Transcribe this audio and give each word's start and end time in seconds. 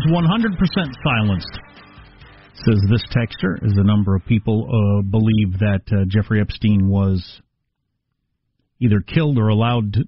Was 0.00 0.50
100% 0.76 0.92
silenced. 1.02 1.58
Says 2.54 2.80
this 2.90 3.04
texter, 3.14 3.56
as 3.64 3.72
a 3.76 3.84
number 3.84 4.14
of 4.14 4.24
people 4.26 4.66
uh, 4.68 5.02
believe 5.02 5.58
that 5.60 5.80
uh, 5.90 6.04
Jeffrey 6.06 6.40
Epstein 6.40 6.88
was 6.88 7.40
either 8.80 9.00
killed 9.00 9.38
or 9.38 9.48
allowed 9.48 9.94
to, 9.94 10.04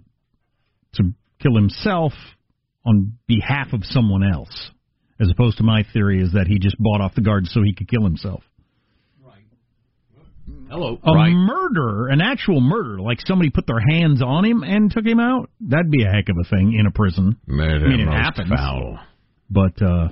to 0.94 1.04
kill 1.40 1.54
himself 1.54 2.12
on 2.84 3.16
behalf 3.26 3.72
of 3.72 3.84
someone 3.84 4.22
else, 4.22 4.70
as 5.20 5.30
opposed 5.30 5.58
to 5.58 5.62
my 5.62 5.84
theory 5.92 6.20
is 6.20 6.32
that 6.32 6.46
he 6.46 6.58
just 6.58 6.76
bought 6.78 7.00
off 7.00 7.14
the 7.14 7.20
guards 7.22 7.50
so 7.52 7.62
he 7.62 7.74
could 7.74 7.88
kill 7.88 8.02
himself. 8.02 8.42
Right. 9.24 9.44
Hello. 10.68 10.98
A 11.02 11.12
right. 11.12 11.32
murder, 11.32 12.08
an 12.08 12.20
actual 12.20 12.60
murder, 12.60 13.00
like 13.00 13.18
somebody 13.24 13.50
put 13.50 13.66
their 13.66 13.80
hands 13.80 14.20
on 14.20 14.44
him 14.44 14.62
and 14.62 14.90
took 14.90 15.06
him 15.06 15.20
out, 15.20 15.48
that'd 15.60 15.90
be 15.90 16.04
a 16.04 16.10
heck 16.10 16.28
of 16.28 16.36
a 16.38 16.48
thing 16.48 16.74
in 16.78 16.86
a 16.86 16.90
prison. 16.90 17.38
Made 17.46 17.82
I 17.82 17.88
mean, 17.88 18.00
it 18.00 18.06
most 18.06 18.14
happens. 18.14 18.50
foul. 18.50 18.98
But 19.52 19.82
uh 19.82 20.08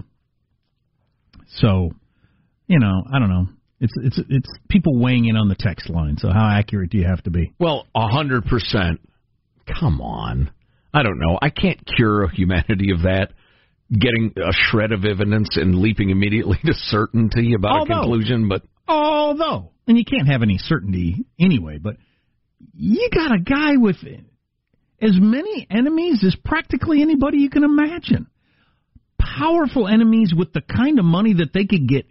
so, 1.57 1.91
you 2.67 2.79
know, 2.79 3.03
I 3.13 3.19
don't 3.19 3.31
know. 3.31 3.47
It's 3.81 3.93
it's 4.03 4.21
it's 4.29 4.49
people 4.69 4.99
weighing 4.99 5.25
in 5.25 5.37
on 5.37 5.49
the 5.49 5.57
text 5.59 5.89
line. 5.89 6.17
So 6.19 6.29
how 6.29 6.49
accurate 6.49 6.91
do 6.91 6.99
you 6.99 7.07
have 7.07 7.23
to 7.25 7.31
be? 7.31 7.53
Well, 7.59 7.87
a 7.95 8.09
hundred 8.09 8.45
percent. 8.45 9.01
Come 9.81 10.01
on. 10.01 10.51
I 10.93 11.03
don't 11.03 11.19
know. 11.19 11.39
I 11.41 11.51
can't 11.51 11.79
cure 11.97 12.29
humanity 12.29 12.93
of 12.93 13.03
that. 13.03 13.33
Getting 13.91 14.33
a 14.37 14.53
shred 14.53 14.93
of 14.93 15.05
evidence 15.05 15.57
and 15.57 15.77
leaping 15.77 16.11
immediately 16.11 16.59
to 16.65 16.75
certainty 16.75 17.55
about 17.55 17.81
Although- 17.81 17.95
a 17.95 18.01
conclusion, 18.03 18.49
but 18.49 18.63
Although, 18.87 19.71
and 19.87 19.97
you 19.97 20.05
can't 20.05 20.29
have 20.29 20.43
any 20.43 20.59
certainty 20.59 21.25
anyway, 21.39 21.79
but 21.79 21.97
you 22.75 23.09
got 23.15 23.33
a 23.33 23.39
guy 23.39 23.77
with 23.77 23.97
as 25.01 25.13
many 25.19 25.67
enemies 25.71 26.25
as 26.25 26.37
practically 26.45 27.01
anybody 27.01 27.39
you 27.39 27.51
can 27.51 27.63
imagine. 27.65 28.27
Powerful 29.39 29.87
enemies 29.87 30.33
with 30.37 30.53
the 30.53 30.63
kind 30.63 30.99
of 30.99 31.05
money 31.05 31.35
that 31.35 31.53
they 31.53 31.65
could 31.67 31.87
get 31.89 32.07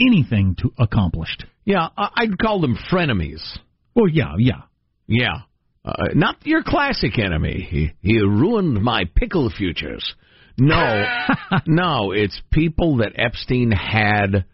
anything 0.00 0.56
to 0.60 0.72
accomplished. 0.78 1.44
yeah, 1.64 1.88
I'd 1.96 2.38
call 2.38 2.60
them 2.60 2.76
frenemies. 2.90 3.40
Well, 3.94 4.08
yeah, 4.08 4.34
yeah. 4.38 4.62
Yeah. 5.06 5.38
Uh, 5.84 5.92
not 6.14 6.36
your 6.46 6.62
classic 6.62 7.18
enemy. 7.18 7.66
He, 7.70 7.90
he 8.02 8.18
ruined 8.20 8.82
my 8.82 9.04
pickle 9.14 9.50
futures. 9.50 10.14
No, 10.58 11.04
no, 11.66 12.12
it's 12.12 12.40
people 12.52 12.98
that 12.98 13.12
Epstein 13.16 13.70
had. 13.70 14.44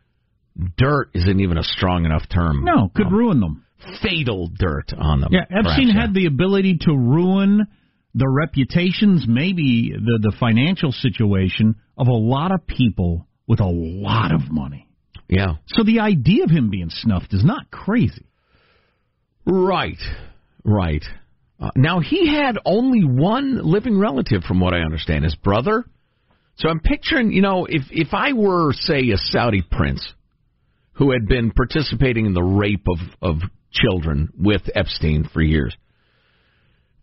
Dirt 0.78 1.10
isn't 1.14 1.40
even 1.40 1.58
a 1.58 1.62
strong 1.62 2.04
enough 2.06 2.22
term. 2.32 2.64
No, 2.64 2.90
could 2.94 3.08
Um, 3.08 3.12
ruin 3.14 3.40
them. 3.40 3.64
fatal 4.02 4.48
dirt 4.58 4.92
on 4.96 5.20
them. 5.20 5.28
Yeah, 5.32 5.40
Epstein 5.50 5.88
perhaps, 5.88 6.06
had 6.06 6.14
the 6.14 6.26
ability 6.26 6.78
to 6.82 6.92
ruin 6.96 7.66
the 8.14 8.26
reputations, 8.28 9.26
maybe 9.28 9.92
the 9.92 10.18
the 10.22 10.34
financial 10.40 10.92
situation 10.92 11.74
of 11.96 12.08
a 12.08 12.12
lot 12.12 12.52
of 12.52 12.66
people 12.66 13.26
with 13.46 13.60
a 13.60 13.66
lot 13.66 14.32
of 14.32 14.50
money. 14.50 14.88
yeah. 15.28 15.54
So 15.68 15.84
the 15.84 16.00
idea 16.00 16.44
of 16.44 16.50
him 16.50 16.70
being 16.70 16.90
snuffed 16.90 17.32
is 17.32 17.44
not 17.44 17.70
crazy. 17.70 18.26
Right, 19.46 20.00
right. 20.64 21.04
Uh, 21.58 21.70
now 21.76 22.00
he 22.00 22.28
had 22.28 22.58
only 22.64 23.04
one 23.04 23.64
living 23.64 23.98
relative, 23.98 24.42
from 24.42 24.60
what 24.60 24.74
I 24.74 24.80
understand, 24.80 25.24
his 25.24 25.36
brother. 25.36 25.84
So 26.56 26.68
I'm 26.68 26.80
picturing, 26.80 27.32
you 27.32 27.42
know, 27.42 27.66
if 27.68 27.82
if 27.90 28.08
I 28.12 28.32
were, 28.32 28.72
say, 28.72 29.10
a 29.10 29.16
Saudi 29.16 29.62
prince 29.62 30.06
who 30.92 31.12
had 31.12 31.26
been 31.28 31.50
participating 31.50 32.26
in 32.26 32.34
the 32.34 32.42
rape 32.42 32.86
of 32.88 32.98
of 33.22 33.36
children 33.70 34.30
with 34.38 34.62
Epstein 34.74 35.28
for 35.32 35.42
years, 35.42 35.76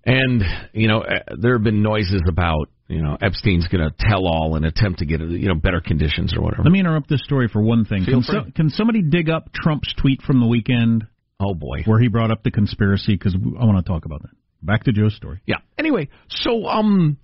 and 0.06 0.44
you 0.74 0.88
know, 0.88 1.02
uh, 1.02 1.36
there 1.40 1.54
have 1.54 1.64
been 1.64 1.82
noises 1.82 2.22
about, 2.28 2.70
you 2.88 3.02
know, 3.02 3.18
Epstein's 3.22 3.68
going 3.68 3.88
to 3.88 3.96
tell 3.98 4.28
all 4.28 4.56
and 4.56 4.66
attempt 4.66 5.00
to 5.00 5.06
get, 5.06 5.22
you 5.22 5.48
know, 5.48 5.56
better 5.56 5.82
conditions 5.82 6.36
or 6.36 6.42
whatever. 6.42 6.64
Let 6.64 6.72
me 6.72 6.80
interrupt 6.80 7.10
this 7.10 7.22
story 7.24 7.48
for 7.48 7.62
one 7.62 7.86
thing. 7.86 8.06
Can, 8.06 8.24
so, 8.24 8.42
can 8.56 8.70
somebody 8.70 9.02
dig 9.02 9.30
up 9.30 9.52
Trump's 9.54 9.94
tweet 10.00 10.22
from 10.22 10.40
the 10.40 10.48
weekend 10.48 11.06
Oh 11.40 11.54
boy. 11.54 11.84
where 11.86 12.00
he 12.00 12.08
brought 12.08 12.32
up 12.32 12.44
the 12.44 12.52
conspiracy? 12.52 13.16
Because 13.16 13.36
I 13.36 13.66
want 13.66 13.84
to 13.84 13.90
talk 13.90 14.06
about 14.06 14.22
that. 14.24 14.32
Back 14.62 14.84
to 14.84 14.92
Joe's 14.92 15.16
story. 15.16 15.42
Yeah. 15.46 15.58
Anyway, 15.78 16.10
so 16.30 16.66
um, 16.66 17.18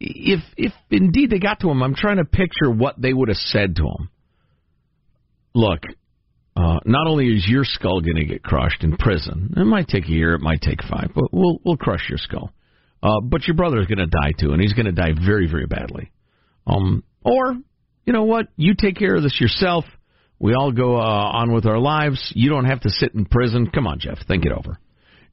if 0.00 0.40
if 0.56 0.72
indeed 0.90 1.30
they 1.30 1.38
got 1.38 1.60
to 1.60 1.70
him, 1.70 1.82
I'm 1.82 1.94
trying 1.94 2.16
to 2.16 2.24
picture 2.24 2.70
what 2.70 3.00
they 3.00 3.12
would 3.12 3.28
have 3.28 3.36
said 3.36 3.76
to 3.76 3.82
him. 3.82 4.10
Look, 5.54 5.80
uh, 6.56 6.80
not 6.84 7.06
only 7.06 7.28
is 7.28 7.46
your 7.48 7.64
skull 7.64 8.00
going 8.00 8.16
to 8.16 8.24
get 8.24 8.42
crushed 8.42 8.82
in 8.82 8.96
prison, 8.96 9.52
it 9.56 9.64
might 9.64 9.88
take 9.88 10.04
a 10.06 10.10
year, 10.10 10.34
it 10.34 10.40
might 10.40 10.62
take 10.62 10.82
five, 10.82 11.10
but 11.14 11.24
we'll 11.32 11.58
we'll 11.64 11.76
crush 11.76 12.08
your 12.08 12.18
skull. 12.18 12.50
Uh, 13.06 13.20
but 13.20 13.46
your 13.46 13.54
brother 13.54 13.80
is 13.80 13.86
going 13.86 13.98
to 13.98 14.06
die 14.06 14.32
too, 14.38 14.52
and 14.52 14.60
he's 14.60 14.72
going 14.72 14.86
to 14.86 14.92
die 14.92 15.12
very 15.12 15.48
very 15.48 15.66
badly. 15.66 16.10
Um, 16.66 17.04
or 17.22 17.54
you 18.04 18.12
know 18.12 18.24
what? 18.24 18.46
You 18.56 18.74
take 18.76 18.96
care 18.96 19.14
of 19.14 19.22
this 19.22 19.40
yourself. 19.40 19.84
We 20.38 20.54
all 20.54 20.72
go 20.72 20.96
uh, 20.96 21.00
on 21.00 21.52
with 21.52 21.66
our 21.66 21.78
lives. 21.78 22.32
You 22.34 22.50
don't 22.50 22.64
have 22.64 22.80
to 22.80 22.90
sit 22.90 23.14
in 23.14 23.24
prison. 23.24 23.70
Come 23.72 23.86
on, 23.86 24.00
Jeff, 24.00 24.18
think 24.26 24.44
it 24.44 24.52
over, 24.52 24.78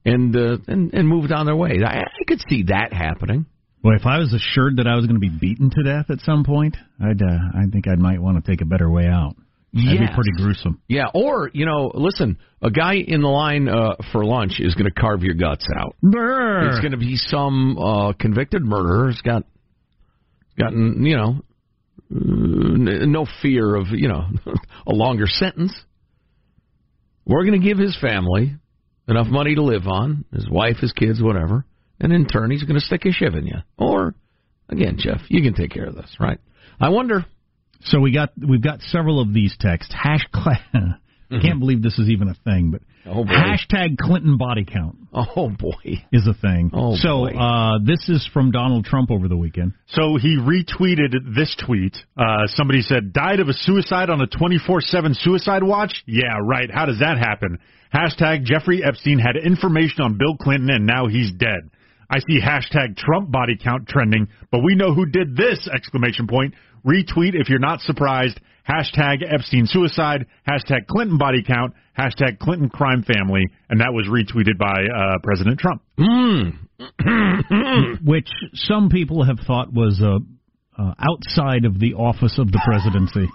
and 0.05 0.35
uh, 0.35 0.57
and 0.67 0.93
and 0.93 1.07
move 1.07 1.29
down 1.29 1.47
their 1.47 1.55
way. 1.55 1.79
I, 1.83 2.01
I 2.01 2.23
could 2.27 2.41
see 2.47 2.65
that 2.67 2.93
happening. 2.93 3.47
Well, 3.83 3.97
if 3.99 4.05
I 4.05 4.19
was 4.19 4.33
assured 4.33 4.77
that 4.77 4.87
I 4.87 4.95
was 4.95 5.07
going 5.07 5.19
to 5.19 5.27
be 5.27 5.29
beaten 5.29 5.69
to 5.71 5.83
death 5.83 6.05
at 6.09 6.19
some 6.21 6.45
point, 6.45 6.77
I'd 7.01 7.21
uh, 7.21 7.39
I 7.55 7.65
think 7.71 7.87
I 7.87 7.95
might 7.95 8.21
want 8.21 8.43
to 8.43 8.49
take 8.49 8.61
a 8.61 8.65
better 8.65 8.89
way 8.89 9.07
out. 9.07 9.35
That'd 9.73 9.99
be 10.01 10.13
pretty 10.13 10.31
gruesome. 10.37 10.81
Yeah, 10.87 11.05
or 11.15 11.49
you 11.53 11.65
know, 11.65 11.91
listen, 11.95 12.37
a 12.61 12.69
guy 12.69 12.95
in 12.95 13.21
the 13.21 13.27
line 13.27 13.67
uh, 13.67 13.95
for 14.11 14.23
lunch 14.23 14.59
is 14.59 14.75
going 14.75 14.85
to 14.85 14.91
carve 14.91 15.23
your 15.23 15.33
guts 15.33 15.67
out. 15.75 15.95
It's 16.69 16.79
going 16.79 16.91
to 16.91 16.97
be 16.97 17.15
some 17.15 17.77
uh, 17.77 18.13
convicted 18.13 18.63
murderer 18.63 19.07
who's 19.07 19.21
got 19.21 19.43
gotten 20.59 21.03
you 21.03 21.17
know 21.17 21.41
n- 22.11 23.11
no 23.11 23.25
fear 23.41 23.75
of 23.75 23.87
you 23.89 24.07
know 24.07 24.27
a 24.87 24.93
longer 24.93 25.25
sentence. 25.27 25.73
We're 27.25 27.45
going 27.45 27.59
to 27.59 27.67
give 27.67 27.77
his 27.77 27.97
family 27.99 28.55
enough 29.07 29.27
money 29.27 29.55
to 29.55 29.63
live 29.63 29.87
on, 29.87 30.25
his 30.33 30.47
wife, 30.49 30.77
his 30.77 30.91
kids, 30.91 31.21
whatever, 31.21 31.65
and 31.99 32.13
in 32.13 32.27
turn 32.27 32.51
he's 32.51 32.63
going 32.63 32.79
to 32.79 32.85
stick 32.85 33.05
a 33.05 33.11
shiv 33.11 33.33
in 33.33 33.47
you. 33.47 33.57
Or 33.77 34.13
again, 34.69 34.97
Jeff, 34.99 35.21
you 35.29 35.41
can 35.41 35.53
take 35.53 35.71
care 35.71 35.85
of 35.85 35.95
this, 35.95 36.15
right? 36.19 36.39
I 36.79 36.89
wonder. 36.89 37.25
So 37.85 37.99
we 37.99 38.11
got 38.13 38.31
we've 38.37 38.61
got 38.61 38.81
several 38.81 39.19
of 39.21 39.33
these 39.33 39.55
texts. 39.59 39.93
Hash 39.97 40.25
cla- 40.33 40.59
Can't 41.41 41.59
believe 41.59 41.81
this 41.81 41.97
is 41.97 42.09
even 42.09 42.27
a 42.27 42.35
thing, 42.43 42.69
but 42.71 42.81
Oh, 43.05 43.25
hashtag 43.25 43.97
Clinton 43.97 44.37
body 44.37 44.63
count 44.65 44.95
Oh 45.13 45.49
boy. 45.49 46.05
is 46.11 46.25
a 46.27 46.33
thing. 46.33 46.69
Oh, 46.73 46.95
so 46.95 47.25
uh, 47.27 47.79
this 47.83 48.07
is 48.07 48.25
from 48.33 48.51
Donald 48.51 48.85
Trump 48.85 49.09
over 49.11 49.27
the 49.27 49.35
weekend. 49.35 49.73
So 49.87 50.15
he 50.15 50.37
retweeted 50.37 51.35
this 51.35 51.53
tweet. 51.65 51.97
Uh, 52.15 52.45
somebody 52.47 52.81
said, 52.81 53.11
died 53.11 53.39
of 53.41 53.49
a 53.49 53.53
suicide 53.53 54.09
on 54.09 54.21
a 54.21 54.27
24-7 54.27 55.15
suicide 55.17 55.63
watch? 55.63 56.03
Yeah, 56.05 56.37
right. 56.41 56.69
How 56.71 56.85
does 56.85 56.99
that 56.99 57.17
happen? 57.17 57.57
Hashtag 57.93 58.43
Jeffrey 58.45 58.81
Epstein 58.83 59.19
had 59.19 59.35
information 59.35 60.01
on 60.03 60.17
Bill 60.17 60.37
Clinton 60.37 60.69
and 60.69 60.85
now 60.85 61.07
he's 61.07 61.31
dead. 61.33 61.71
I 62.13 62.19
see 62.19 62.39
hashtag 62.39 62.95
Trump 62.95 63.31
body 63.31 63.57
count 63.57 63.87
trending, 63.87 64.27
but 64.51 64.61
we 64.63 64.75
know 64.75 64.93
who 64.93 65.07
did 65.07 65.35
this! 65.35 65.67
Exclamation 65.73 66.27
point. 66.27 66.53
Retweet 66.85 67.33
if 67.33 67.49
you're 67.49 67.57
not 67.57 67.81
surprised. 67.81 68.39
Hashtag 68.69 69.23
Epstein 69.27 69.65
suicide. 69.65 70.27
Hashtag 70.47 70.85
Clinton 70.85 71.17
body 71.17 71.41
count. 71.41 71.73
Hashtag 71.97 72.37
Clinton 72.37 72.69
crime 72.69 73.03
family. 73.03 73.47
And 73.67 73.79
that 73.79 73.93
was 73.93 74.05
retweeted 74.07 74.59
by 74.59 74.85
uh, 74.95 75.17
President 75.23 75.59
Trump. 75.59 75.81
which 78.05 78.29
some 78.53 78.89
people 78.89 79.23
have 79.25 79.39
thought 79.47 79.73
was 79.73 79.99
uh, 79.99 80.19
uh, 80.79 80.93
outside 80.99 81.65
of 81.65 81.79
the 81.79 81.95
office 81.95 82.37
of 82.37 82.51
the 82.51 82.61
presidency 82.63 83.27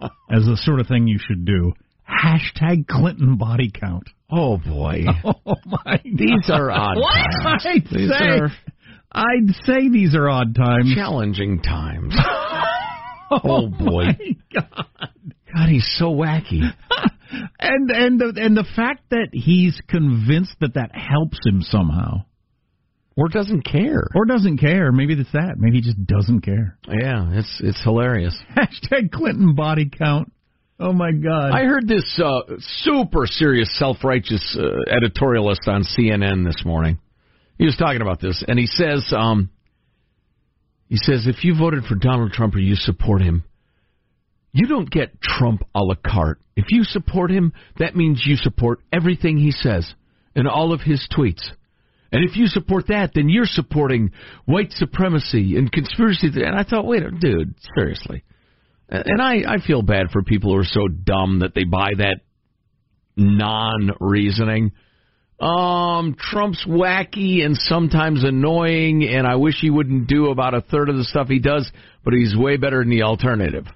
as 0.32 0.46
the 0.46 0.56
sort 0.56 0.80
of 0.80 0.88
thing 0.88 1.06
you 1.06 1.20
should 1.24 1.44
do. 1.44 1.74
Hashtag 2.08 2.88
Clinton 2.88 3.36
body 3.36 3.70
count. 3.70 4.08
Oh 4.30 4.58
boy. 4.58 5.04
Oh 5.24 5.54
my! 5.66 6.00
These 6.04 6.50
are 6.50 6.70
odd 6.70 6.94
times. 6.96 7.64
I'd 7.66 7.84
These 7.90 8.10
say, 8.10 8.24
are 8.24 8.50
I'd 9.12 9.54
say 9.64 9.88
these 9.88 10.14
are 10.14 10.28
odd 10.28 10.54
times. 10.54 10.92
challenging 10.94 11.62
times. 11.62 12.14
Oh, 13.28 13.40
oh 13.42 13.66
boy. 13.68 14.04
my 14.04 14.36
God. 14.54 14.86
God, 15.52 15.68
he's 15.68 15.88
so 15.98 16.06
wacky. 16.14 16.60
And 17.58 17.90
and 17.90 18.20
the, 18.20 18.32
and 18.40 18.56
the 18.56 18.64
fact 18.76 19.02
that 19.10 19.30
he's 19.32 19.80
convinced 19.88 20.54
that 20.60 20.74
that 20.74 20.92
helps 20.94 21.36
him 21.44 21.60
somehow, 21.60 22.22
Or 23.16 23.28
doesn't 23.28 23.62
care. 23.62 24.04
or 24.14 24.26
doesn't 24.26 24.58
care. 24.58 24.92
Maybe 24.92 25.14
it's 25.14 25.32
that. 25.32 25.54
Maybe 25.58 25.78
he 25.78 25.82
just 25.82 26.06
doesn't 26.06 26.42
care. 26.42 26.78
Yeah, 26.88 27.30
it's 27.32 27.60
it's 27.64 27.82
hilarious. 27.82 28.36
Hashtag 28.56 29.10
Clinton 29.10 29.56
body 29.56 29.90
count. 29.90 30.32
Oh 30.78 30.92
my 30.92 31.10
God! 31.10 31.52
I 31.52 31.64
heard 31.64 31.88
this 31.88 32.20
uh, 32.22 32.40
super 32.58 33.26
serious 33.26 33.68
self-righteous 33.78 34.58
uh, 34.60 34.92
editorialist 34.92 35.66
on 35.68 35.84
CNN 35.84 36.44
this 36.44 36.62
morning. 36.66 36.98
He 37.58 37.64
was 37.64 37.76
talking 37.76 38.02
about 38.02 38.20
this, 38.20 38.44
and 38.46 38.58
he 38.58 38.66
says, 38.66 39.10
um, 39.16 39.48
he 40.88 40.96
says, 40.96 41.26
if 41.26 41.44
you 41.44 41.56
voted 41.58 41.84
for 41.84 41.94
Donald 41.94 42.32
Trump 42.32 42.54
or 42.54 42.58
you 42.58 42.76
support 42.76 43.22
him, 43.22 43.44
you 44.52 44.66
don't 44.66 44.90
get 44.90 45.20
Trump 45.22 45.62
a 45.74 45.80
la 45.80 45.94
carte. 45.94 46.40
If 46.56 46.66
you 46.68 46.84
support 46.84 47.30
him, 47.30 47.54
that 47.78 47.96
means 47.96 48.22
you 48.26 48.36
support 48.36 48.80
everything 48.92 49.38
he 49.38 49.52
says 49.52 49.94
and 50.34 50.46
all 50.46 50.72
of 50.72 50.82
his 50.82 51.08
tweets. 51.16 51.42
And 52.12 52.22
if 52.28 52.36
you 52.36 52.46
support 52.46 52.86
that, 52.88 53.12
then 53.14 53.28
you're 53.28 53.46
supporting 53.46 54.12
white 54.44 54.72
supremacy 54.72 55.56
and 55.56 55.72
conspiracy. 55.72 56.28
And 56.34 56.54
I 56.54 56.62
thought, 56.62 56.86
wait, 56.86 57.02
dude, 57.20 57.54
seriously. 57.74 58.22
And 58.88 59.20
I, 59.20 59.54
I 59.54 59.66
feel 59.66 59.82
bad 59.82 60.10
for 60.12 60.22
people 60.22 60.52
who 60.52 60.60
are 60.60 60.64
so 60.64 60.86
dumb 60.88 61.40
that 61.40 61.54
they 61.54 61.64
buy 61.64 61.90
that 61.98 62.20
non 63.16 63.90
reasoning. 64.00 64.72
Um, 65.40 66.16
Trump's 66.18 66.64
wacky 66.66 67.44
and 67.44 67.56
sometimes 67.56 68.24
annoying, 68.24 69.04
and 69.04 69.26
I 69.26 69.36
wish 69.36 69.56
he 69.60 69.70
wouldn't 69.70 70.06
do 70.06 70.30
about 70.30 70.54
a 70.54 70.62
third 70.62 70.88
of 70.88 70.96
the 70.96 71.04
stuff 71.04 71.28
he 71.28 71.40
does, 71.40 71.70
but 72.04 72.14
he's 72.14 72.34
way 72.36 72.56
better 72.56 72.78
than 72.78 72.90
the 72.90 73.02
alternative. 73.02 73.66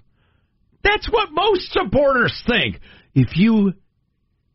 That's 0.83 1.09
what 1.11 1.29
most 1.33 1.71
supporters 1.73 2.43
think. 2.47 2.81
If 3.15 3.37
you 3.37 3.75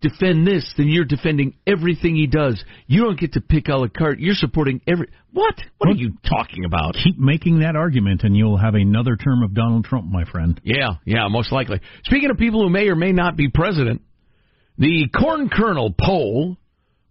defend 0.09 0.45
this, 0.45 0.73
then 0.77 0.87
you're 0.87 1.05
defending 1.05 1.55
everything 1.65 2.15
he 2.15 2.27
does. 2.27 2.63
You 2.87 3.03
don't 3.03 3.19
get 3.19 3.33
to 3.33 3.41
pick 3.41 3.67
a 3.67 3.75
la 3.75 3.87
carte. 3.87 4.19
You're 4.19 4.35
supporting 4.35 4.81
every. 4.87 5.07
What? 5.31 5.55
What 5.77 5.89
are 5.89 5.95
you 5.95 6.13
talking 6.27 6.65
about? 6.65 6.95
Keep 7.03 7.17
making 7.17 7.59
that 7.59 7.75
argument, 7.75 8.23
and 8.23 8.35
you'll 8.35 8.57
have 8.57 8.75
another 8.75 9.15
term 9.15 9.43
of 9.43 9.53
Donald 9.53 9.85
Trump, 9.85 10.05
my 10.09 10.25
friend. 10.25 10.59
Yeah, 10.63 10.95
yeah, 11.05 11.27
most 11.29 11.51
likely. 11.51 11.81
Speaking 12.03 12.29
of 12.29 12.37
people 12.37 12.61
who 12.63 12.69
may 12.69 12.87
or 12.87 12.95
may 12.95 13.11
not 13.11 13.35
be 13.35 13.49
president, 13.49 14.01
the 14.77 15.09
Corn 15.09 15.49
Kernel 15.49 15.93
poll, 15.99 16.57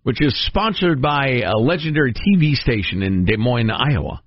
which 0.03 0.21
is 0.21 0.35
sponsored 0.47 1.01
by 1.01 1.43
a 1.47 1.57
legendary 1.57 2.13
TV 2.13 2.55
station 2.55 3.03
in 3.03 3.25
Des 3.25 3.37
Moines, 3.37 3.71
Iowa, 3.71 4.23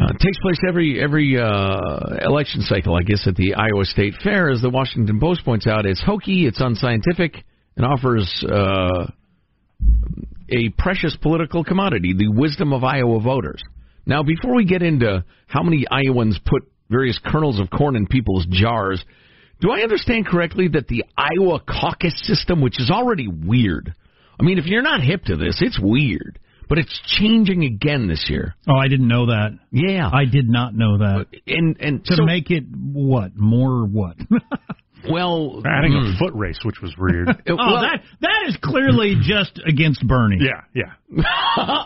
uh, 0.00 0.12
takes 0.20 0.38
place 0.40 0.58
every 0.68 1.02
every 1.02 1.38
uh, 1.40 1.80
election 2.22 2.62
cycle, 2.62 2.94
I 2.94 3.02
guess, 3.02 3.26
at 3.26 3.34
the 3.34 3.54
Iowa 3.54 3.84
State 3.84 4.14
Fair. 4.22 4.50
As 4.50 4.62
the 4.62 4.70
Washington 4.70 5.18
Post 5.18 5.44
points 5.44 5.66
out, 5.66 5.86
it's 5.86 6.02
hokey, 6.02 6.46
it's 6.46 6.60
unscientific, 6.60 7.44
and 7.76 7.84
offers 7.84 8.44
uh, 8.48 9.10
a 10.50 10.68
precious 10.78 11.16
political 11.20 11.64
commodity, 11.64 12.14
the 12.16 12.28
wisdom 12.28 12.72
of 12.72 12.84
Iowa 12.84 13.20
voters. 13.20 13.62
Now, 14.06 14.22
before 14.22 14.54
we 14.54 14.64
get 14.64 14.82
into 14.82 15.24
how 15.46 15.62
many 15.62 15.84
Iowans 15.90 16.38
put 16.44 16.62
various 16.88 17.18
kernels 17.24 17.60
of 17.60 17.68
corn 17.68 17.96
in 17.96 18.06
people's 18.06 18.46
jars, 18.50 19.04
do 19.60 19.70
I 19.70 19.80
understand 19.80 20.26
correctly 20.26 20.68
that 20.68 20.88
the 20.88 21.04
Iowa 21.16 21.60
caucus 21.60 22.14
system, 22.24 22.60
which 22.60 22.80
is 22.80 22.90
already 22.90 23.28
weird, 23.28 23.92
I 24.40 24.44
mean, 24.44 24.58
if 24.58 24.66
you're 24.66 24.82
not 24.82 25.02
hip 25.02 25.24
to 25.24 25.36
this, 25.36 25.58
it's 25.60 25.78
weird, 25.82 26.38
but 26.68 26.78
it's 26.78 27.00
changing 27.18 27.64
again 27.64 28.08
this 28.08 28.26
year. 28.28 28.54
Oh, 28.68 28.76
I 28.76 28.88
didn't 28.88 29.08
know 29.08 29.26
that. 29.26 29.58
Yeah. 29.70 30.08
I 30.12 30.24
did 30.24 30.48
not 30.48 30.74
know 30.74 30.98
that. 30.98 31.26
and 31.46 31.76
and 31.80 32.04
To 32.04 32.16
so, 32.16 32.24
make 32.24 32.50
it 32.50 32.64
what 32.92 33.32
more 33.36 33.84
what? 33.86 34.16
well, 35.10 35.62
Adding 35.66 35.92
mm, 35.92 36.14
a 36.14 36.18
foot 36.18 36.34
race, 36.34 36.58
which 36.64 36.80
was 36.82 36.94
weird. 36.98 37.28
it- 37.46 37.50
oh, 37.50 37.56
well, 37.56 37.80
that 37.82 38.02
that 38.20 38.44
is 38.48 38.56
clearly 38.62 39.14
just 39.22 39.60
against 39.66 40.06
Bernie. 40.06 40.38
yeah, 40.40 40.62
yeah. 40.74 41.84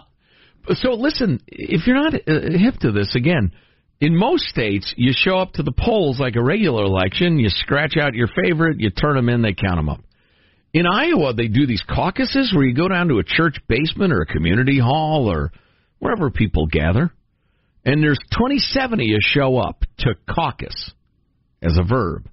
So 0.74 0.92
listen, 0.92 1.40
if 1.48 1.86
you're 1.86 1.96
not 1.96 2.14
uh, 2.14 2.58
hip 2.58 2.76
to 2.82 2.92
this, 2.92 3.14
again, 3.16 3.52
in 4.00 4.16
most 4.16 4.44
states, 4.44 4.92
you 4.96 5.12
show 5.14 5.38
up 5.38 5.52
to 5.54 5.62
the 5.62 5.72
polls 5.72 6.18
like 6.20 6.36
a 6.36 6.42
regular 6.42 6.84
election. 6.84 7.38
You 7.38 7.48
scratch 7.48 7.96
out 8.00 8.14
your 8.14 8.28
favorite, 8.28 8.78
you 8.80 8.90
turn 8.90 9.16
them 9.16 9.28
in, 9.28 9.42
they 9.42 9.54
count 9.54 9.76
them 9.76 9.88
up. 9.88 10.00
In 10.74 10.86
Iowa, 10.86 11.34
they 11.34 11.48
do 11.48 11.66
these 11.66 11.82
caucuses 11.88 12.52
where 12.54 12.64
you 12.64 12.74
go 12.74 12.88
down 12.88 13.08
to 13.08 13.18
a 13.18 13.24
church 13.24 13.56
basement 13.68 14.12
or 14.12 14.22
a 14.22 14.26
community 14.26 14.78
hall 14.78 15.30
or 15.30 15.52
wherever 15.98 16.30
people 16.30 16.66
gather, 16.66 17.12
and 17.84 18.02
there's 18.02 18.18
27 18.38 19.00
of 19.00 19.06
you 19.06 19.18
show 19.20 19.58
up 19.58 19.84
to 19.98 20.14
caucus 20.28 20.92
as 21.60 21.76
a 21.78 21.84
verb. 21.84 22.28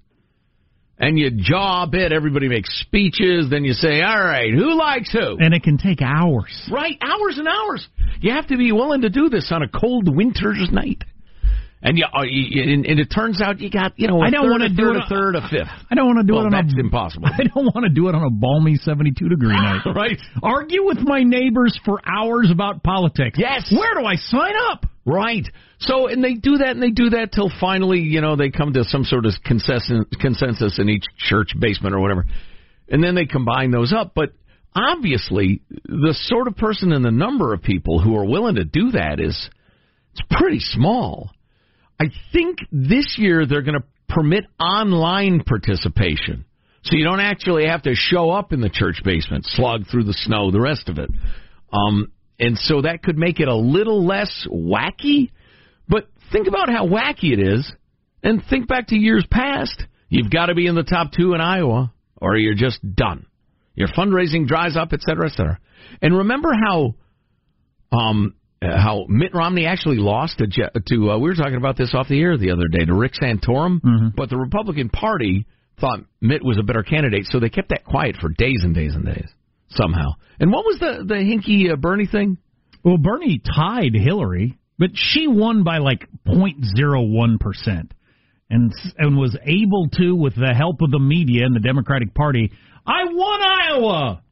And 0.98 1.18
you 1.18 1.30
jaw 1.30 1.84
a 1.84 1.86
bit, 1.86 2.12
everybody 2.12 2.48
makes 2.48 2.78
speeches, 2.80 3.48
then 3.50 3.64
you 3.64 3.72
say, 3.72 4.02
all 4.02 4.22
right, 4.22 4.52
who 4.52 4.78
likes 4.78 5.10
who? 5.12 5.38
And 5.38 5.54
it 5.54 5.62
can 5.62 5.78
take 5.78 6.00
hours. 6.02 6.68
Right, 6.70 6.98
hours 7.00 7.38
and 7.38 7.48
hours. 7.48 7.86
You 8.20 8.32
have 8.32 8.48
to 8.48 8.58
be 8.58 8.70
willing 8.70 9.02
to 9.02 9.08
do 9.08 9.30
this 9.30 9.50
on 9.50 9.62
a 9.62 9.68
cold 9.68 10.14
winter's 10.14 10.68
night. 10.70 11.02
And 11.82 11.96
you, 11.96 12.04
uh, 12.04 12.24
you 12.24 12.62
and, 12.62 12.84
and 12.84 13.00
it 13.00 13.06
turns 13.06 13.40
out 13.40 13.58
you 13.58 13.70
got 13.70 13.98
you 13.98 14.06
know 14.06 14.20
a 14.20 14.26
I 14.26 14.30
don't 14.30 14.50
wanna 14.50 14.66
a 14.66 14.68
do 14.68 14.76
third, 14.76 14.96
it 14.96 15.02
a 15.02 15.08
third, 15.08 15.36
a 15.36 15.48
fifth. 15.48 15.72
I 15.90 15.94
don't 15.94 16.06
want 16.06 16.18
to 16.18 16.24
do 16.24 16.34
well, 16.34 16.42
it 16.42 16.52
on 16.52 16.66
that's 16.66 16.76
a 16.76 16.80
impossible. 16.84 17.26
I 17.26 17.44
don't 17.44 17.64
want 17.64 17.84
to 17.84 17.88
do 17.88 18.08
it 18.08 18.14
on 18.14 18.22
a 18.22 18.30
balmy 18.30 18.76
72 18.76 19.28
degree 19.28 19.48
night. 19.54 19.80
right. 19.94 20.18
Argue 20.42 20.84
with 20.84 20.98
my 20.98 21.22
neighbors 21.22 21.78
for 21.84 21.98
hours 22.04 22.50
about 22.52 22.82
politics. 22.82 23.38
Yes. 23.38 23.72
Where 23.74 23.94
do 23.94 24.04
I 24.04 24.16
sign 24.16 24.52
up? 24.70 24.84
Right. 25.06 25.46
So, 25.78 26.08
and 26.08 26.22
they 26.22 26.34
do 26.34 26.58
that, 26.58 26.70
and 26.70 26.82
they 26.82 26.90
do 26.90 27.10
that 27.10 27.32
till 27.32 27.50
finally, 27.58 28.00
you 28.00 28.20
know, 28.20 28.36
they 28.36 28.50
come 28.50 28.74
to 28.74 28.84
some 28.84 29.04
sort 29.04 29.24
of 29.24 29.32
consensus, 29.44 30.04
consensus 30.20 30.78
in 30.78 30.90
each 30.90 31.04
church 31.16 31.54
basement 31.58 31.94
or 31.94 32.00
whatever, 32.00 32.26
and 32.88 33.02
then 33.02 33.14
they 33.14 33.24
combine 33.24 33.70
those 33.70 33.94
up. 33.96 34.12
But 34.14 34.34
obviously, 34.74 35.62
the 35.84 36.14
sort 36.14 36.46
of 36.46 36.56
person 36.56 36.92
and 36.92 37.02
the 37.02 37.10
number 37.10 37.54
of 37.54 37.62
people 37.62 38.00
who 38.00 38.14
are 38.16 38.26
willing 38.26 38.56
to 38.56 38.64
do 38.64 38.90
that 38.90 39.18
is 39.18 39.48
it's 40.12 40.22
pretty 40.30 40.60
small. 40.60 41.30
I 42.00 42.06
think 42.32 42.58
this 42.72 43.16
year 43.18 43.44
they're 43.46 43.62
going 43.62 43.78
to 43.78 43.84
permit 44.08 44.44
online 44.58 45.42
participation. 45.44 46.46
So 46.82 46.96
you 46.96 47.04
don't 47.04 47.20
actually 47.20 47.66
have 47.66 47.82
to 47.82 47.94
show 47.94 48.30
up 48.30 48.52
in 48.52 48.62
the 48.62 48.70
church 48.70 49.02
basement, 49.04 49.44
slog 49.46 49.82
through 49.90 50.04
the 50.04 50.14
snow, 50.14 50.50
the 50.50 50.60
rest 50.60 50.88
of 50.88 50.98
it. 50.98 51.10
Um, 51.72 52.10
and 52.38 52.56
so 52.56 52.80
that 52.82 53.02
could 53.02 53.18
make 53.18 53.38
it 53.38 53.48
a 53.48 53.54
little 53.54 54.06
less 54.06 54.48
wacky. 54.50 55.30
But 55.88 56.08
think 56.32 56.48
about 56.48 56.70
how 56.70 56.86
wacky 56.86 57.32
it 57.32 57.38
is, 57.38 57.70
and 58.22 58.42
think 58.48 58.66
back 58.66 58.88
to 58.88 58.96
years 58.96 59.26
past. 59.30 59.84
You've 60.08 60.30
got 60.30 60.46
to 60.46 60.54
be 60.54 60.66
in 60.66 60.74
the 60.74 60.82
top 60.82 61.12
two 61.12 61.34
in 61.34 61.40
Iowa, 61.40 61.92
or 62.16 62.36
you're 62.36 62.54
just 62.54 62.80
done. 62.94 63.26
Your 63.74 63.88
fundraising 63.88 64.46
dries 64.46 64.76
up, 64.76 64.92
et 64.92 65.02
cetera, 65.02 65.26
et 65.26 65.36
cetera. 65.36 65.58
And 66.00 66.16
remember 66.16 66.52
how 66.52 66.94
um, 67.92 68.34
how 68.62 69.06
Mitt 69.08 69.34
Romney 69.34 69.66
actually 69.66 69.96
lost 69.96 70.38
to, 70.38 70.46
to 70.46 71.10
uh, 71.10 71.18
we 71.18 71.28
were 71.30 71.34
talking 71.34 71.56
about 71.56 71.76
this 71.76 71.94
off 71.94 72.08
the 72.08 72.20
air 72.20 72.36
the 72.36 72.50
other 72.50 72.68
day 72.68 72.84
to 72.84 72.94
Rick 72.94 73.14
Santorum, 73.20 73.80
but 74.14 74.28
the 74.28 74.36
Republican 74.36 74.90
Party 74.90 75.46
thought 75.80 76.00
Mitt 76.20 76.44
was 76.44 76.58
a 76.58 76.62
better 76.62 76.82
candidate, 76.82 77.26
so 77.30 77.40
they 77.40 77.48
kept 77.48 77.70
that 77.70 77.84
quiet 77.84 78.16
for 78.20 78.28
days 78.28 78.60
and 78.62 78.74
days 78.74 78.94
and 78.94 79.04
days 79.06 79.28
somehow. 79.70 80.10
And 80.38 80.52
what 80.52 80.64
was 80.64 80.78
the 80.78 81.04
the 81.06 81.14
hinky 81.14 81.72
uh, 81.72 81.76
Bernie 81.76 82.06
thing? 82.06 82.36
Well, 82.84 82.98
Bernie 82.98 83.40
tied 83.40 83.94
Hillary, 83.94 84.58
but 84.78 84.90
she 84.94 85.26
won 85.26 85.64
by 85.64 85.78
like 85.78 86.06
0.01 86.26 87.40
percent, 87.40 87.94
and 88.50 88.72
and 88.98 89.16
was 89.16 89.36
able 89.42 89.88
to, 89.94 90.14
with 90.14 90.34
the 90.34 90.54
help 90.54 90.82
of 90.82 90.90
the 90.90 90.98
media 90.98 91.46
and 91.46 91.54
the 91.54 91.60
Democratic 91.60 92.14
Party, 92.14 92.52
I 92.86 93.04
won 93.04 93.40
Iowa, 93.42 94.22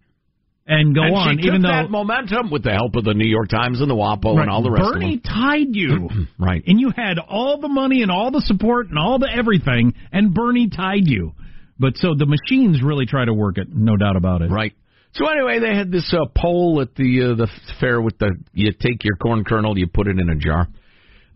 and 0.69 0.95
go 0.95 1.03
and 1.03 1.15
on. 1.15 1.41
even 1.41 1.63
though 1.63 1.69
that 1.69 1.91
momentum 1.91 2.51
with 2.51 2.63
the 2.63 2.73
help 2.73 2.95
of 2.97 3.05
the 3.05 3.15
New 3.15 3.27
York 3.27 3.49
Times 3.49 3.81
and 3.81 3.91
the 3.91 3.95
WAPO 3.95 4.37
Right, 4.37 4.43
and 4.43 4.51
all 4.51 4.63
the 4.63 4.71
rest 4.71 4.93
Bernie 4.93 5.19
tied 5.19 5.75
you, 5.75 6.09
Right. 6.39 6.63
and 6.67 6.79
you 6.79 6.93
had 6.95 7.19
all 7.19 7.59
the 7.59 7.69
money 7.69 8.03
and 8.03 8.11
all 8.11 8.31
the 8.31 8.43
support 8.43 8.89
and 8.89 8.99
all 8.99 9.19
the 9.19 9.31
everything, 9.35 9.95
and 10.13 10.35
Bernie 10.35 10.69
tied 10.69 11.07
you. 11.07 11.33
But 11.79 11.97
so 11.97 12.15
the 12.15 12.27
machines 12.27 12.83
really 12.83 13.07
try 13.07 13.25
to 13.25 13.33
work 13.33 13.57
it, 13.57 13.69
no 13.75 13.97
doubt 13.97 14.17
about 14.17 14.43
it. 14.43 14.51
Right. 14.51 14.73
So 15.13 15.27
anyway, 15.27 15.59
they 15.59 15.75
had 15.75 15.91
this 15.91 16.13
uh, 16.13 16.27
poll 16.37 16.81
at 16.83 16.95
the 16.95 17.33
uh, 17.33 17.35
the 17.35 17.49
fair 17.81 18.01
with 18.01 18.19
the 18.19 18.37
you 18.53 18.71
take 18.73 19.05
your 19.05 19.17
corn 19.17 19.45
kernel, 19.45 19.79
you 19.79 19.87
put 19.87 20.07
it 20.07 20.19
in 20.19 20.29
a 20.29 20.37
jar. 20.37 20.69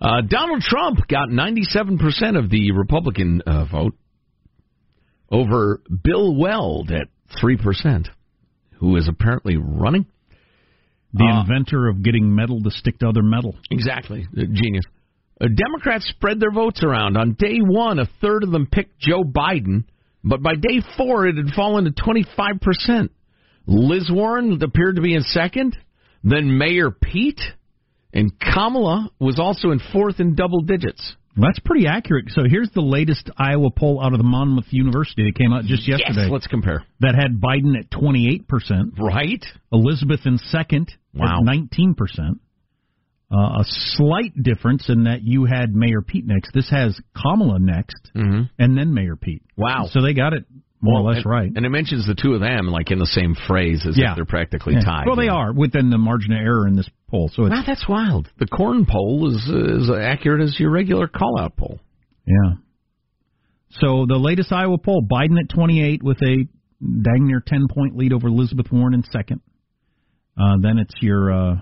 Uh, 0.01 0.21
Donald 0.21 0.61
Trump 0.63 0.99
got 1.09 1.29
97% 1.29 2.37
of 2.37 2.51
the 2.51 2.73
Republican 2.73 3.41
uh, 3.47 3.65
vote 3.71 3.95
over 5.31 5.81
Bill 6.03 6.35
Weld 6.37 6.91
at 6.91 7.07
3%, 7.43 8.09
who 8.83 8.97
is 8.97 9.07
apparently 9.09 9.57
running. 9.57 10.05
The 11.15 11.25
Uh, 11.25 11.43
inventor 11.43 11.89
of 11.89 12.03
getting 12.03 12.35
metal 12.35 12.61
to 12.63 12.71
stick 12.71 12.99
to 12.99 13.09
other 13.09 13.23
metal. 13.23 13.55
Exactly. 13.71 14.27
Genius. 14.35 14.85
Uh, 15.41 15.47
Democrats 15.55 16.09
spread 16.09 16.41
their 16.41 16.51
votes 16.51 16.83
around. 16.83 17.17
On 17.17 17.35
day 17.39 17.59
one, 17.61 18.01
a 18.01 18.07
third 18.21 18.43
of 18.43 18.51
them 18.51 18.67
picked 18.67 18.99
Joe 18.99 19.23
Biden, 19.23 19.85
but 20.25 20.43
by 20.43 20.55
day 20.57 20.81
four, 20.97 21.29
it 21.29 21.37
had 21.37 21.55
fallen 21.55 21.85
to 21.85 21.93
25%. 21.93 23.11
Liz 23.67 24.11
Warren 24.11 24.61
appeared 24.61 24.97
to 24.97 25.03
be 25.03 25.15
in 25.15 25.23
second, 25.23 25.77
then 26.25 26.59
Mayor 26.59 26.91
Pete, 26.91 27.41
and 28.13 28.33
Kamala 28.41 29.11
was 29.21 29.39
also 29.39 29.71
in 29.71 29.79
fourth 29.93 30.19
in 30.19 30.35
double 30.35 30.63
digits. 30.63 31.15
That's 31.37 31.59
pretty 31.61 31.87
accurate. 31.87 32.27
So 32.31 32.43
here's 32.47 32.71
the 32.75 32.83
latest 32.83 33.31
Iowa 33.39 33.71
poll 33.71 34.03
out 34.05 34.13
of 34.13 34.19
the 34.19 34.25
Monmouth 34.25 34.67
University 34.71 35.25
that 35.25 35.39
came 35.39 35.53
out 35.53 35.65
just 35.65 35.89
yesterday. 35.89 36.23
Yes, 36.25 36.31
let's 36.31 36.47
compare. 36.47 36.85
that 37.01 37.15
had 37.15 37.41
Biden 37.41 37.77
at 37.79 37.91
28%, 37.91 38.99
Right? 38.99 39.45
Elizabeth 39.73 40.21
in 40.27 40.39
second 40.39 40.89
Wow. 41.15 41.39
at 41.41 41.45
19%. 41.45 42.39
Uh, 43.35 43.61
a 43.61 43.65
slight 43.65 44.35
difference 44.43 44.91
in 44.91 45.05
that 45.05 45.23
you 45.23 45.47
had 45.47 45.75
Mayor 45.75 46.03
Pete 46.03 46.27
next. 46.27 46.51
This 46.53 46.69
has 46.69 47.01
Kamala 47.17 47.59
next, 47.59 48.11
Mm-hmm. 48.15 48.43
and 48.59 48.77
then 48.77 48.93
Mayor 48.93 49.17
Pete. 49.17 49.43
Wow. 49.57 49.87
So 49.91 50.03
they 50.03 50.13
got 50.13 50.35
it 50.35 50.45
more 50.83 51.01
or 51.01 51.03
less 51.03 51.19
and, 51.19 51.27
right. 51.27 51.51
And 51.55 51.65
it 51.65 51.69
mentions 51.71 52.07
the 52.07 52.15
two 52.15 52.35
of 52.35 52.41
them 52.41 52.67
like 52.67 52.91
in 52.91 52.99
the 52.99 53.07
same 53.07 53.35
phrase 53.47 53.87
as 53.89 53.97
Yeah. 53.97 54.11
if 54.11 54.17
they're 54.17 54.25
practically 54.25 54.75
Yeah. 54.75 54.81
tied. 54.81 55.07
Well, 55.07 55.17
they 55.17 55.29
are 55.29 55.53
within 55.53 55.91
the 55.91 55.99
margin 55.99 56.33
of 56.33 56.41
error 56.41 56.67
in 56.67 56.75
this 56.75 56.89
poll. 57.09 57.29
So 57.33 57.45
it's 57.47 57.55
Wow, 57.55 57.63
that's 57.65 57.89
wild. 57.89 58.29
The 58.39 58.47
corn 58.47 58.85
poll 58.85 59.29
is 59.29 59.49
as 59.49 59.91
accurate 59.91 60.43
as 60.43 60.59
your 60.59 60.71
regular 60.71 61.07
call-out 61.07 61.57
poll. 61.57 61.79
Yeah. 62.27 62.55
So 63.81 64.07
the 64.07 64.19
latest 64.19 64.53
Iowa 64.53 64.77
poll, 64.79 65.07
Biden 65.11 65.39
at 65.39 65.49
28 65.49 66.03
with 66.03 66.21
a 66.23 66.47
dang 66.81 67.27
near 67.27 67.41
10 67.41 67.69
point 67.69 67.97
lead 67.97 68.13
over 68.13 68.27
Elizabeth 68.29 68.71
Warren 68.73 68.93
in 68.93 69.05
second. 69.05 69.41
Uh, 70.37 70.57
then 70.61 70.79
it's 70.79 70.95
your 71.01 71.31
uh, 71.33 71.57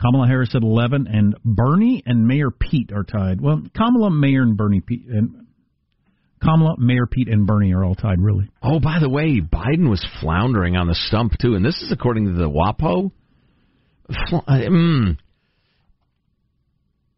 Kamala 0.00 0.26
Harris 0.28 0.54
at 0.54 0.62
11, 0.62 1.06
and 1.08 1.34
Bernie 1.44 2.02
and 2.06 2.26
Mayor 2.26 2.50
Pete 2.50 2.92
are 2.92 3.02
tied. 3.04 3.40
Well, 3.40 3.62
Kamala, 3.76 4.10
Mayor, 4.10 4.42
and 4.42 4.56
Bernie 4.56 4.80
Pete, 4.80 5.04
and 5.08 5.47
Kamala, 6.42 6.76
Mayor 6.78 7.06
Pete, 7.06 7.28
and 7.28 7.46
Bernie 7.46 7.72
are 7.72 7.84
all 7.84 7.94
tied, 7.94 8.20
really. 8.20 8.48
Oh, 8.62 8.80
by 8.80 8.98
the 9.00 9.08
way, 9.08 9.40
Biden 9.40 9.88
was 9.90 10.04
floundering 10.20 10.76
on 10.76 10.86
the 10.86 10.94
stump 10.94 11.32
too, 11.40 11.54
and 11.54 11.64
this 11.64 11.76
is 11.82 11.90
according 11.92 12.26
to 12.26 12.32
the 12.32 12.48
WAPO. 12.48 13.10
Uh, 14.32 14.42
mm, 14.48 15.16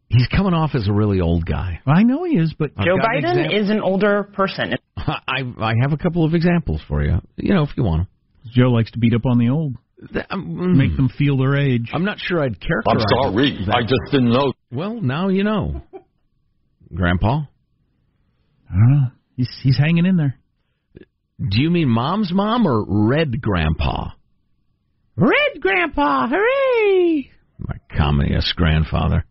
he's 0.09 0.27
coming 0.27 0.53
off 0.53 0.71
as 0.73 0.87
a 0.87 0.93
really 0.93 1.21
old 1.21 1.45
guy. 1.45 1.79
I 1.87 2.03
know 2.03 2.23
he 2.25 2.33
is, 2.37 2.53
but 2.57 2.75
Joe 2.77 2.97
got 2.97 3.15
an 3.15 3.23
Biden 3.23 3.31
example. 3.45 3.59
is 3.61 3.69
an 3.69 3.79
older 3.81 4.23
person. 4.33 4.73
I 4.97 5.41
I 5.59 5.73
have 5.81 5.93
a 5.93 5.97
couple 5.97 6.25
of 6.25 6.33
examples 6.33 6.81
for 6.87 7.03
you. 7.03 7.19
You 7.37 7.53
know, 7.53 7.63
if 7.63 7.69
you 7.77 7.83
want 7.83 8.07
Joe 8.51 8.69
likes 8.71 8.91
to 8.91 8.99
beat 8.99 9.13
up 9.13 9.25
on 9.25 9.37
the 9.37 9.49
old, 9.49 9.75
them. 10.11 10.25
Um, 10.29 10.77
make 10.77 10.95
them 10.97 11.09
feel 11.17 11.37
their 11.37 11.55
age. 11.55 11.89
I'm 11.93 12.03
not 12.05 12.17
sure 12.19 12.41
I'd 12.43 12.55
I'm 12.55 12.55
characterize. 12.55 13.05
sorry. 13.23 13.65
that. 13.67 13.75
I 13.75 13.81
just 13.83 14.11
didn't 14.11 14.31
know. 14.31 14.53
Well, 14.71 14.99
now 14.99 15.29
you 15.29 15.43
know, 15.43 15.81
Grandpa. 16.93 17.43
I 18.71 18.75
don't 18.77 18.91
know. 18.91 19.07
He's 19.35 19.49
he's 19.63 19.77
hanging 19.77 20.05
in 20.05 20.17
there. 20.17 20.37
Do 21.39 21.61
you 21.61 21.69
mean 21.71 21.89
mom's 21.89 22.31
mom 22.33 22.65
or 22.67 22.85
red 23.07 23.41
grandpa? 23.41 24.11
Red 25.15 25.59
grandpa, 25.59 26.27
hooray! 26.27 27.31
My 27.59 27.75
communist 27.97 28.55
grandfather. 28.55 29.25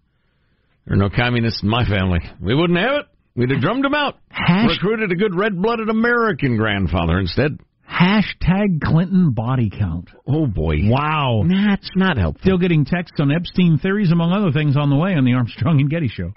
There 0.86 0.94
are 0.94 1.00
no 1.00 1.08
communists 1.10 1.62
in 1.62 1.68
my 1.68 1.84
family. 1.84 2.18
We 2.40 2.54
wouldn't 2.54 2.78
have 2.78 2.92
it. 3.00 3.06
We'd 3.36 3.50
have 3.50 3.60
drummed 3.60 3.84
him 3.84 3.94
out. 3.94 4.16
Hash- 4.28 4.68
Recruited 4.70 5.12
a 5.12 5.14
good 5.14 5.34
red-blooded 5.34 5.88
American 5.88 6.56
grandfather 6.56 7.18
instead. 7.18 7.58
Hashtag 7.88 8.80
Clinton 8.82 9.32
body 9.32 9.70
count. 9.70 10.08
Oh 10.26 10.46
boy. 10.46 10.76
Wow. 10.84 11.44
That's 11.48 11.88
not 11.96 12.16
helpful. 12.18 12.42
Still 12.42 12.58
getting 12.58 12.84
texts 12.84 13.18
on 13.20 13.30
Epstein 13.32 13.78
theories, 13.78 14.12
among 14.12 14.32
other 14.32 14.52
things, 14.52 14.76
on 14.76 14.90
the 14.90 14.96
way 14.96 15.14
on 15.14 15.24
the 15.24 15.32
Armstrong 15.34 15.80
and 15.80 15.90
Getty 15.90 16.08
show. 16.08 16.30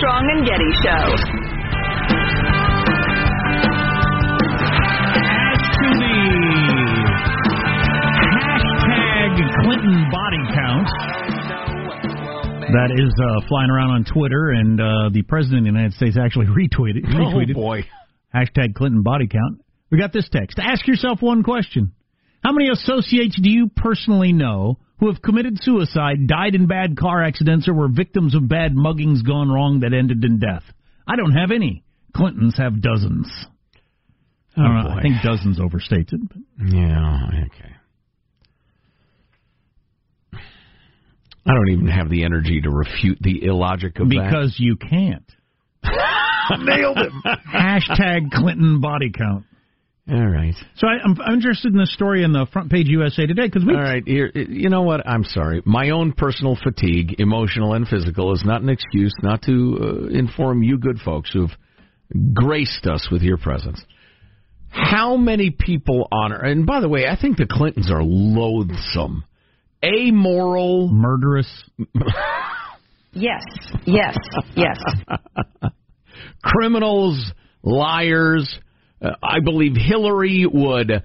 Armstrong 0.00 0.30
and 0.32 0.46
Getty 0.46 0.72
Show. 0.82 1.04
As 5.12 5.60
to 5.76 5.88
the 6.00 6.16
hashtag 8.40 9.32
Clinton 9.62 9.98
body 10.10 10.42
count 10.54 10.88
that 12.72 12.90
is 12.96 13.12
uh, 13.20 13.46
flying 13.48 13.70
around 13.70 13.90
on 13.90 14.04
Twitter, 14.04 14.50
and 14.50 14.80
uh, 14.80 15.10
the 15.12 15.22
president 15.22 15.58
of 15.58 15.64
the 15.64 15.78
United 15.78 15.94
States 15.94 16.16
actually 16.16 16.46
retweeted. 16.46 17.04
retweeted 17.14 17.56
Oh 17.56 17.60
boy. 17.60 17.84
hashtag 18.34 18.74
Clinton 18.74 19.02
body 19.02 19.26
count. 19.26 19.60
We 19.90 19.98
got 19.98 20.12
this 20.12 20.28
text. 20.30 20.58
Ask 20.58 20.86
yourself 20.86 21.20
one 21.20 21.42
question. 21.42 21.92
How 22.50 22.54
many 22.54 22.68
associates 22.68 23.38
do 23.40 23.48
you 23.48 23.68
personally 23.76 24.32
know 24.32 24.80
who 24.98 25.06
have 25.06 25.22
committed 25.22 25.62
suicide, 25.62 26.26
died 26.26 26.56
in 26.56 26.66
bad 26.66 26.96
car 26.96 27.22
accidents, 27.22 27.68
or 27.68 27.74
were 27.74 27.86
victims 27.86 28.34
of 28.34 28.48
bad 28.48 28.74
muggings 28.74 29.24
gone 29.24 29.48
wrong 29.48 29.78
that 29.80 29.94
ended 29.94 30.24
in 30.24 30.40
death? 30.40 30.64
I 31.06 31.14
don't 31.14 31.30
have 31.30 31.52
any. 31.52 31.84
Clintons 32.12 32.56
have 32.58 32.82
dozens. 32.82 33.28
Oh, 34.56 34.62
I 34.62 34.66
don't 34.66 34.82
know. 34.82 34.90
I 34.98 35.00
think 35.00 35.22
dozens 35.22 35.60
overstates 35.60 36.12
it. 36.12 36.20
But 36.28 36.74
Yeah, 36.74 37.28
okay. 37.46 37.72
I 41.46 41.54
don't 41.54 41.70
even 41.70 41.86
have 41.86 42.10
the 42.10 42.24
energy 42.24 42.62
to 42.62 42.70
refute 42.70 43.18
the 43.20 43.44
illogic 43.44 44.00
of 44.00 44.08
that. 44.08 44.28
because 44.28 44.56
you 44.58 44.74
can't. 44.74 45.30
Nailed 45.84 46.98
him. 46.98 47.22
Hashtag 47.54 48.32
Clinton 48.32 48.80
body 48.80 49.12
count. 49.16 49.44
That. 50.10 50.16
All 50.16 50.28
right. 50.28 50.54
So 50.76 50.86
I, 50.86 51.02
I'm, 51.04 51.16
I'm 51.20 51.34
interested 51.34 51.72
in 51.72 51.78
the 51.78 51.86
story 51.86 52.22
in 52.22 52.32
the 52.32 52.46
front 52.52 52.70
page 52.70 52.86
USA 52.88 53.26
Today 53.26 53.46
because 53.46 53.64
we 53.64 53.74
All 53.74 53.80
right, 53.80 54.02
here, 54.06 54.30
you 54.34 54.68
know 54.68 54.82
what? 54.82 55.06
I'm 55.06 55.24
sorry. 55.24 55.62
My 55.64 55.90
own 55.90 56.12
personal 56.12 56.56
fatigue, 56.62 57.16
emotional 57.18 57.74
and 57.74 57.86
physical, 57.86 58.32
is 58.32 58.42
not 58.44 58.62
an 58.62 58.68
excuse 58.68 59.14
not 59.22 59.42
to 59.42 59.78
uh, 59.80 60.06
inform 60.08 60.62
you 60.62 60.78
good 60.78 60.98
folks 60.98 61.32
who've 61.32 61.50
graced 62.34 62.86
us 62.86 63.08
with 63.10 63.22
your 63.22 63.36
presence. 63.38 63.82
How 64.68 65.16
many 65.16 65.50
people 65.50 66.08
honor? 66.12 66.40
And 66.40 66.64
by 66.64 66.80
the 66.80 66.88
way, 66.88 67.06
I 67.06 67.20
think 67.20 67.36
the 67.36 67.46
Clintons 67.46 67.90
are 67.90 68.02
loathsome, 68.02 69.24
amoral, 69.84 70.88
murderous. 70.88 71.48
Yes, 73.12 73.42
yes, 73.86 74.16
yes. 74.54 74.78
criminals, 76.42 77.32
liars. 77.62 78.58
Uh, 79.02 79.10
I 79.22 79.40
believe 79.40 79.72
Hillary 79.76 80.46
would 80.50 81.02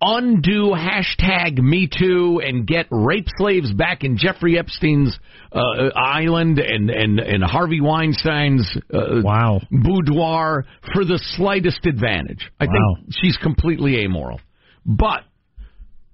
undo 0.00 0.74
hashtag 0.76 1.58
Me 1.58 1.88
Too 1.90 2.40
and 2.44 2.66
get 2.66 2.86
rape 2.90 3.26
slaves 3.38 3.72
back 3.72 4.04
in 4.04 4.18
Jeffrey 4.18 4.58
Epstein's 4.58 5.18
uh, 5.52 5.88
island 5.94 6.58
and, 6.58 6.90
and, 6.90 7.18
and 7.18 7.42
Harvey 7.42 7.80
Weinstein's 7.80 8.76
uh, 8.92 9.22
Wow. 9.22 9.60
boudoir 9.70 10.64
for 10.92 11.04
the 11.04 11.18
slightest 11.36 11.86
advantage. 11.86 12.50
I 12.60 12.66
Wow. 12.66 12.72
think 12.98 13.14
she's 13.20 13.36
completely 13.38 14.04
amoral. 14.04 14.40
But 14.84 15.22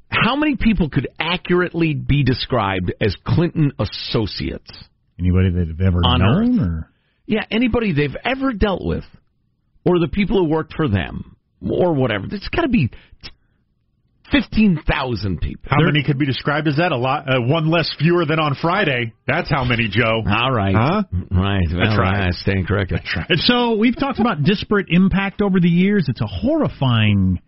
how 0.08 0.36
many 0.36 0.56
people 0.56 0.88
could 0.90 1.08
accurately 1.18 1.94
be 1.94 2.22
described 2.22 2.92
as 3.00 3.16
Clinton 3.26 3.72
associates? 3.78 4.70
Anybody 5.18 5.50
that 5.50 5.68
have 5.68 5.80
ever 5.80 6.00
known? 6.02 6.60
Earth. 6.60 6.68
Or? 6.68 6.88
Yeah, 7.26 7.44
anybody 7.50 7.92
they've 7.92 8.16
ever 8.24 8.52
dealt 8.52 8.84
with, 8.84 9.04
or 9.84 9.98
the 9.98 10.08
people 10.08 10.38
who 10.38 10.48
worked 10.50 10.74
for 10.74 10.88
them, 10.88 11.36
or 11.60 11.92
whatever. 11.94 12.26
There's 12.28 12.48
got 12.54 12.62
to 12.62 12.68
be 12.68 12.90
fifteen 14.30 14.80
thousand 14.88 15.40
people. 15.40 15.64
How 15.70 15.82
many 15.84 16.02
could 16.02 16.18
be 16.18 16.26
described 16.26 16.66
as 16.68 16.76
that? 16.76 16.92
A 16.92 16.96
lot. 16.96 17.28
Uh, 17.28 17.40
one 17.42 17.70
less 17.70 17.94
fewer 17.98 18.24
than 18.24 18.38
on 18.38 18.56
Friday. 18.60 19.12
That's 19.26 19.50
how 19.50 19.64
many, 19.64 19.88
Joe. 19.88 20.22
All 20.26 20.52
right, 20.52 20.74
Huh? 20.74 21.02
right. 21.30 21.62
Well, 21.70 21.96
right. 21.98 22.28
I 22.28 22.30
stand 22.30 22.66
corrected. 22.66 23.00
So 23.36 23.76
we've 23.76 23.98
talked 23.98 24.20
about 24.20 24.42
disparate 24.44 24.86
impact 24.88 25.42
over 25.42 25.60
the 25.60 25.68
years. 25.68 26.06
It's 26.08 26.20
a 26.20 26.26
horrifying 26.26 27.40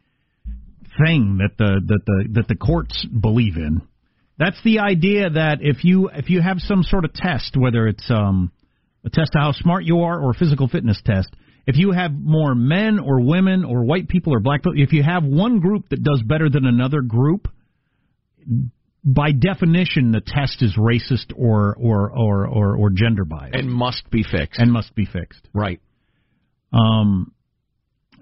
thing 1.05 1.39
that 1.39 1.57
the 1.59 1.81
that 1.87 2.01
the 2.07 2.25
that 2.33 2.49
the 2.49 2.55
courts 2.57 3.07
believe 3.07 3.57
in. 3.57 3.83
That's 4.39 4.61
the 4.65 4.81
idea 4.81 5.31
that 5.31 5.59
if 5.61 5.85
you 5.85 6.09
if 6.13 6.29
you 6.29 6.43
have 6.43 6.59
some 6.59 6.83
sort 6.83 7.05
of 7.05 7.13
test, 7.15 7.57
whether 7.57 7.87
it's 7.87 8.11
um, 8.11 8.51
a 9.05 9.11
test 9.11 9.35
of 9.35 9.41
how 9.41 9.53
smart 9.53 9.85
you 9.85 10.01
are 10.01 10.21
or 10.21 10.31
a 10.31 10.35
physical 10.35 10.67
fitness 10.69 11.01
test, 11.05 11.29
if 11.67 11.77
you 11.77 11.93
have 11.93 12.13
more 12.13 12.55
men 12.55 12.99
or 12.99 13.21
women 13.21 13.65
or 13.65 13.85
white 13.85 14.09
people 14.09 14.35
or 14.35 14.41
black 14.41 14.63
people, 14.63 14.75
if 14.77 14.93
you 14.93 15.03
have 15.03 15.25
one 15.25 15.61
group 15.61 15.89
that 15.89 16.03
does 16.03 16.23
better 16.23 16.51
than 16.51 16.67
another 16.67 17.01
group, 17.01 17.49
by 19.05 19.33
definition, 19.33 20.13
the 20.13 20.21
test 20.21 20.63
is 20.63 20.77
racist 20.77 21.33
or 21.37 21.75
or 21.79 22.11
or 22.11 22.47
or, 22.47 22.77
or 22.77 22.91
gender 22.91 23.25
biased 23.25 23.55
and 23.55 23.71
must 23.71 24.11
be 24.11 24.23
fixed. 24.23 24.59
and 24.61 24.73
must 24.73 24.95
be 24.95 25.07
fixed. 25.07 25.49
right. 25.53 25.81
Um, 26.73 27.33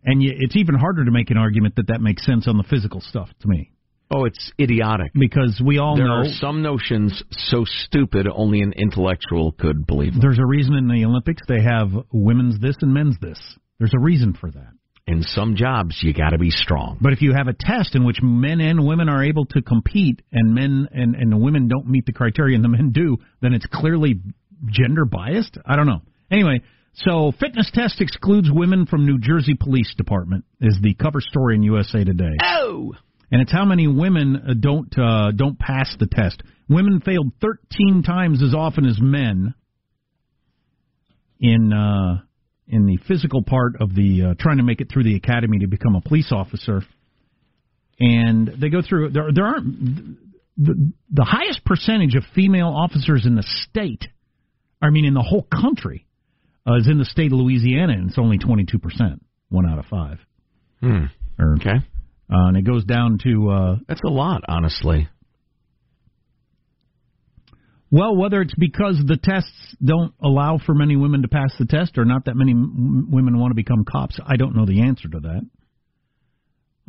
and 0.05 0.21
y 0.21 0.27
it's 0.31 0.57
even 0.57 0.75
harder 0.75 1.05
to 1.05 1.11
make 1.11 1.31
an 1.31 1.37
argument 1.37 1.77
that 1.77 1.89
that 1.89 2.01
makes 2.01 2.25
sense 2.25 2.47
on 2.49 2.57
the 2.57 2.65
physical 2.65 3.01
stuff 3.01 3.29
to 3.41 3.49
me 3.49 3.71
Oh, 4.15 4.25
it's 4.27 4.53
idiotic. 4.61 5.13
because 5.15 5.61
we 5.65 5.79
all 5.79 5.97
There 5.97 6.07
know 6.07 6.21
are 6.21 6.25
some 6.29 6.63
notions 6.63 7.23
so 7.31 7.65
stupid 7.65 8.29
only 8.33 8.61
an 8.61 8.73
intellectual 8.77 9.53
could 9.53 9.87
believe 9.87 10.13
them. 10.13 10.21
there's 10.21 10.39
a 10.39 10.47
reason 10.47 10.75
in 10.75 10.87
the 10.89 11.05
Olympics 11.05 11.43
they 11.49 11.63
have 11.63 11.89
women's 12.13 12.61
this 12.61 12.77
and 12.83 12.93
men's 12.93 13.17
this. 13.21 13.39
There's 13.79 13.95
a 13.97 14.01
reason 14.01 14.35
for 14.35 14.51
that. 14.51 14.69
In 15.07 15.23
some 15.23 15.57
jobs, 15.57 15.99
you 16.03 16.13
got 16.15 16.31
to 16.31 16.39
be 16.39 16.51
strong. 16.51 16.99
But 17.01 17.13
if 17.13 17.23
you 17.23 17.33
have 17.37 17.49
a 17.49 17.55
test 17.59 17.97
in 17.97 18.05
which 18.05 18.19
men 18.23 18.61
and 18.61 18.87
women 18.87 19.09
are 19.09 19.25
able 19.25 19.47
to 19.47 19.61
compete 19.63 20.23
and 20.31 20.55
men 20.55 20.87
and, 20.93 21.17
and 21.17 21.33
the 21.33 21.37
women 21.37 21.67
don't 21.67 21.89
meet 21.89 22.07
the 22.07 22.13
criteria 22.13 22.55
and 22.55 22.63
the 22.65 22.69
men 22.69 22.93
do, 22.93 23.17
then 23.41 23.53
it's 23.53 23.67
clearly 23.67 24.21
gender 24.67 25.05
biased? 25.05 25.59
I 25.67 25.75
don't 25.75 25.87
know. 25.87 26.03
Anyway, 26.31 26.61
so 26.95 27.33
fitness 27.41 27.69
test 27.75 28.01
excludes 28.01 28.49
women 28.53 28.87
from 28.87 29.05
New 29.05 29.19
Jersey 29.19 29.55
Police 29.59 29.93
Department 29.97 30.45
is 30.61 30.79
the 30.81 30.95
cover 30.95 31.21
story 31.21 31.57
in 31.57 31.63
USA 31.65 32.05
Today. 32.05 32.37
Oh, 32.45 32.93
and 33.33 33.41
it's 33.41 33.51
how 33.51 33.65
many 33.65 33.89
women 33.89 34.37
uh, 34.37 34.53
don't 34.61 34.97
uh, 34.97 35.33
don't 35.33 35.59
pass 35.59 35.97
the 35.99 36.07
test. 36.07 36.43
Women 36.69 37.01
failed 37.01 37.33
13 37.41 38.03
times 38.03 38.43
as 38.43 38.55
often 38.55 38.85
as 38.85 38.99
men 39.01 39.55
in 41.41 41.73
uh, 41.73 42.21
in 42.69 42.85
the 42.87 42.99
physical 43.09 43.43
part 43.43 43.81
of 43.81 43.95
the 43.95 44.23
uh, 44.23 44.35
trying 44.39 44.59
to 44.59 44.63
make 44.63 44.83
it 44.83 44.93
through 44.93 45.05
the 45.05 45.17
academy 45.17 45.61
to 45.61 45.67
become 45.67 45.97
a 45.97 46.03
police 46.03 46.31
officer. 46.31 46.83
And 47.99 48.49
they 48.61 48.69
go 48.69 48.83
through 48.87 49.11
there. 49.11 49.33
There 49.33 49.47
aren't 49.47 50.19
the, 50.59 50.93
the 51.11 51.25
highest 51.25 51.65
percentage 51.65 52.15
of 52.15 52.25
female 52.35 52.69
officers 52.69 53.25
in 53.25 53.35
the 53.35 53.45
state. 53.71 54.05
I 54.83 54.91
mean, 54.91 55.07
in 55.07 55.15
the 55.15 55.23
whole 55.23 55.47
country, 55.51 56.07
uh, 56.67 56.75
is 56.77 56.87
in 56.87 56.99
the 56.99 57.05
state 57.07 57.33
of 57.33 57.39
Louisiana, 57.39 57.95
and 57.95 58.11
it's 58.11 58.19
only 58.19 58.37
22 58.37 58.79
percent, 58.79 59.25
one 59.49 59.67
out 59.67 59.79
of 59.79 59.87
five. 59.87 60.19
Hmm. 60.81 61.05
Or, 61.39 61.55
Okay. 61.55 61.77
Uh, 62.33 62.49
and 62.49 62.57
it 62.57 62.63
goes 62.63 62.85
down 62.85 63.19
to 63.25 63.51
uh, 63.51 63.77
That's 63.89 64.01
a 64.07 64.11
lot, 64.11 64.43
honestly. 64.49 65.09
Well, 67.91 68.17
whether 68.17 68.41
it's 68.41 68.55
because 68.55 69.03
the 69.07 69.19
tests 69.23 69.77
don't 69.85 70.15
allow 70.23 70.59
for 70.65 70.75
many 70.75 70.97
women 70.97 71.23
to 71.23 71.29
pass 71.29 71.53
the 71.59 71.67
test 71.67 71.99
or 71.99 72.07
not 72.07 72.25
that 72.25 72.35
many 72.35 72.53
m- 72.53 73.09
women 73.11 73.39
want 73.39 73.51
to 73.51 73.55
become 73.55 73.85
cops, 73.85 74.19
I 74.25 74.37
don't 74.37 74.57
know 74.57 74.65
the 74.65 74.81
answer 74.81 75.09
to 75.09 75.21
that. 75.21 75.43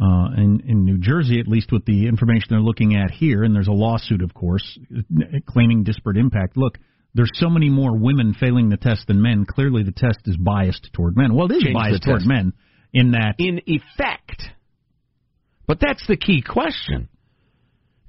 Uh, 0.02 0.42
in, 0.42 0.64
in 0.66 0.86
New 0.86 0.98
Jersey, 0.98 1.42
at 1.42 1.48
least 1.48 1.74
with 1.74 1.84
the 1.86 2.08
information 2.08 2.48
they're 2.50 2.62
looking 2.62 2.96
at 2.96 3.12
here, 3.12 3.44
and 3.44 3.54
there's 3.54 3.68
a 3.68 3.74
lawsuit, 3.74 4.24
of 4.24 4.34
course, 4.34 4.80
claiming 5.46 5.84
disparate 5.84 6.18
impact. 6.18 6.56
Look, 6.56 6.78
there's 7.14 7.30
so 7.34 7.50
many 7.50 7.70
more 7.70 7.96
women 7.96 8.34
failing 8.34 8.70
the 8.70 8.78
test 8.78 9.06
than 9.08 9.22
men. 9.22 9.46
Clearly, 9.46 9.84
the 9.84 9.92
test 9.92 10.20
is 10.26 10.38
biased 10.38 10.90
toward 10.94 11.16
men. 11.18 11.36
Well, 11.36 11.52
it 11.52 11.58
is 11.58 11.64
Change 11.64 11.76
biased 11.76 12.04
toward 12.04 12.26
men 12.26 12.54
in 12.94 13.12
that 13.12 13.36
in 13.38 13.62
effect. 13.68 14.42
But 15.68 15.80
that's 15.80 16.06
the 16.08 16.18
key 16.18 16.42
question. 16.42 17.10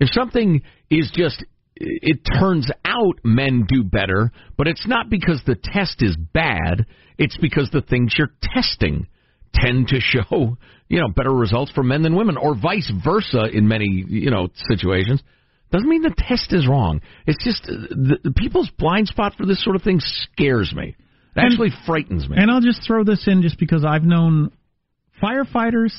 If 0.00 0.08
something 0.12 0.62
is 0.90 1.10
just, 1.14 1.44
it 1.76 2.20
turns 2.38 2.70
out 2.84 3.20
men 3.22 3.64
do 3.68 3.84
better, 3.84 4.32
but 4.56 4.66
it's 4.66 4.86
not 4.86 5.08
because 5.08 5.40
the 5.46 5.54
test 5.54 6.02
is 6.02 6.16
bad, 6.16 6.86
it's 7.16 7.36
because 7.36 7.70
the 7.70 7.82
things 7.82 8.14
you're 8.18 8.32
testing 8.42 9.06
tend 9.54 9.88
to 9.88 10.00
show, 10.00 10.58
you 10.88 11.00
know, 11.00 11.08
better 11.08 11.32
results 11.32 11.70
for 11.72 11.84
men 11.84 12.02
than 12.02 12.16
women, 12.16 12.36
or 12.36 12.56
vice 12.56 12.92
versa 13.04 13.44
in 13.52 13.68
many, 13.68 14.04
you 14.08 14.30
know, 14.30 14.48
situations. 14.68 15.22
Doesn't 15.70 15.88
mean 15.88 16.02
the 16.02 16.14
test 16.16 16.52
is 16.52 16.68
wrong. 16.68 17.00
It's 17.26 17.42
just 17.44 17.64
uh, 17.64 17.72
the, 17.90 18.18
the 18.24 18.32
people's 18.32 18.70
blind 18.78 19.08
spot 19.08 19.34
for 19.36 19.46
this 19.46 19.62
sort 19.62 19.76
of 19.76 19.82
thing 19.82 20.00
scares 20.00 20.72
me. 20.74 20.88
It 20.88 20.96
And- 21.36 21.52
actually 21.52 21.70
frightens 21.86 22.28
me. 22.28 22.36
And 22.38 22.50
I'll 22.50 22.60
just 22.60 22.82
throw 22.86 23.04
this 23.04 23.24
in 23.26 23.42
just 23.42 23.58
because 23.58 23.84
I've 23.84 24.04
known 24.04 24.50
firefighters, 25.22 25.92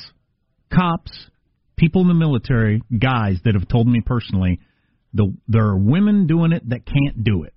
cops, 0.72 1.30
people 1.76 2.02
in 2.02 2.08
the 2.08 2.14
military, 2.14 2.82
guys 2.98 3.38
that 3.44 3.54
have 3.54 3.68
told 3.68 3.86
me 3.86 4.00
personally 4.04 4.60
the 5.14 5.34
there 5.48 5.64
are 5.66 5.76
women 5.76 6.26
doing 6.26 6.52
it 6.52 6.68
that 6.68 6.84
can't 6.86 7.24
do 7.24 7.44
it. 7.44 7.54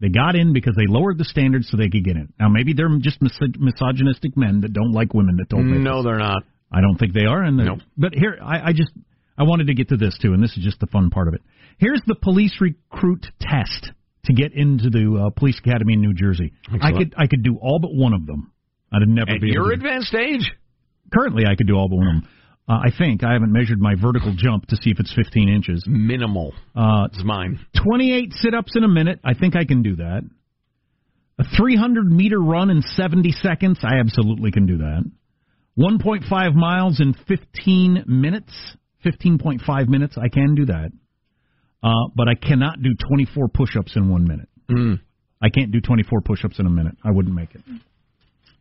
They 0.00 0.08
got 0.08 0.36
in 0.36 0.52
because 0.52 0.74
they 0.76 0.86
lowered 0.86 1.18
the 1.18 1.24
standards 1.24 1.68
so 1.70 1.76
they 1.76 1.88
could 1.88 2.04
get 2.04 2.16
in. 2.16 2.32
Now 2.38 2.48
maybe 2.48 2.72
they're 2.72 2.88
just 3.00 3.20
mis- 3.20 3.38
misogynistic 3.58 4.36
men 4.36 4.60
that 4.60 4.72
don't 4.72 4.92
like 4.92 5.12
women 5.12 5.36
that 5.38 5.50
told 5.50 5.64
me. 5.64 5.78
no, 5.78 6.02
they're 6.02 6.18
not. 6.18 6.44
I 6.70 6.80
don't 6.80 6.98
think 6.98 7.14
they 7.14 7.24
are. 7.24 7.42
And 7.42 7.56
Nope. 7.56 7.78
but 7.96 8.12
here 8.14 8.38
I, 8.42 8.68
I 8.68 8.72
just 8.72 8.92
I 9.36 9.44
wanted 9.44 9.68
to 9.68 9.74
get 9.74 9.88
to 9.88 9.96
this 9.96 10.16
too, 10.20 10.32
and 10.34 10.42
this 10.42 10.56
is 10.56 10.62
just 10.62 10.80
the 10.80 10.86
fun 10.86 11.10
part 11.10 11.28
of 11.28 11.34
it. 11.34 11.42
Here's 11.78 12.02
the 12.06 12.14
police 12.14 12.60
recruit 12.60 13.26
test 13.40 13.92
to 14.24 14.32
get 14.34 14.52
into 14.52 14.90
the 14.90 15.26
uh, 15.26 15.30
police 15.30 15.58
academy 15.58 15.94
in 15.94 16.00
New 16.00 16.12
Jersey. 16.14 16.52
I 16.80 16.92
could 16.92 17.14
I 17.16 17.26
could 17.26 17.42
do 17.42 17.56
all 17.60 17.78
but 17.80 17.94
one 17.94 18.12
of 18.14 18.26
them. 18.26 18.52
I'd 18.92 19.06
never 19.08 19.32
At 19.32 19.40
be 19.40 19.48
your 19.50 19.72
advanced 19.72 20.14
age? 20.14 20.50
Currently, 21.12 21.44
I 21.46 21.54
could 21.56 21.66
do 21.66 21.74
all 21.74 21.88
but 21.88 21.96
one 21.96 22.06
of 22.08 22.22
them. 22.22 22.28
Uh, 22.68 22.74
I 22.84 22.90
think 22.96 23.24
I 23.24 23.32
haven't 23.32 23.52
measured 23.52 23.80
my 23.80 23.94
vertical 23.94 24.34
jump 24.36 24.66
to 24.66 24.76
see 24.76 24.90
if 24.90 25.00
it's 25.00 25.12
15 25.14 25.48
inches. 25.48 25.84
Minimal. 25.86 26.52
Uh, 26.76 27.06
It's 27.10 27.24
mine. 27.24 27.58
28 27.82 28.32
sit-ups 28.34 28.72
in 28.76 28.84
a 28.84 28.88
minute. 28.88 29.20
I 29.24 29.32
think 29.34 29.56
I 29.56 29.64
can 29.64 29.82
do 29.82 29.96
that. 29.96 30.22
A 31.38 31.44
300 31.56 32.10
meter 32.10 32.38
run 32.38 32.68
in 32.68 32.82
70 32.82 33.32
seconds. 33.32 33.78
I 33.82 34.00
absolutely 34.00 34.50
can 34.50 34.66
do 34.66 34.78
that. 34.78 35.04
1.5 35.78 36.54
miles 36.54 37.00
in 37.00 37.14
15 37.26 38.04
minutes. 38.06 38.52
15.5 39.06 39.88
minutes. 39.88 40.16
I 40.18 40.28
can 40.28 40.54
do 40.54 40.66
that. 40.66 40.90
Uh, 41.82 42.08
but 42.16 42.28
I 42.28 42.34
cannot 42.34 42.82
do 42.82 42.90
24 43.08 43.48
push-ups 43.48 43.92
in 43.94 44.10
one 44.10 44.24
minute. 44.24 44.48
Mm. 44.68 45.00
I 45.40 45.48
can't 45.50 45.70
do 45.70 45.80
24 45.80 46.20
push-ups 46.22 46.58
in 46.58 46.66
a 46.66 46.70
minute. 46.70 46.96
I 47.04 47.12
wouldn't 47.12 47.34
make 47.34 47.54
it. 47.54 47.62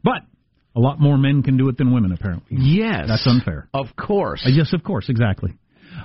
But 0.04 0.22
a 0.78 0.80
lot 0.80 1.00
more 1.00 1.18
men 1.18 1.42
can 1.42 1.58
do 1.58 1.68
it 1.70 1.78
than 1.78 1.92
women, 1.92 2.12
apparently. 2.12 2.58
Yes. 2.60 3.06
That's 3.08 3.26
unfair. 3.26 3.68
Of 3.74 3.88
course. 3.96 4.44
Uh, 4.46 4.50
yes, 4.50 4.74
of 4.74 4.84
course, 4.84 5.10
exactly. 5.10 5.56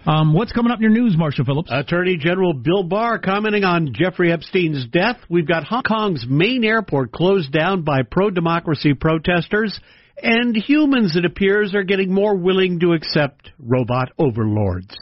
Um, 0.07 0.33
what's 0.33 0.53
coming 0.53 0.73
up 0.73 0.79
in 0.79 0.83
your 0.83 0.91
news, 0.91 1.15
Marshall 1.17 1.45
Phillips? 1.45 1.69
Attorney 1.71 2.17
General 2.17 2.55
Bill 2.55 2.83
Barr 2.83 3.19
commenting 3.19 3.65
on 3.65 3.93
Jeffrey 3.93 4.33
Epstein's 4.33 4.87
death. 4.87 5.19
We've 5.29 5.47
got 5.47 5.65
Hong 5.65 5.83
Kong's 5.83 6.25
main 6.27 6.65
airport 6.65 7.13
closed 7.13 7.53
down 7.53 7.83
by 7.83 8.01
pro 8.11 8.31
democracy 8.31 8.95
protesters, 8.95 9.79
and 10.17 10.57
humans, 10.57 11.17
it 11.17 11.27
appears, 11.27 11.75
are 11.75 11.83
getting 11.83 12.13
more 12.13 12.35
willing 12.35 12.81
to 12.81 12.95
accept 12.95 13.51
robot 13.59 14.11
overlords. 14.19 14.97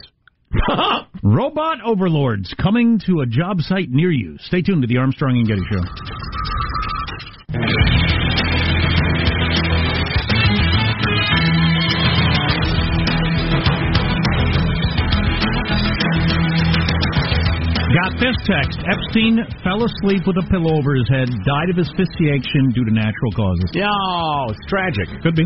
Robot 1.23 1.77
overlords 1.85 2.53
coming 2.61 2.99
to 3.05 3.21
a 3.21 3.25
job 3.25 3.61
site 3.61 3.89
near 3.89 4.11
you. 4.11 4.37
Stay 4.41 4.61
tuned 4.61 4.81
to 4.81 4.87
the 4.87 4.97
Armstrong 4.97 5.37
and 5.37 5.47
Getty 5.47 5.61
Show. 5.71 5.79
Got 18.01 18.17
this 18.17 18.37
text. 18.49 18.79
Epstein 18.89 19.37
fell 19.63 19.85
asleep 19.85 20.25
with 20.25 20.37
a 20.41 20.45
pillow 20.49 20.73
over 20.73 20.95
his 20.95 21.05
head, 21.09 21.29
died 21.45 21.69
of 21.69 21.77
asphyxiation 21.77 22.73
due 22.73 22.85
to 22.85 22.93
natural 22.93 23.31
causes. 23.35 23.69
Yeah, 23.73 23.85
oh, 23.93 24.49
it's 24.49 24.65
tragic. 24.65 25.05
Could 25.21 25.35
be. 25.35 25.45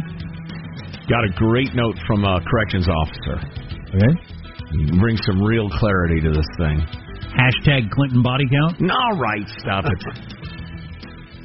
Got 1.09 1.27
a 1.27 1.31
great 1.35 1.75
note 1.75 1.99
from 2.07 2.23
a 2.23 2.39
corrections 2.47 2.87
officer. 2.87 3.43
Okay. 3.91 4.13
Bring 4.99 5.17
some 5.27 5.41
real 5.43 5.69
clarity 5.69 6.21
to 6.21 6.31
this 6.31 6.47
thing. 6.57 6.79
Hashtag 7.35 7.91
Clinton 7.91 8.23
body 8.23 8.45
count. 8.47 8.89
All 8.89 9.19
right, 9.19 9.43
stop 9.59 9.83
it. 9.85 10.44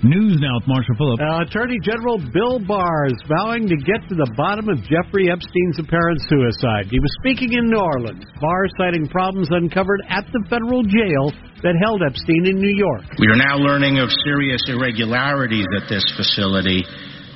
News 0.00 0.40
now 0.40 0.56
with 0.56 0.64
Marshall 0.64 0.96
Phillips. 0.96 1.20
Uh, 1.20 1.44
Attorney 1.44 1.76
General 1.84 2.16
Bill 2.32 2.56
Barr 2.56 3.12
is 3.12 3.20
vowing 3.28 3.68
to 3.68 3.76
get 3.76 4.00
to 4.08 4.16
the 4.16 4.32
bottom 4.32 4.72
of 4.72 4.80
Jeffrey 4.88 5.28
Epstein's 5.28 5.76
apparent 5.76 6.16
suicide. 6.24 6.88
He 6.88 6.96
was 6.96 7.12
speaking 7.20 7.52
in 7.52 7.68
New 7.68 7.76
Orleans. 7.76 8.24
Barr 8.40 8.64
citing 8.80 9.12
problems 9.12 9.52
uncovered 9.52 10.00
at 10.08 10.24
the 10.32 10.40
federal 10.48 10.80
jail 10.88 11.36
that 11.60 11.76
held 11.84 12.00
Epstein 12.00 12.48
in 12.48 12.56
New 12.56 12.72
York. 12.72 13.04
We 13.20 13.28
are 13.28 13.36
now 13.36 13.60
learning 13.60 14.00
of 14.00 14.08
serious 14.24 14.64
irregularities 14.72 15.68
at 15.76 15.84
this 15.92 16.04
facility 16.16 16.80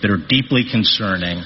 that 0.00 0.09
are 0.09 0.24
deeply 0.24 0.64
concerning 0.64 1.44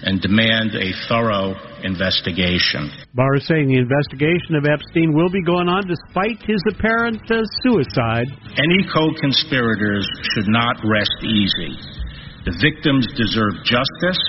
and 0.00 0.16
demand 0.24 0.72
a 0.80 0.96
thorough 1.12 1.60
investigation. 1.84 2.90
Barr 3.14 3.36
is 3.36 3.46
saying 3.46 3.68
the 3.68 3.78
investigation 3.78 4.54
of 4.56 4.64
Epstein 4.64 5.12
will 5.12 5.30
be 5.30 5.42
going 5.42 5.68
on 5.68 5.86
despite 5.86 6.40
his 6.42 6.62
apparent 6.70 7.22
uh, 7.30 7.42
suicide. 7.62 8.26
Any 8.56 8.82
co-conspirators 8.92 10.06
should 10.34 10.48
not 10.48 10.76
rest 10.84 11.14
easy. 11.22 11.76
The 12.44 12.54
victims 12.62 13.06
deserve 13.14 13.60
justice, 13.64 14.22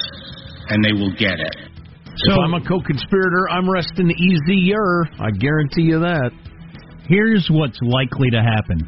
and 0.69 0.83
they 0.83 0.93
will 0.93 1.13
get 1.15 1.39
it. 1.39 1.55
if 2.35 2.39
I'm 2.43 2.53
a 2.53 2.63
co-conspirator, 2.67 3.49
I'm 3.49 3.69
resting 3.69 4.11
easier. 4.11 5.07
I 5.19 5.31
guarantee 5.31 5.87
you 5.87 5.99
that. 5.99 6.31
Here's 7.07 7.47
what's 7.49 7.79
likely 7.81 8.29
to 8.31 8.41
happen. 8.43 8.83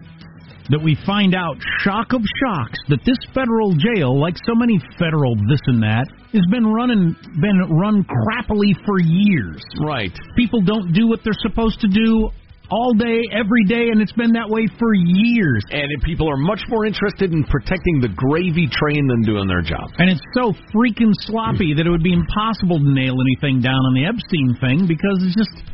That 0.69 0.81
we 0.81 0.95
find 1.05 1.35
out, 1.35 1.57
shock 1.79 2.13
of 2.13 2.21
shocks, 2.21 2.79
that 2.89 2.99
this 3.05 3.17
federal 3.33 3.73
jail, 3.73 4.19
like 4.19 4.37
so 4.45 4.55
many 4.55 4.79
federal 4.97 5.35
this 5.49 5.59
and 5.67 5.81
that, 5.83 6.05
has 6.33 6.45
been 6.49 6.65
running 6.65 7.15
been 7.41 7.59
run 7.75 8.05
crappily 8.05 8.71
for 8.85 8.99
years. 8.99 9.61
Right. 9.83 10.13
People 10.37 10.61
don't 10.61 10.93
do 10.93 11.07
what 11.07 11.19
they're 11.23 11.41
supposed 11.43 11.81
to 11.81 11.87
do 11.87 12.29
all 12.71 12.93
day, 12.95 13.19
every 13.35 13.67
day, 13.67 13.91
and 13.91 14.01
it's 14.01 14.15
been 14.15 14.31
that 14.31 14.47
way 14.47 14.65
for 14.79 14.95
years. 14.95 15.63
And 15.71 15.91
people 16.03 16.31
are 16.31 16.39
much 16.39 16.63
more 16.69 16.85
interested 16.85 17.33
in 17.33 17.43
protecting 17.43 17.99
the 17.99 18.07
gravy 18.15 18.71
train 18.71 19.07
than 19.11 19.21
doing 19.27 19.45
their 19.47 19.61
job. 19.61 19.91
And 19.99 20.09
it's 20.09 20.23
so 20.33 20.55
freaking 20.71 21.11
sloppy 21.27 21.75
that 21.75 21.85
it 21.85 21.91
would 21.91 22.03
be 22.03 22.15
impossible 22.15 22.79
to 22.79 22.89
nail 22.89 23.19
anything 23.19 23.59
down 23.59 23.75
on 23.75 23.93
the 23.93 24.07
Epstein 24.07 24.55
thing 24.63 24.87
because 24.87 25.19
it's 25.19 25.35
just, 25.35 25.67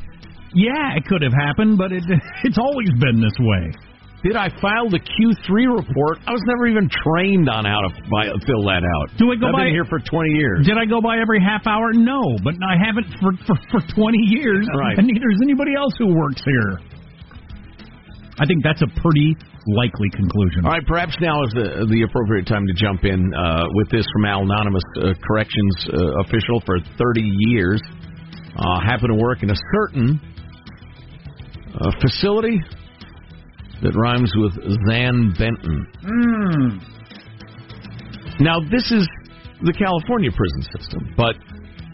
yeah, 0.58 0.98
it 0.98 1.06
could 1.06 1.22
have 1.22 1.38
happened, 1.38 1.78
but 1.78 1.94
it 1.94 2.02
it's 2.44 2.58
always 2.58 2.90
been 2.98 3.22
this 3.22 3.38
way. 3.38 3.64
Did 4.26 4.36
I 4.36 4.50
file 4.60 4.90
the 4.90 4.98
Q3 4.98 5.78
report? 5.78 6.18
I 6.26 6.34
was 6.34 6.42
never 6.50 6.66
even 6.66 6.90
trained 6.90 7.48
on 7.50 7.66
how 7.66 7.86
to 7.86 7.90
fi- 8.10 8.34
fill 8.50 8.66
that 8.66 8.82
out. 8.82 9.14
Do 9.22 9.30
I 9.30 9.38
go 9.38 9.54
I've 9.54 9.54
by 9.54 9.70
been 9.70 9.78
here 9.78 9.86
for 9.86 10.02
20 10.02 10.30
years. 10.34 10.66
Did 10.66 10.78
I 10.78 10.90
go 10.90 11.02
by 11.02 11.22
every 11.22 11.38
half 11.38 11.68
hour? 11.70 11.94
No, 11.94 12.22
but 12.44 12.58
I 12.66 12.82
haven't 12.82 13.06
for 13.22 13.32
for, 13.46 13.56
for 13.70 13.82
20 13.94 14.18
years. 14.34 14.66
Right. 14.78 14.98
And 14.98 15.08
neither 15.08 15.30
is 15.30 15.40
anybody 15.42 15.74
else 15.78 15.94
who 15.98 16.14
works 16.14 16.42
here. 16.46 16.80
I 18.40 18.46
think 18.46 18.62
that's 18.64 18.82
a 18.82 18.90
pretty 19.02 19.36
likely 19.66 20.10
conclusion. 20.14 20.66
All 20.66 20.72
right, 20.72 20.86
perhaps 20.86 21.18
now 21.20 21.42
is 21.44 21.50
the 21.54 21.86
the 21.90 22.02
appropriate 22.04 22.46
time 22.46 22.66
to 22.68 22.74
jump 22.74 23.06
in 23.06 23.34
uh, 23.34 23.66
with 23.74 23.90
this 23.90 24.06
from 24.14 24.26
Al 24.26 24.42
Anonymous, 24.44 24.84
uh, 24.98 25.14
corrections 25.26 25.76
uh, 25.94 26.22
official 26.26 26.62
for 26.66 26.78
30 26.98 27.22
years. 27.54 27.82
Uh, 28.58 28.82
happened 28.82 29.10
to 29.14 29.22
work 29.22 29.42
in 29.44 29.50
a 29.50 29.58
certain 29.74 30.20
uh, 31.80 31.92
facility 32.02 32.60
that 33.82 33.96
rhymes 33.96 34.34
with 34.36 34.54
Zan 34.88 35.34
Benton. 35.38 35.88
Hmm. 36.02 36.78
Now, 38.44 38.60
this 38.60 38.92
is 38.92 39.08
the 39.62 39.74
California 39.74 40.30
prison 40.32 40.62
system, 40.78 41.14
but 41.18 41.36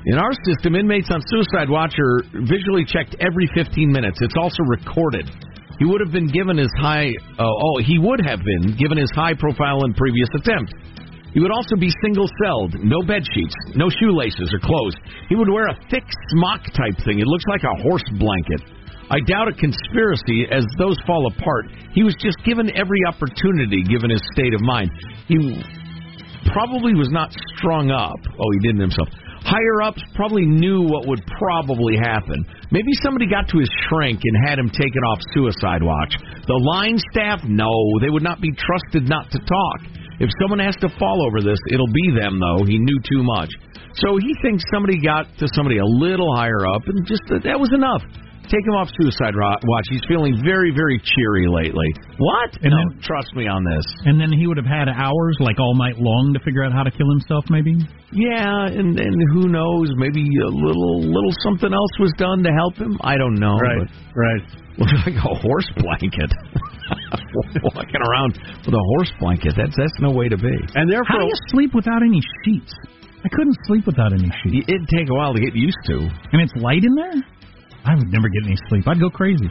in 0.06 0.20
our 0.20 0.32
system, 0.44 0.76
inmates 0.76 1.08
on 1.12 1.22
suicide 1.28 1.70
watch 1.70 1.96
are 1.96 2.24
visually 2.44 2.84
checked 2.84 3.16
every 3.20 3.48
15 3.56 3.92
minutes. 3.92 4.20
It's 4.22 4.36
also 4.36 4.64
recorded. 4.68 5.32
He 5.80 5.86
would 5.86 6.02
have 6.02 6.12
been 6.12 6.28
given 6.28 6.58
his 6.58 6.72
high. 6.80 7.08
Uh, 7.40 7.48
oh, 7.48 7.80
he 7.80 7.98
would 7.98 8.20
have 8.20 8.40
been 8.44 8.76
given 8.76 8.98
his 8.98 9.12
high 9.16 9.34
profile 9.34 9.84
in 9.86 9.94
previous 9.94 10.28
attempt. 10.36 10.76
He 11.34 11.40
would 11.40 11.52
also 11.52 11.76
be 11.76 11.90
single 12.04 12.30
celled, 12.44 12.76
no 12.84 13.02
bed 13.02 13.24
sheets, 13.34 13.56
no 13.74 13.90
shoelaces 13.90 14.54
or 14.54 14.60
clothes. 14.60 14.94
He 15.30 15.36
would 15.36 15.50
wear 15.50 15.68
a 15.68 15.76
thick 15.90 16.04
smock 16.30 16.62
type 16.76 16.94
thing. 17.04 17.20
It 17.20 17.26
looks 17.26 17.46
like 17.50 17.64
a 17.64 17.82
horse 17.82 18.06
blanket. 18.20 18.62
I 19.14 19.22
doubt 19.30 19.48
a 19.48 19.54
conspiracy 19.54 20.50
as 20.50 20.66
those 20.82 20.98
fall 21.06 21.30
apart. 21.30 21.70
He 21.94 22.02
was 22.02 22.18
just 22.18 22.42
given 22.44 22.74
every 22.76 22.98
opportunity 23.06 23.84
given 23.86 24.10
his 24.10 24.22
state 24.34 24.56
of 24.56 24.62
mind. 24.62 24.90
He 25.30 25.38
probably 26.50 26.98
was 26.98 27.14
not 27.14 27.30
strung 27.54 27.92
up. 27.94 28.18
Oh, 28.26 28.50
he 28.58 28.60
didn't 28.66 28.82
himself. 28.82 29.08
Higher 29.46 29.86
ups 29.86 30.02
probably 30.16 30.46
knew 30.50 30.82
what 30.90 31.06
would 31.06 31.22
probably 31.38 31.94
happen. 31.94 32.42
Maybe 32.72 32.90
somebody 33.04 33.30
got 33.30 33.46
to 33.50 33.60
his 33.60 33.70
shrink 33.86 34.18
and 34.24 34.50
had 34.50 34.58
him 34.58 34.74
taken 34.74 35.04
off 35.06 35.20
suicide 35.36 35.84
watch. 35.84 36.18
The 36.48 36.58
line 36.74 36.98
staff, 37.12 37.46
no, 37.46 37.70
they 38.02 38.10
would 38.10 38.24
not 38.24 38.42
be 38.42 38.50
trusted 38.58 39.08
not 39.08 39.30
to 39.30 39.38
talk. 39.38 39.80
If 40.20 40.30
someone 40.42 40.60
has 40.60 40.76
to 40.82 40.90
fall 40.98 41.22
over 41.22 41.38
this, 41.42 41.60
it'll 41.70 41.92
be 41.92 42.18
them, 42.18 42.40
though. 42.40 42.66
He 42.66 42.80
knew 42.80 43.00
too 43.06 43.22
much. 43.22 43.52
So 43.94 44.18
he 44.18 44.34
thinks 44.42 44.64
somebody 44.74 44.98
got 44.98 45.28
to 45.38 45.46
somebody 45.54 45.78
a 45.78 45.86
little 45.86 46.34
higher 46.36 46.66
up, 46.66 46.82
and 46.88 47.06
just 47.06 47.22
that, 47.30 47.60
was 47.60 47.70
enough. 47.74 48.02
Take 48.52 48.66
him 48.68 48.76
off 48.76 48.90
suicide 49.00 49.34
watch. 49.40 49.86
He's 49.90 50.04
feeling 50.08 50.36
very, 50.44 50.72
very 50.76 51.00
cheery 51.00 51.48
lately. 51.48 51.88
What? 52.20 52.52
And 52.62 52.72
no, 52.72 52.78
then- 52.92 53.00
trust 53.02 53.34
me 53.36 53.48
on 53.48 53.64
this. 53.64 53.86
And 54.06 54.20
then 54.20 54.32
he 54.32 54.48
would 54.48 54.58
have 54.58 54.66
had 54.70 54.90
hours, 54.90 55.38
like 55.40 55.60
all 55.60 55.76
night 55.76 55.98
long, 55.98 56.34
to 56.36 56.40
figure 56.44 56.64
out 56.64 56.74
how 56.74 56.84
to 56.84 56.92
kill 56.92 57.10
himself, 57.10 57.46
maybe? 57.50 57.76
Yeah, 58.12 58.68
and 58.68 59.00
and 59.00 59.16
who 59.34 59.48
knows? 59.50 59.90
Maybe 59.98 60.22
a 60.44 60.52
little 60.52 61.02
little 61.02 61.34
something 61.42 61.74
else 61.74 61.94
was 62.00 62.12
done 62.18 62.44
to 62.44 62.52
help 62.52 62.76
him. 62.76 62.98
I 63.02 63.18
don't 63.18 63.36
know. 63.40 63.56
Right, 63.58 63.90
right. 64.16 64.44
Looks 64.78 64.94
like 65.08 65.16
a 65.18 65.34
horse 65.42 65.70
blanket. 65.78 66.30
Walking 67.74 68.02
around 68.10 68.38
with 68.66 68.76
a 68.76 68.86
horse 68.98 69.12
blanket. 69.20 69.54
That's 69.58 69.76
that's 69.76 69.98
no 70.00 70.12
way 70.12 70.30
to 70.30 70.38
be. 70.38 70.54
And 70.76 70.92
therefore, 70.92 71.06
How 71.08 71.20
do 71.20 71.26
you 71.26 71.40
sleep 71.50 71.74
without 71.74 72.04
any 72.04 72.22
sheets? 72.46 72.74
I 73.26 73.30
couldn't 73.30 73.56
sleep 73.66 73.86
without 73.88 74.12
any 74.14 74.30
sheets. 74.44 74.66
It'd 74.68 74.88
take 74.90 75.10
a 75.10 75.14
while 75.16 75.34
to 75.34 75.40
get 75.40 75.56
used 75.56 75.78
to. 75.88 75.96
And 76.34 76.42
it's 76.42 76.52
light 76.58 76.84
in 76.84 76.94
there? 76.96 77.24
I 77.86 77.96
would 77.96 78.08
never 78.12 78.30
get 78.30 78.46
any 78.46 78.56
sleep. 78.70 78.88
I'd 78.88 79.00
go 79.00 79.10
crazy. 79.10 79.50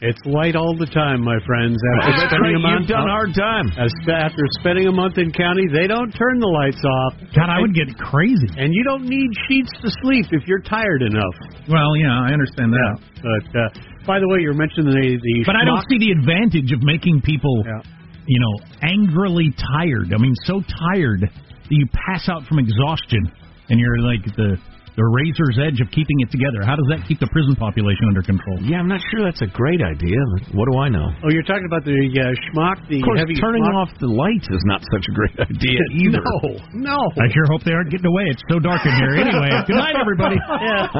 it's 0.00 0.20
light 0.30 0.54
all 0.54 0.78
the 0.78 0.86
time, 0.86 1.24
my 1.26 1.42
friends. 1.42 1.74
After 1.98 2.12
That's 2.22 2.30
spending 2.30 2.54
right, 2.54 2.62
a 2.62 2.62
month, 2.62 2.80
You've 2.86 2.94
done 2.94 3.08
hard 3.10 3.34
time. 3.34 3.66
after 3.74 4.42
spending 4.62 4.86
a 4.86 4.92
month 4.94 5.18
in 5.18 5.32
county, 5.34 5.66
they 5.74 5.90
don't 5.90 6.12
turn 6.14 6.38
the 6.38 6.46
lights 6.46 6.78
off. 6.86 7.18
God, 7.34 7.50
I 7.50 7.58
would 7.58 7.74
get 7.74 7.90
crazy. 7.98 8.46
And 8.54 8.70
you 8.70 8.84
don't 8.86 9.10
need 9.10 9.26
sheets 9.50 9.72
to 9.82 9.90
sleep 10.06 10.30
if 10.30 10.46
you're 10.46 10.62
tired 10.62 11.02
enough. 11.02 11.34
Well, 11.66 11.96
yeah, 11.98 12.14
I 12.14 12.30
understand 12.30 12.70
that. 12.70 12.94
But 13.18 13.44
uh, 13.58 14.06
by 14.06 14.20
the 14.22 14.28
way, 14.30 14.38
you're 14.38 14.54
mentioning 14.54 14.94
the 14.94 15.18
the. 15.18 15.34
But 15.42 15.56
I 15.58 15.66
don't 15.66 15.82
see 15.90 15.98
the 15.98 16.14
advantage 16.14 16.70
of 16.70 16.78
making 16.86 17.18
people, 17.26 17.64
Yeah. 17.66 17.82
you 18.30 18.38
know, 18.38 18.54
angrily 18.86 19.50
tired. 19.58 20.14
I 20.14 20.18
mean, 20.22 20.34
so 20.46 20.62
tired 20.94 21.26
that 21.26 21.74
you 21.74 21.90
pass 22.06 22.28
out 22.30 22.46
from 22.46 22.60
exhaustion 22.62 23.26
and 23.68 23.80
you're 23.82 23.98
like 23.98 24.22
the 24.38 24.56
the 24.98 25.06
razor's 25.14 25.62
edge 25.62 25.78
of 25.78 25.86
keeping 25.94 26.18
it 26.26 26.30
together. 26.34 26.66
How 26.66 26.74
does 26.74 26.90
that 26.90 27.06
keep 27.06 27.22
the 27.22 27.30
prison 27.30 27.54
population 27.54 28.10
under 28.10 28.18
control? 28.26 28.58
Yeah, 28.66 28.82
I'm 28.82 28.90
not 28.90 28.98
sure 29.14 29.22
that's 29.22 29.38
a 29.46 29.50
great 29.54 29.78
idea. 29.78 30.18
What 30.58 30.66
do 30.66 30.74
I 30.82 30.90
know? 30.90 31.06
Oh, 31.22 31.30
you're 31.30 31.46
talking 31.46 31.70
about 31.70 31.86
the 31.86 31.94
uh, 31.94 32.34
schmuck, 32.50 32.82
the 32.90 32.98
Of 32.98 33.06
course, 33.06 33.22
heavy 33.22 33.38
turning 33.38 33.62
schmuck? 33.62 33.78
off 33.86 33.90
the 34.02 34.10
lights 34.10 34.50
is 34.50 34.58
not 34.66 34.82
such 34.90 35.06
a 35.06 35.12
great 35.14 35.38
idea 35.54 35.78
either. 36.02 36.18
No, 36.18 36.98
no. 36.98 36.98
I 37.14 37.30
sure 37.30 37.46
hope 37.46 37.62
they 37.62 37.70
aren't 37.78 37.94
getting 37.94 38.10
away. 38.10 38.26
It's 38.26 38.42
so 38.50 38.58
dark 38.58 38.82
in 38.82 38.90
here. 38.98 39.22
Anyway, 39.22 39.48
good 39.70 39.78
night, 39.78 39.94
everybody. 39.94 40.34
Yeah. 40.34 40.90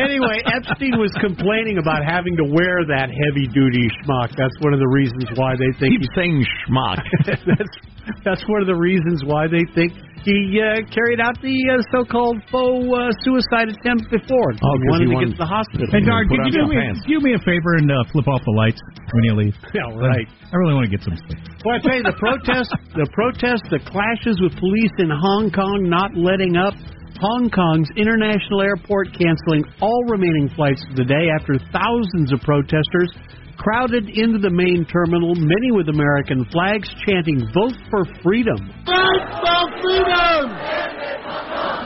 anyway, 0.00 0.40
Epstein 0.48 0.96
was 0.96 1.12
complaining 1.20 1.76
about 1.76 2.08
having 2.08 2.36
to 2.40 2.44
wear 2.48 2.88
that 2.88 3.12
heavy 3.12 3.46
duty 3.52 3.84
schmuck. 4.00 4.32
That's 4.32 4.56
one 4.64 4.72
of 4.72 4.80
the 4.80 4.88
reasons 4.88 5.28
why 5.36 5.54
they 5.60 5.68
think 5.76 6.00
Keep 6.00 6.08
saying 6.16 6.40
schmuck. 6.64 7.04
that's 7.28 7.76
that's 8.24 8.44
one 8.48 8.60
of 8.62 8.66
the 8.66 8.74
reasons 8.80 9.24
why 9.28 9.46
they 9.48 9.64
think 9.74 9.92
he 10.24 10.58
uh, 10.58 10.82
carried 10.90 11.20
out 11.20 11.36
the 11.42 11.54
uh, 11.70 11.82
so-called 11.92 12.40
faux 12.50 12.82
uh, 12.88 13.10
suicide 13.22 13.68
attempt 13.70 14.10
before. 14.10 14.50
Oh, 14.58 14.74
'cause 14.74 14.80
he 14.82 14.88
wanted 14.88 15.04
he 15.04 15.06
to 15.06 15.14
wanted- 15.14 15.26
get 15.28 15.36
to 15.36 15.42
the 15.44 15.50
hospital. 15.50 15.86
Hey, 15.92 16.02
Dark, 16.02 16.26
Put 16.28 16.38
could 16.40 16.46
you 16.50 16.62
do 16.62 16.66
me, 16.66 16.78
do 17.06 17.18
me 17.20 17.30
a 17.34 17.42
favor 17.46 17.76
and 17.78 17.86
uh, 17.90 18.02
flip 18.10 18.26
off 18.26 18.42
the 18.42 18.56
lights 18.56 18.80
when 19.12 19.22
you 19.24 19.34
leave? 19.36 19.54
Yeah, 19.76 19.92
right. 19.94 20.26
I 20.26 20.54
really 20.56 20.74
want 20.74 20.88
to 20.88 20.92
get 20.94 21.04
some 21.04 21.14
sleep. 21.14 21.38
Well, 21.66 21.76
I 21.76 21.78
tell 21.82 21.96
you, 21.98 22.02
the 22.06 22.18
protest, 22.18 22.70
the 22.94 23.08
protest, 23.12 23.62
the 23.70 23.82
clashes 23.86 24.40
with 24.40 24.54
police 24.58 24.94
in 24.98 25.10
Hong 25.10 25.50
Kong 25.50 25.86
not 25.90 26.14
letting 26.16 26.56
up. 26.56 26.74
Hong 27.20 27.48
Kong's 27.48 27.88
international 27.96 28.60
airport 28.60 29.08
canceling 29.16 29.64
all 29.80 30.04
remaining 30.04 30.50
flights 30.54 30.84
of 30.90 30.96
the 31.00 31.04
day 31.04 31.32
after 31.32 31.56
thousands 31.72 32.28
of 32.32 32.40
protesters 32.44 33.08
crowded 33.58 34.08
into 34.08 34.38
the 34.38 34.50
main 34.50 34.86
terminal, 34.86 35.34
many 35.34 35.70
with 35.72 35.88
American 35.88 36.44
flags, 36.52 36.88
chanting 37.06 37.40
"Vote 37.54 37.74
for 37.90 38.04
Freedom." 38.22 38.56
Fight 38.84 39.24
for 39.42 39.62
freedom! 39.82 40.42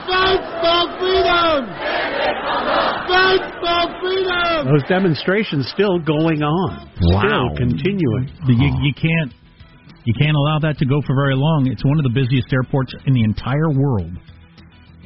Fight 0.07 0.43
for 0.61 0.81
freedom! 0.99 1.59
Fight 3.07 3.45
for 3.61 3.81
freedom! 4.01 4.73
Those 4.73 4.85
demonstrations 4.87 5.67
still 5.73 5.99
going 5.99 6.43
on, 6.43 6.89
Wow. 7.01 7.21
still 7.21 7.67
continuing. 7.67 8.29
You, 8.47 8.69
you 8.83 8.93
can't 8.93 9.33
you 10.03 10.13
can't 10.19 10.35
allow 10.35 10.57
that 10.59 10.77
to 10.79 10.85
go 10.85 10.97
for 11.05 11.13
very 11.15 11.35
long. 11.35 11.67
It's 11.69 11.85
one 11.85 11.97
of 11.99 12.03
the 12.03 12.09
busiest 12.13 12.51
airports 12.51 12.93
in 13.05 13.13
the 13.13 13.23
entire 13.23 13.69
world, 13.69 14.09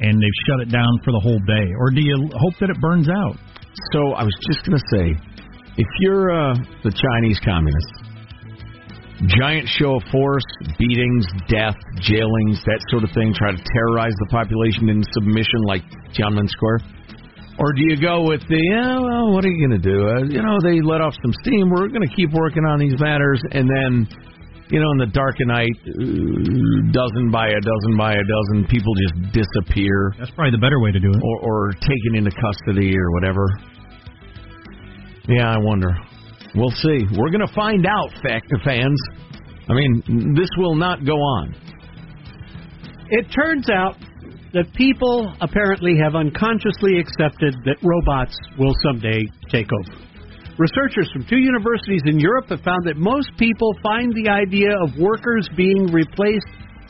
and 0.00 0.12
they've 0.16 0.38
shut 0.48 0.60
it 0.60 0.70
down 0.72 0.88
for 1.04 1.12
the 1.12 1.20
whole 1.20 1.38
day. 1.46 1.68
Or 1.78 1.90
do 1.90 2.00
you 2.00 2.16
hope 2.32 2.54
that 2.60 2.70
it 2.70 2.80
burns 2.80 3.08
out? 3.08 3.36
So 3.92 4.16
I 4.16 4.24
was 4.24 4.32
just 4.48 4.64
going 4.64 4.78
to 4.80 4.86
say, 4.88 5.06
if 5.76 5.86
you're 6.00 6.30
uh, 6.30 6.54
the 6.84 6.92
Chinese 6.92 7.38
communists, 7.44 7.92
giant 9.38 9.68
show 9.68 9.96
of 9.96 10.02
force, 10.12 10.44
beatings, 10.78 11.26
death, 11.48 11.76
jailings, 12.00 12.60
that 12.64 12.80
sort 12.90 13.04
of 13.04 13.10
thing, 13.12 13.32
try 13.32 13.50
to 13.52 13.62
terrorize 13.72 14.12
the 14.20 14.28
population 14.30 14.88
into 14.88 15.08
submission 15.12 15.60
like 15.64 15.82
Tiananmen 16.12 16.48
Square? 16.48 16.80
Or 17.58 17.72
do 17.72 17.80
you 17.88 17.96
go 17.96 18.28
with 18.28 18.44
the, 18.52 18.60
yeah, 18.60 19.00
well, 19.00 19.32
what 19.32 19.44
are 19.44 19.48
you 19.48 19.56
going 19.56 19.80
to 19.80 19.84
do? 19.84 19.96
Uh, 20.04 20.28
you 20.28 20.44
know, 20.44 20.60
they 20.60 20.84
let 20.84 21.00
off 21.00 21.16
some 21.24 21.32
steam. 21.40 21.72
We're 21.72 21.88
going 21.88 22.04
to 22.04 22.14
keep 22.14 22.28
working 22.32 22.68
on 22.68 22.78
these 22.78 22.92
matters. 23.00 23.40
And 23.48 23.64
then, 23.64 24.04
you 24.68 24.76
know, 24.76 24.92
in 24.92 25.00
the 25.00 25.08
dark 25.08 25.40
of 25.40 25.48
night, 25.48 25.72
uh, 25.88 26.92
dozen 26.92 27.32
by 27.32 27.48
a 27.48 27.60
dozen 27.64 27.96
by 27.96 28.12
a 28.12 28.24
dozen, 28.28 28.68
people 28.68 28.92
just 29.08 29.32
disappear. 29.32 30.12
That's 30.20 30.30
probably 30.36 30.52
the 30.52 30.60
better 30.60 30.80
way 30.84 30.92
to 30.92 31.00
do 31.00 31.08
it. 31.08 31.16
Or, 31.16 31.36
or 31.48 31.72
taken 31.80 32.20
into 32.20 32.30
custody 32.36 32.92
or 32.92 33.08
whatever. 33.16 33.48
Yeah, 35.28 35.50
I 35.50 35.58
wonder. 35.58 35.90
We'll 36.54 36.70
see. 36.70 37.04
We're 37.16 37.30
going 37.30 37.46
to 37.46 37.54
find 37.54 37.84
out, 37.86 38.10
fact 38.22 38.46
fans. 38.64 39.00
I 39.68 39.74
mean, 39.74 40.34
this 40.34 40.48
will 40.56 40.76
not 40.76 41.04
go 41.04 41.14
on. 41.14 41.54
It 43.10 43.26
turns 43.32 43.68
out 43.68 43.96
that 44.52 44.72
people 44.74 45.34
apparently 45.40 45.94
have 46.02 46.14
unconsciously 46.14 46.98
accepted 46.98 47.54
that 47.64 47.76
robots 47.82 48.36
will 48.58 48.74
someday 48.82 49.20
take 49.50 49.66
over. 49.72 49.98
Researchers 50.58 51.10
from 51.12 51.26
two 51.28 51.36
universities 51.36 52.00
in 52.06 52.18
Europe 52.18 52.48
have 52.48 52.60
found 52.60 52.86
that 52.86 52.96
most 52.96 53.28
people 53.38 53.74
find 53.82 54.14
the 54.14 54.30
idea 54.30 54.70
of 54.80 54.96
workers 54.98 55.48
being 55.56 55.86
replaced 55.92 56.46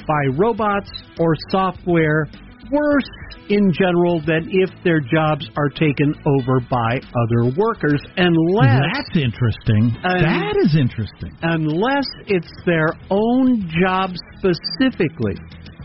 by 0.07 0.37
robots 0.37 0.91
or 1.19 1.35
software 1.51 2.29
worse 2.71 3.09
in 3.49 3.73
general 3.73 4.21
than 4.27 4.49
if 4.51 4.71
their 4.83 5.01
jobs 5.01 5.49
are 5.57 5.69
taken 5.69 6.15
over 6.27 6.61
by 6.69 6.99
other 6.99 7.55
workers, 7.57 8.03
unless 8.17 8.83
That's 8.95 9.17
interesting. 9.17 9.95
Um, 10.03 10.21
that 10.23 10.57
is 10.65 10.77
interesting. 10.77 11.33
unless 11.43 12.07
it's 12.27 12.53
their 12.65 12.89
own 13.11 13.71
job 13.81 14.11
specifically. 14.39 15.35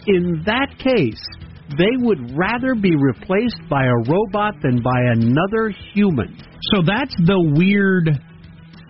In 0.08 0.41
that 0.46 0.74
case, 0.80 1.22
they 1.78 1.96
would 1.98 2.36
rather 2.36 2.76
be 2.76 2.96
replaced 2.96 3.62
by 3.70 3.86
a 3.86 3.98
robot 4.10 4.56
than 4.62 4.82
by 4.82 5.00
another 5.13 5.72
human. 5.94 6.36
So 6.74 6.82
that's 6.86 7.15
the 7.15 7.39
weird. 7.56 8.10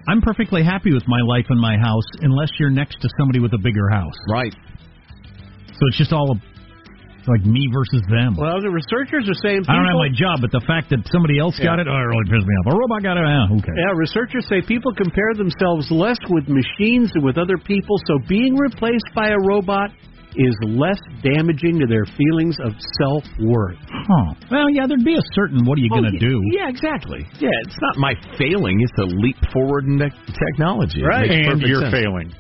I'm 0.08 0.21
perfectly 0.21 0.63
happy 0.63 0.93
with 0.93 1.04
my 1.08 1.19
life 1.21 1.45
in 1.49 1.60
my 1.60 1.77
house 1.77 2.08
unless 2.21 2.49
you're 2.60 2.71
next 2.71 2.99
to 3.01 3.10
somebody 3.19 3.39
with 3.39 3.54
a 3.54 3.60
bigger 3.62 3.89
house. 3.89 4.15
Right. 4.32 4.54
So 5.67 5.88
it's 5.88 5.97
just 5.97 6.12
all 6.13 6.39
like 7.27 7.45
me 7.45 7.67
versus 7.73 8.01
them. 8.10 8.34
Well, 8.38 8.62
the 8.62 8.71
researchers 8.71 9.29
are 9.29 9.39
saying 9.45 9.65
I 9.69 9.75
don't 9.77 9.86
have 9.89 10.01
my 10.01 10.13
job, 10.13 10.41
but 10.41 10.51
the 10.51 10.63
fact 10.65 10.89
that 10.89 11.05
somebody 11.12 11.38
else 11.38 11.57
got 11.60 11.77
it, 11.79 11.86
oh, 11.86 11.93
it 11.93 12.07
really 12.10 12.27
pisses 12.29 12.47
me 12.47 12.53
off. 12.63 12.73
A 12.73 12.75
robot 12.77 13.01
got 13.03 13.17
it, 13.17 13.25
eh, 13.25 13.55
okay. 13.62 13.75
Yeah, 13.77 13.93
researchers 13.97 14.45
say 14.49 14.62
people 14.62 14.93
compare 14.97 15.34
themselves 15.38 15.89
less 15.91 16.17
with 16.29 16.49
machines 16.49 17.12
than 17.13 17.21
with 17.25 17.38
other 17.38 17.57
people, 17.57 17.97
so 18.07 18.17
being 18.27 18.55
replaced 18.57 19.10
by 19.13 19.29
a 19.29 19.39
robot 19.45 19.91
is 20.39 20.55
less 20.63 20.95
damaging 21.21 21.75
to 21.79 21.86
their 21.91 22.05
feelings 22.15 22.55
of 22.63 22.71
self 23.03 23.23
worth. 23.43 23.75
Huh. 23.91 24.31
Well, 24.49 24.69
yeah, 24.71 24.88
there'd 24.88 25.03
be 25.03 25.15
a 25.19 25.27
certain 25.36 25.65
what 25.67 25.77
are 25.77 25.81
you 25.84 25.89
Well, 25.91 26.01
going 26.07 26.15
to 26.15 26.23
y- 26.23 26.31
do? 26.31 26.39
Yeah, 26.55 26.69
exactly. 26.71 27.27
Yeah, 27.39 27.51
it's 27.67 27.75
not 27.81 27.97
my 27.99 28.15
failing. 28.39 28.79
It's 28.79 28.95
a 28.97 29.12
leap 29.19 29.36
forward 29.51 29.84
in 29.91 29.99
tech- 29.99 30.15
technology. 30.31 31.03
Right. 31.03 31.29
And 31.29 31.45
perfect 31.60 31.67
you're 31.67 31.81
sense. 31.81 31.93
failing. 31.93 32.31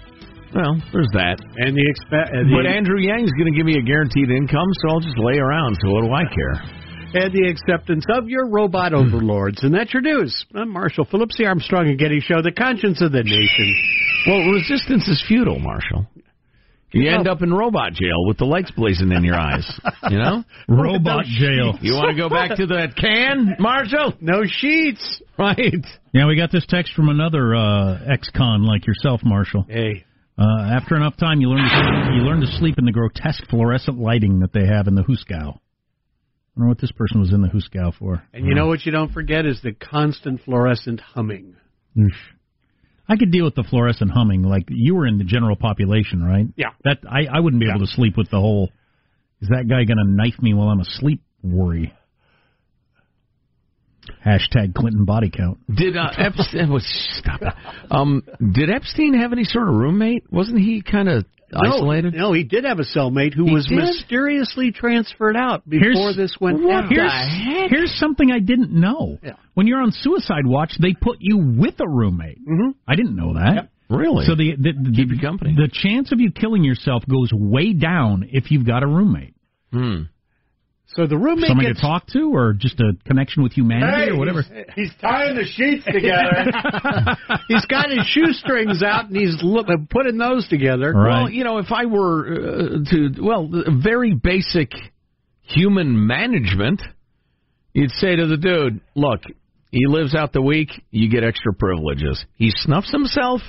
Well, 0.53 0.75
there's 0.91 1.09
that. 1.13 1.39
And 1.57 1.75
the 1.75 1.85
expect 1.87 2.31
But 2.31 2.67
Andrew 2.67 2.99
Yang's 2.99 3.31
going 3.31 3.51
to 3.51 3.55
give 3.55 3.65
me 3.65 3.77
a 3.77 3.85
guaranteed 3.85 4.29
income, 4.29 4.67
so 4.83 4.89
I'll 4.89 4.99
just 4.99 5.17
lay 5.17 5.37
around. 5.39 5.77
So 5.81 5.91
what 5.91 6.03
do 6.03 6.11
I 6.11 6.25
care? 6.27 6.81
and 7.13 7.33
the 7.33 7.49
acceptance 7.49 8.05
of 8.15 8.29
your 8.29 8.47
robot 8.47 8.93
overlords. 8.93 9.63
And 9.63 9.73
that's 9.73 9.93
your 9.93 10.01
news. 10.01 10.45
I'm 10.55 10.69
Marshall 10.69 11.05
Phillips, 11.05 11.37
the 11.37 11.45
Armstrong 11.45 11.89
and 11.89 11.99
Getty 11.99 12.21
Show, 12.21 12.41
the 12.41 12.53
conscience 12.53 13.01
of 13.01 13.11
the 13.11 13.23
nation. 13.23 13.75
Well, 14.27 14.51
resistance 14.51 15.07
is 15.07 15.23
futile, 15.27 15.59
Marshall. 15.59 16.07
You 16.93 17.09
end 17.09 17.27
up 17.27 17.41
in 17.41 17.53
robot 17.53 17.93
jail 17.93 18.27
with 18.27 18.37
the 18.37 18.45
lights 18.45 18.71
blazing 18.71 19.11
in 19.11 19.23
your 19.23 19.39
eyes. 19.39 19.79
You 20.09 20.17
know, 20.19 20.43
Robot 20.67 21.23
jail. 21.25 21.77
You 21.81 21.93
want 21.93 22.15
to 22.15 22.21
go 22.21 22.27
back 22.27 22.57
to 22.57 22.65
that 22.67 22.97
can, 22.97 23.55
Marshall? 23.59 24.13
No 24.19 24.43
sheets. 24.45 25.21
Right. 25.37 25.85
Yeah, 26.13 26.27
we 26.27 26.35
got 26.35 26.51
this 26.51 26.65
text 26.67 26.93
from 26.93 27.07
another 27.07 27.55
uh, 27.55 27.99
ex-con 28.11 28.65
like 28.65 28.85
yourself, 28.85 29.21
Marshall. 29.23 29.65
Hey. 29.69 30.03
Uh, 30.41 30.75
after 30.75 30.95
enough 30.95 31.15
time, 31.17 31.39
you 31.39 31.49
learn 31.49 31.69
to 31.69 32.13
you 32.15 32.21
learn 32.23 32.41
to 32.41 32.47
sleep 32.57 32.75
in 32.79 32.85
the 32.85 32.91
grotesque 32.91 33.43
fluorescent 33.49 33.99
lighting 33.99 34.39
that 34.39 34.51
they 34.53 34.65
have 34.65 34.87
in 34.87 34.95
the 34.95 35.03
hoosegow. 35.03 35.53
I 35.53 36.59
don't 36.59 36.65
know 36.65 36.69
what 36.69 36.81
this 36.81 36.91
person 36.91 37.19
was 37.19 37.31
in 37.31 37.41
the 37.41 37.47
hoosegow 37.47 37.93
for. 37.97 38.23
And 38.33 38.45
you 38.45 38.55
know 38.55 38.67
what 38.67 38.85
you 38.85 38.91
don't 38.91 39.13
forget 39.13 39.45
is 39.45 39.61
the 39.61 39.73
constant 39.73 40.41
fluorescent 40.43 40.99
humming. 40.99 41.55
Oof. 41.97 42.13
I 43.07 43.17
could 43.17 43.31
deal 43.31 43.45
with 43.45 43.55
the 43.55 43.63
fluorescent 43.69 44.11
humming, 44.11 44.41
like 44.43 44.63
you 44.69 44.95
were 44.95 45.05
in 45.05 45.17
the 45.17 45.23
general 45.23 45.55
population, 45.55 46.23
right? 46.23 46.47
Yeah. 46.55 46.69
That 46.83 46.99
I, 47.07 47.37
I 47.37 47.39
wouldn't 47.39 47.61
be 47.61 47.69
able 47.69 47.85
to 47.85 47.91
sleep 47.91 48.17
with 48.17 48.29
the 48.31 48.39
whole. 48.39 48.69
Is 49.41 49.49
that 49.49 49.67
guy 49.69 49.83
going 49.83 49.97
to 49.97 50.05
knife 50.05 50.41
me 50.41 50.53
while 50.53 50.69
I'm 50.69 50.79
asleep? 50.79 51.21
Worry. 51.43 51.93
Hashtag 54.25 54.73
Clinton 54.73 55.05
body 55.05 55.29
count. 55.29 55.59
Did 55.73 55.95
uh, 55.97 56.09
Epstein? 56.17 56.71
was 56.71 56.85
stop 57.19 57.41
it. 57.41 57.53
Um, 57.89 58.23
did 58.51 58.69
Epstein 58.69 59.13
have 59.15 59.31
any 59.31 59.43
sort 59.43 59.67
of 59.67 59.75
roommate? 59.75 60.31
Wasn't 60.31 60.59
he 60.59 60.81
kind 60.81 61.07
of 61.09 61.25
isolated? 61.53 62.13
No, 62.13 62.33
he 62.33 62.43
did 62.43 62.63
have 62.63 62.79
a 62.79 62.83
cellmate 62.83 63.33
who 63.33 63.45
He 63.45 63.53
was 63.53 63.67
did? 63.67 63.77
mysteriously 63.77 64.71
transferred 64.71 65.35
out 65.35 65.67
before 65.69 65.91
Here's- 65.91 66.15
this 66.15 66.35
went 66.39 66.61
what 66.63 66.81
down. 66.81 66.89
the 66.93 67.09
heck? 67.09 67.69
Here's 67.69 67.93
something 67.99 68.31
I 68.31 68.39
didn't 68.39 68.71
know. 68.71 69.19
Yeah. 69.23 69.33
When 69.53 69.67
you're 69.67 69.81
on 69.81 69.91
suicide 69.91 70.45
watch, 70.45 70.73
they 70.79 70.93
put 70.93 71.17
you 71.19 71.37
with 71.37 71.79
a 71.79 71.87
roommate. 71.87 72.39
Mhm. 72.47 72.73
I 72.87 72.95
didn't 72.95 73.15
know 73.15 73.33
that. 73.33 73.69
Really? 73.89 74.25
So 74.25 74.35
the 74.35 74.55
the, 74.55 74.71
the, 74.71 74.91
Keep 74.95 75.09
you 75.11 75.19
company. 75.19 75.53
the 75.53 75.67
chance 75.71 76.13
of 76.13 76.21
you 76.21 76.31
killing 76.31 76.63
yourself 76.63 77.03
goes 77.09 77.29
way 77.33 77.73
down 77.73 78.25
if 78.31 78.49
you've 78.49 78.65
got 78.65 78.83
a 78.83 78.87
roommate. 78.87 79.35
Hmm. 79.73 80.03
So 80.95 81.07
the 81.07 81.17
roommate 81.17 81.47
Someone 81.47 81.67
gets 81.67 81.79
to 81.79 81.85
talk 81.85 82.07
to, 82.07 82.33
or 82.33 82.53
just 82.53 82.79
a 82.81 82.91
connection 83.05 83.43
with 83.43 83.53
humanity, 83.53 84.11
or 84.11 84.17
whatever. 84.17 84.43
He's 84.75 84.91
tying 84.99 85.35
the 85.35 85.45
sheets 85.45 85.85
together. 85.85 87.37
he's 87.47 87.65
got 87.65 87.89
his 87.89 88.05
shoestrings 88.07 88.83
out 88.83 89.05
and 89.05 89.15
he's 89.15 89.37
look, 89.41 89.67
putting 89.89 90.17
those 90.17 90.47
together. 90.49 90.93
Well, 90.93 91.29
you 91.29 91.45
know, 91.45 91.59
if 91.59 91.71
I 91.71 91.85
were 91.85 92.33
uh, 92.33 92.89
to, 92.91 93.09
well, 93.21 93.49
very 93.81 94.15
basic 94.15 94.71
human 95.43 96.07
management, 96.07 96.81
you'd 97.73 97.91
say 97.91 98.17
to 98.17 98.27
the 98.27 98.37
dude, 98.37 98.81
look, 98.93 99.21
he 99.71 99.87
lives 99.87 100.13
out 100.13 100.33
the 100.33 100.41
week, 100.41 100.69
you 100.89 101.09
get 101.09 101.23
extra 101.23 101.53
privileges. 101.53 102.25
He 102.35 102.51
snuffs 102.53 102.91
himself, 102.91 103.39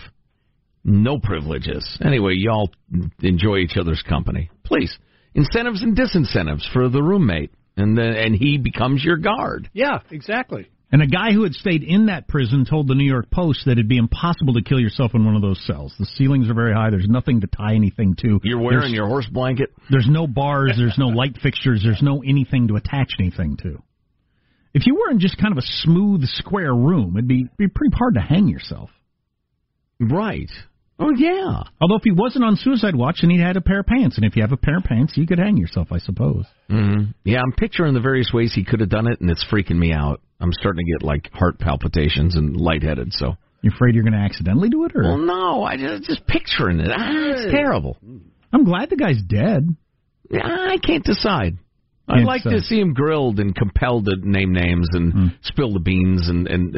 no 0.84 1.18
privileges. 1.18 1.98
Anyway, 2.04 2.34
y'all 2.36 2.70
enjoy 3.20 3.56
each 3.56 3.76
other's 3.76 4.02
company. 4.08 4.48
Please. 4.64 4.96
Incentives 5.34 5.82
and 5.82 5.96
disincentives 5.96 6.70
for 6.72 6.88
the 6.88 7.02
roommate. 7.02 7.52
And 7.76 7.96
then, 7.96 8.14
and 8.14 8.34
he 8.34 8.58
becomes 8.58 9.02
your 9.02 9.16
guard. 9.16 9.70
Yeah, 9.72 10.00
exactly. 10.10 10.68
And 10.90 11.00
a 11.00 11.06
guy 11.06 11.32
who 11.32 11.42
had 11.44 11.54
stayed 11.54 11.82
in 11.82 12.06
that 12.06 12.28
prison 12.28 12.66
told 12.68 12.86
the 12.86 12.94
New 12.94 13.10
York 13.10 13.30
Post 13.30 13.60
that 13.64 13.72
it'd 13.72 13.88
be 13.88 13.96
impossible 13.96 14.52
to 14.54 14.62
kill 14.62 14.78
yourself 14.78 15.12
in 15.14 15.24
one 15.24 15.34
of 15.34 15.40
those 15.40 15.64
cells. 15.64 15.94
The 15.98 16.04
ceilings 16.04 16.50
are 16.50 16.54
very 16.54 16.74
high. 16.74 16.90
There's 16.90 17.08
nothing 17.08 17.40
to 17.40 17.46
tie 17.46 17.74
anything 17.74 18.14
to. 18.16 18.40
You're 18.44 18.58
wearing 18.58 18.80
There's- 18.80 18.92
your 18.92 19.06
horse 19.06 19.26
blanket. 19.26 19.70
There's 19.88 20.06
no 20.06 20.26
bars. 20.26 20.74
There's 20.76 20.98
no 20.98 21.08
light 21.08 21.38
fixtures. 21.42 21.82
There's 21.82 22.02
no 22.02 22.22
anything 22.22 22.68
to 22.68 22.76
attach 22.76 23.14
anything 23.18 23.56
to. 23.62 23.82
If 24.74 24.86
you 24.86 24.94
were 24.96 25.10
in 25.10 25.18
just 25.18 25.38
kind 25.38 25.52
of 25.52 25.58
a 25.58 25.66
smooth, 25.66 26.24
square 26.26 26.74
room, 26.74 27.16
it'd 27.16 27.26
be 27.26 27.48
be 27.56 27.68
pretty 27.68 27.94
hard 27.96 28.14
to 28.14 28.20
hang 28.20 28.48
yourself. 28.48 28.90
Right. 29.98 30.50
Oh 31.02 31.10
yeah. 31.16 31.62
Although 31.80 31.96
if 31.96 32.02
he 32.04 32.12
wasn't 32.12 32.44
on 32.44 32.56
suicide 32.56 32.94
watch, 32.96 33.18
then 33.22 33.30
he 33.30 33.38
had 33.40 33.56
a 33.56 33.60
pair 33.60 33.80
of 33.80 33.86
pants, 33.86 34.16
and 34.16 34.24
if 34.24 34.36
you 34.36 34.42
have 34.42 34.52
a 34.52 34.56
pair 34.56 34.76
of 34.78 34.84
pants, 34.84 35.14
you 35.16 35.26
could 35.26 35.38
hang 35.38 35.56
yourself, 35.56 35.88
I 35.92 35.98
suppose. 35.98 36.44
hmm 36.68 37.04
Yeah, 37.24 37.40
I'm 37.40 37.52
picturing 37.52 37.94
the 37.94 38.00
various 38.00 38.30
ways 38.32 38.52
he 38.54 38.64
could 38.64 38.80
have 38.80 38.88
done 38.90 39.06
it, 39.06 39.20
and 39.20 39.30
it's 39.30 39.44
freaking 39.50 39.78
me 39.78 39.92
out. 39.92 40.20
I'm 40.40 40.52
starting 40.52 40.84
to 40.86 40.92
get 40.92 41.02
like 41.02 41.30
heart 41.32 41.58
palpitations 41.58 42.36
and 42.36 42.56
lightheaded. 42.56 43.12
So. 43.12 43.36
you're 43.62 43.72
afraid 43.74 43.94
you're 43.94 44.04
going 44.04 44.12
to 44.14 44.18
accidentally 44.18 44.68
do 44.70 44.84
it, 44.84 44.92
or? 44.94 45.02
Well, 45.02 45.18
no, 45.18 45.62
I 45.64 45.76
just 45.76 46.04
just 46.04 46.26
picturing 46.26 46.80
it. 46.80 46.88
Ah, 46.90 47.10
it's 47.12 47.52
terrible. 47.52 47.96
I'm 48.52 48.64
glad 48.64 48.90
the 48.90 48.96
guy's 48.96 49.22
dead. 49.22 49.74
Yeah, 50.30 50.46
I 50.46 50.78
can't 50.78 51.04
decide. 51.04 51.58
I'd 52.08 52.24
like 52.24 52.42
to 52.42 52.60
see 52.60 52.78
him 52.80 52.92
grilled 52.94 53.38
and 53.38 53.54
compelled 53.54 54.06
to 54.06 54.16
name 54.20 54.52
names 54.52 54.88
and 54.92 55.12
Hmm. 55.12 55.26
spill 55.42 55.72
the 55.72 55.78
beans 55.80 56.28
and 56.28 56.46
and 56.48 56.74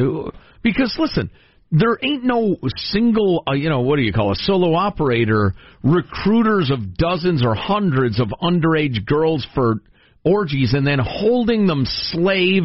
because 0.63 0.95
listen, 0.99 1.31
there 1.77 1.99
ain't 2.03 2.25
no 2.25 2.57
single 2.77 3.43
uh, 3.49 3.53
you 3.53 3.69
know 3.69 3.81
what 3.81 3.97
do 3.97 4.03
you 4.03 4.13
call 4.13 4.33
a 4.33 4.37
solo 4.37 4.75
operator 4.75 5.55
recruiters 5.83 6.71
of 6.71 6.97
dozens 6.97 7.45
or 7.45 7.55
hundreds 7.55 8.21
of 8.21 8.29
underage 8.43 9.05
girls 9.05 9.47
for 9.55 9.81
orgies 10.25 10.73
and 10.73 10.87
then 10.87 10.99
holding 10.99 11.67
them 11.67 11.85
slave, 11.85 12.63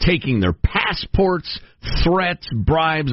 taking 0.00 0.40
their 0.40 0.54
passports, 0.54 1.60
threats, 2.02 2.48
bribes. 2.54 3.12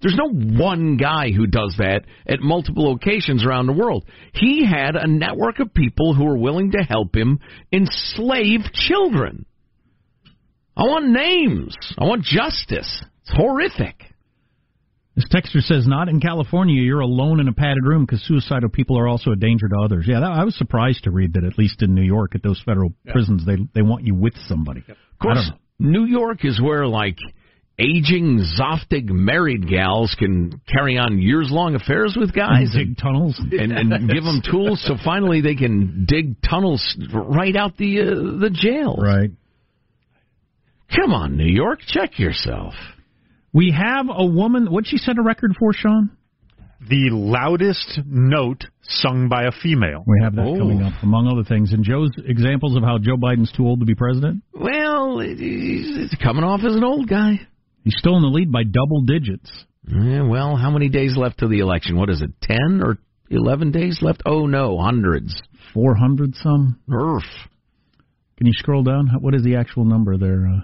There's 0.00 0.16
no 0.16 0.30
one 0.30 0.96
guy 0.96 1.32
who 1.32 1.46
does 1.46 1.74
that 1.78 2.02
at 2.26 2.40
multiple 2.40 2.88
locations 2.88 3.44
around 3.44 3.66
the 3.66 3.72
world. 3.72 4.04
He 4.32 4.64
had 4.64 4.94
a 4.94 5.08
network 5.08 5.58
of 5.58 5.74
people 5.74 6.14
who 6.14 6.24
were 6.24 6.38
willing 6.38 6.72
to 6.72 6.84
help 6.84 7.14
him 7.14 7.40
enslave 7.72 8.60
children. 8.72 9.46
I 10.76 10.82
want 10.84 11.08
names. 11.08 11.76
I 11.98 12.04
want 12.04 12.22
justice. 12.22 13.02
It's 13.22 13.32
horrific. 13.36 14.09
This 15.16 15.26
texter 15.26 15.60
says, 15.60 15.86
not 15.86 16.08
in 16.08 16.20
California. 16.20 16.80
You're 16.80 17.00
alone 17.00 17.40
in 17.40 17.48
a 17.48 17.52
padded 17.52 17.84
room 17.84 18.06
because 18.06 18.22
suicidal 18.26 18.68
people 18.68 18.98
are 18.98 19.08
also 19.08 19.32
a 19.32 19.36
danger 19.36 19.68
to 19.68 19.76
others. 19.84 20.06
Yeah, 20.08 20.20
that, 20.20 20.30
I 20.30 20.44
was 20.44 20.56
surprised 20.56 21.04
to 21.04 21.10
read 21.10 21.34
that 21.34 21.44
at 21.44 21.58
least 21.58 21.82
in 21.82 21.94
New 21.94 22.02
York, 22.02 22.34
at 22.34 22.42
those 22.42 22.62
federal 22.64 22.92
prisons, 23.08 23.44
they 23.44 23.56
they 23.74 23.82
want 23.82 24.04
you 24.04 24.14
with 24.14 24.34
somebody. 24.46 24.84
Of 24.88 25.18
course, 25.20 25.50
New 25.78 26.04
York 26.04 26.44
is 26.44 26.60
where 26.60 26.86
like 26.86 27.18
aging 27.80 28.44
Zoftig 28.58 29.08
married 29.08 29.68
gals 29.68 30.14
can 30.18 30.60
carry 30.68 30.98
on 30.98 31.18
years 31.18 31.48
long 31.50 31.74
affairs 31.74 32.16
with 32.18 32.34
guys 32.34 32.68
And 32.74 32.96
dig 32.96 32.98
tunnels 32.98 33.38
and, 33.38 33.72
and 33.72 34.10
give 34.12 34.22
them 34.22 34.42
tools 34.48 34.84
so 34.86 34.96
finally 35.02 35.40
they 35.40 35.54
can 35.54 36.04
dig 36.06 36.36
tunnels 36.42 36.96
right 37.12 37.56
out 37.56 37.76
the 37.76 38.00
uh, 38.00 38.04
the 38.38 38.50
jail. 38.52 38.96
Right. 38.96 39.30
Come 40.94 41.12
on, 41.12 41.36
New 41.36 41.50
York, 41.50 41.80
check 41.86 42.18
yourself. 42.18 42.74
We 43.52 43.74
have 43.76 44.06
a 44.10 44.24
woman. 44.24 44.70
What 44.70 44.86
she 44.86 44.96
set 44.96 45.18
a 45.18 45.22
record 45.22 45.52
for, 45.58 45.72
Sean? 45.72 46.10
The 46.88 47.10
loudest 47.10 48.00
note 48.06 48.64
sung 48.82 49.28
by 49.28 49.44
a 49.44 49.52
female. 49.52 50.02
We 50.06 50.20
have 50.22 50.34
that 50.34 50.56
coming 50.58 50.82
up, 50.82 50.94
among 51.02 51.26
other 51.28 51.44
things. 51.46 51.72
And 51.72 51.84
Joe's 51.84 52.10
examples 52.24 52.76
of 52.76 52.82
how 52.82 52.98
Joe 52.98 53.16
Biden's 53.16 53.52
too 53.52 53.66
old 53.66 53.80
to 53.80 53.86
be 53.86 53.94
president. 53.94 54.42
Well, 54.54 55.18
he's 55.18 56.14
coming 56.22 56.42
off 56.42 56.60
as 56.64 56.74
an 56.74 56.84
old 56.84 57.08
guy. 57.08 57.40
He's 57.84 57.96
still 57.98 58.16
in 58.16 58.22
the 58.22 58.28
lead 58.28 58.50
by 58.50 58.62
double 58.64 59.02
digits. 59.02 59.50
Yeah, 59.86 60.22
well, 60.22 60.56
how 60.56 60.70
many 60.70 60.88
days 60.88 61.16
left 61.16 61.38
to 61.40 61.48
the 61.48 61.58
election? 61.60 61.96
What 61.96 62.10
is 62.10 62.22
it, 62.22 62.30
10 62.42 62.80
or 62.82 62.98
11 63.30 63.72
days 63.72 63.98
left? 64.00 64.22
Oh, 64.24 64.46
no, 64.46 64.78
hundreds. 64.78 65.34
400 65.74 66.34
some. 66.36 66.80
Earth. 66.92 67.24
Can 68.38 68.46
you 68.46 68.52
scroll 68.54 68.82
down? 68.82 69.08
What 69.20 69.34
is 69.34 69.42
the 69.42 69.56
actual 69.56 69.84
number 69.84 70.16
there, 70.16 70.46
uh? 70.46 70.60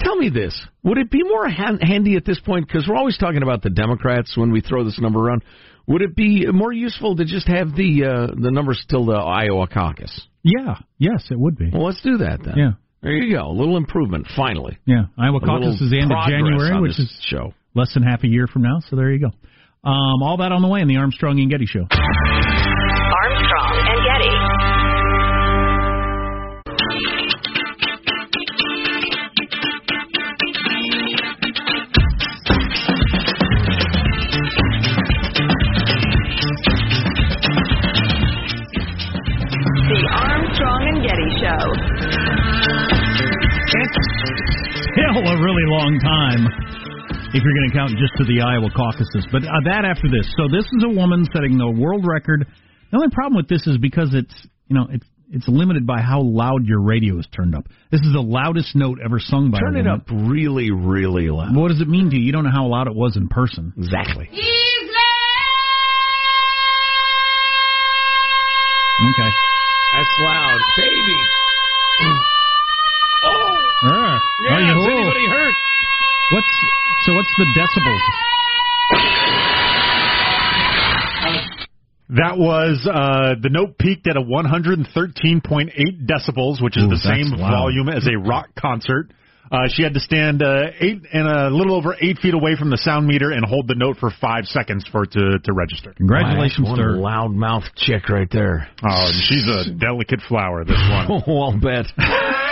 Tell 0.00 0.16
me 0.16 0.28
this. 0.30 0.58
Would 0.84 0.98
it 0.98 1.10
be 1.10 1.22
more 1.22 1.48
han- 1.48 1.78
handy 1.80 2.16
at 2.16 2.24
this 2.24 2.40
point, 2.40 2.66
because 2.66 2.86
we're 2.88 2.96
always 2.96 3.16
talking 3.18 3.42
about 3.42 3.62
the 3.62 3.70
Democrats 3.70 4.36
when 4.36 4.50
we 4.52 4.60
throw 4.60 4.84
this 4.84 4.98
number 5.00 5.20
around, 5.20 5.42
would 5.86 6.02
it 6.02 6.16
be 6.16 6.46
more 6.50 6.72
useful 6.72 7.16
to 7.16 7.24
just 7.24 7.46
have 7.48 7.74
the 7.76 8.04
uh, 8.04 8.34
the 8.40 8.50
numbers 8.50 8.84
till 8.88 9.06
the 9.06 9.14
Iowa 9.14 9.68
caucus? 9.68 10.20
Yeah, 10.42 10.76
yes, 10.98 11.24
it 11.30 11.38
would 11.38 11.56
be. 11.56 11.70
Well, 11.72 11.84
let's 11.86 12.02
do 12.02 12.18
that 12.18 12.40
then. 12.44 12.54
Yeah. 12.56 12.70
There 13.02 13.12
you 13.12 13.36
go. 13.36 13.46
A 13.46 13.52
little 13.52 13.76
improvement, 13.76 14.26
finally. 14.34 14.78
Yeah, 14.84 15.04
Iowa 15.16 15.36
A 15.38 15.40
caucus 15.46 15.80
is 15.80 15.90
the 15.90 16.00
end 16.00 16.10
of 16.10 16.18
January, 16.28 16.80
which 16.80 16.98
is 16.98 17.10
show. 17.24 17.54
less 17.74 17.92
than 17.94 18.02
half 18.02 18.24
a 18.24 18.28
year 18.28 18.46
from 18.48 18.62
now. 18.62 18.78
So 18.88 18.96
there 18.96 19.12
you 19.12 19.20
go. 19.20 19.30
Um, 19.88 20.22
all 20.22 20.38
that 20.38 20.50
on 20.50 20.62
the 20.62 20.68
way 20.68 20.80
in 20.80 20.88
the 20.88 20.96
Armstrong 20.96 21.38
and 21.38 21.48
Getty 21.48 21.66
Show. 21.66 21.86
Still 45.16 45.32
a 45.32 45.40
really 45.40 45.64
long 45.64 45.96
time 46.04 46.44
if 47.32 47.40
you're 47.40 47.56
going 47.56 47.70
to 47.72 47.74
count 47.74 47.88
just 47.96 48.12
to 48.20 48.24
the 48.28 48.44
Iowa 48.44 48.68
caucuses. 48.76 49.24
But 49.32 49.48
uh, 49.48 49.64
that 49.64 49.88
after 49.88 50.12
this. 50.12 50.28
So 50.36 50.44
this 50.44 50.68
is 50.76 50.84
a 50.84 50.92
woman 50.92 51.24
setting 51.32 51.56
the 51.56 51.72
world 51.72 52.04
record. 52.04 52.44
The 52.92 52.96
only 53.00 53.08
problem 53.08 53.34
with 53.34 53.48
this 53.48 53.66
is 53.66 53.78
because 53.78 54.12
it's 54.12 54.36
you 54.68 54.76
know 54.76 54.88
it's 54.92 55.06
it's 55.32 55.48
limited 55.48 55.86
by 55.86 56.02
how 56.02 56.20
loud 56.20 56.66
your 56.66 56.82
radio 56.82 57.18
is 57.18 57.26
turned 57.32 57.54
up. 57.54 57.64
This 57.90 58.02
is 58.02 58.12
the 58.12 58.20
loudest 58.20 58.76
note 58.76 58.98
ever 59.02 59.18
sung 59.18 59.50
by 59.50 59.58
Turn 59.58 59.76
a 59.76 59.80
woman. 59.80 60.04
Turn 60.04 60.20
it 60.20 60.20
up 60.20 60.28
really, 60.28 60.70
really 60.70 61.30
loud. 61.32 61.56
What 61.56 61.68
does 61.68 61.80
it 61.80 61.88
mean 61.88 62.10
to 62.10 62.16
you? 62.16 62.22
You 62.22 62.32
don't 62.32 62.44
know 62.44 62.52
how 62.52 62.66
loud 62.66 62.86
it 62.86 62.94
was 62.94 63.16
in 63.16 63.28
person. 63.28 63.72
Exactly. 63.78 64.28
Okay. 69.00 69.32
That's 69.96 70.16
loud. 70.20 70.60
Baby. 70.76 71.16
Oh. 73.26 73.88
Ah. 73.90 74.18
Yeah, 74.44 74.54
Oh, 74.54 74.58
you- 74.58 74.80
is 74.80 74.86
anybody 74.86 75.26
hurt? 75.28 75.54
What's 76.32 76.52
so? 77.06 77.14
What's 77.14 77.34
the 77.38 77.46
decibels? 77.58 78.04
That 82.08 82.38
was 82.38 82.86
uh, 82.86 83.34
the 83.42 83.48
note 83.50 83.78
peaked 83.78 84.06
at 84.06 84.16
a 84.16 84.20
113.8 84.20 86.06
decibels, 86.06 86.62
which 86.62 86.76
is 86.76 86.84
Ooh, 86.84 86.88
the 86.88 86.98
same 87.02 87.36
loud. 87.36 87.50
volume 87.50 87.88
as 87.88 88.06
a 88.06 88.16
rock 88.16 88.48
concert. 88.56 89.10
Uh, 89.50 89.66
she 89.68 89.82
had 89.82 89.94
to 89.94 90.00
stand 90.00 90.40
uh, 90.42 90.70
eight 90.80 91.02
and 91.12 91.26
a 91.28 91.50
little 91.50 91.74
over 91.74 91.96
eight 92.00 92.18
feet 92.18 92.34
away 92.34 92.54
from 92.56 92.70
the 92.70 92.76
sound 92.78 93.06
meter 93.08 93.30
and 93.32 93.44
hold 93.44 93.66
the 93.68 93.74
note 93.76 93.96
for 93.98 94.10
five 94.20 94.44
seconds 94.46 94.84
for 94.90 95.02
it 95.04 95.12
to, 95.12 95.38
to 95.42 95.52
register. 95.52 95.94
Congratulations, 95.96 96.66
One 96.68 96.76
sir. 96.76 96.94
loudmouth 96.96 97.64
chick 97.76 98.08
right 98.08 98.28
there. 98.30 98.68
Oh, 98.84 99.06
and 99.10 99.22
she's 99.24 99.46
a 99.48 99.72
delicate 99.74 100.20
flower. 100.28 100.64
This 100.64 100.78
one. 100.88 101.22
Oh, 101.26 101.40
I'll 101.42 101.58
bet. 101.60 101.86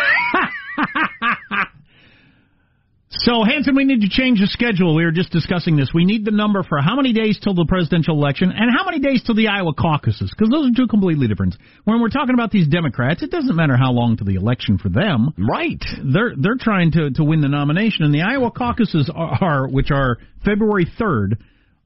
So, 3.18 3.44
Hanson, 3.44 3.76
we 3.76 3.84
need 3.84 4.00
to 4.00 4.08
change 4.08 4.40
the 4.40 4.46
schedule. 4.46 4.94
We 4.94 5.04
were 5.04 5.12
just 5.12 5.30
discussing 5.30 5.76
this. 5.76 5.90
We 5.94 6.04
need 6.04 6.24
the 6.24 6.32
number 6.32 6.62
for 6.62 6.80
how 6.80 6.96
many 6.96 7.12
days 7.12 7.38
till 7.42 7.54
the 7.54 7.64
presidential 7.64 8.16
election 8.16 8.50
and 8.50 8.70
how 8.76 8.84
many 8.84 8.98
days 8.98 9.22
till 9.22 9.36
the 9.36 9.48
Iowa 9.48 9.72
caucuses, 9.72 10.30
because 10.30 10.50
those 10.50 10.70
are 10.70 10.74
two 10.74 10.88
completely 10.88 11.28
different. 11.28 11.54
When 11.84 12.00
we're 12.00 12.08
talking 12.08 12.34
about 12.34 12.50
these 12.50 12.66
Democrats, 12.66 13.22
it 13.22 13.30
doesn't 13.30 13.54
matter 13.54 13.76
how 13.76 13.92
long 13.92 14.16
to 14.16 14.24
the 14.24 14.34
election 14.34 14.78
for 14.78 14.88
them. 14.88 15.32
Right. 15.38 15.82
They're 16.02 16.34
they're 16.36 16.58
trying 16.58 16.90
to 16.92 17.10
to 17.12 17.24
win 17.24 17.40
the 17.40 17.48
nomination, 17.48 18.04
and 18.04 18.12
the 18.12 18.22
Iowa 18.22 18.50
caucuses 18.50 19.10
are, 19.14 19.38
are 19.40 19.68
which 19.68 19.90
are 19.92 20.18
February 20.44 20.86
third, 20.98 21.38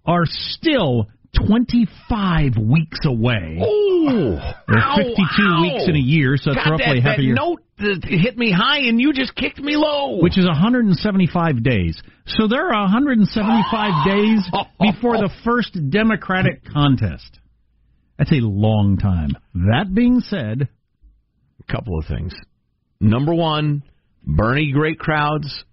are 0.06 0.24
still 0.24 1.08
25 1.34 2.56
weeks 2.58 3.00
away. 3.04 3.58
Oh, 3.62 4.38
There's 4.66 4.82
ow, 4.82 4.96
52 4.96 5.22
ow. 5.40 5.62
weeks 5.62 5.84
in 5.88 5.94
a 5.96 5.98
year, 5.98 6.36
so 6.36 6.52
that's 6.54 6.64
God, 6.64 6.70
roughly 6.72 6.86
that, 7.00 7.02
half 7.02 7.16
that 7.16 7.20
a 7.20 7.24
year. 7.24 7.34
note 7.34 7.62
that 7.78 8.04
hit 8.04 8.36
me 8.36 8.50
high 8.50 8.78
and 8.80 9.00
you 9.00 9.12
just 9.12 9.34
kicked 9.34 9.58
me 9.58 9.76
low. 9.76 10.20
which 10.20 10.38
is 10.38 10.46
175 10.46 11.62
days. 11.62 12.00
So 12.26 12.48
there 12.48 12.66
are 12.72 12.82
175 12.82 14.06
days 14.06 14.40
before 14.80 15.18
the 15.18 15.30
first 15.44 15.76
Democratic 15.90 16.64
contest. 16.64 17.38
That's 18.18 18.32
a 18.32 18.40
long 18.40 18.96
time. 18.96 19.30
That 19.54 19.94
being 19.94 20.20
said, 20.20 20.68
a 21.68 21.72
couple 21.72 21.98
of 21.98 22.06
things. 22.06 22.34
Number 23.00 23.32
one, 23.32 23.84
Bernie 24.24 24.72
great 24.72 24.98
crowds, 24.98 25.64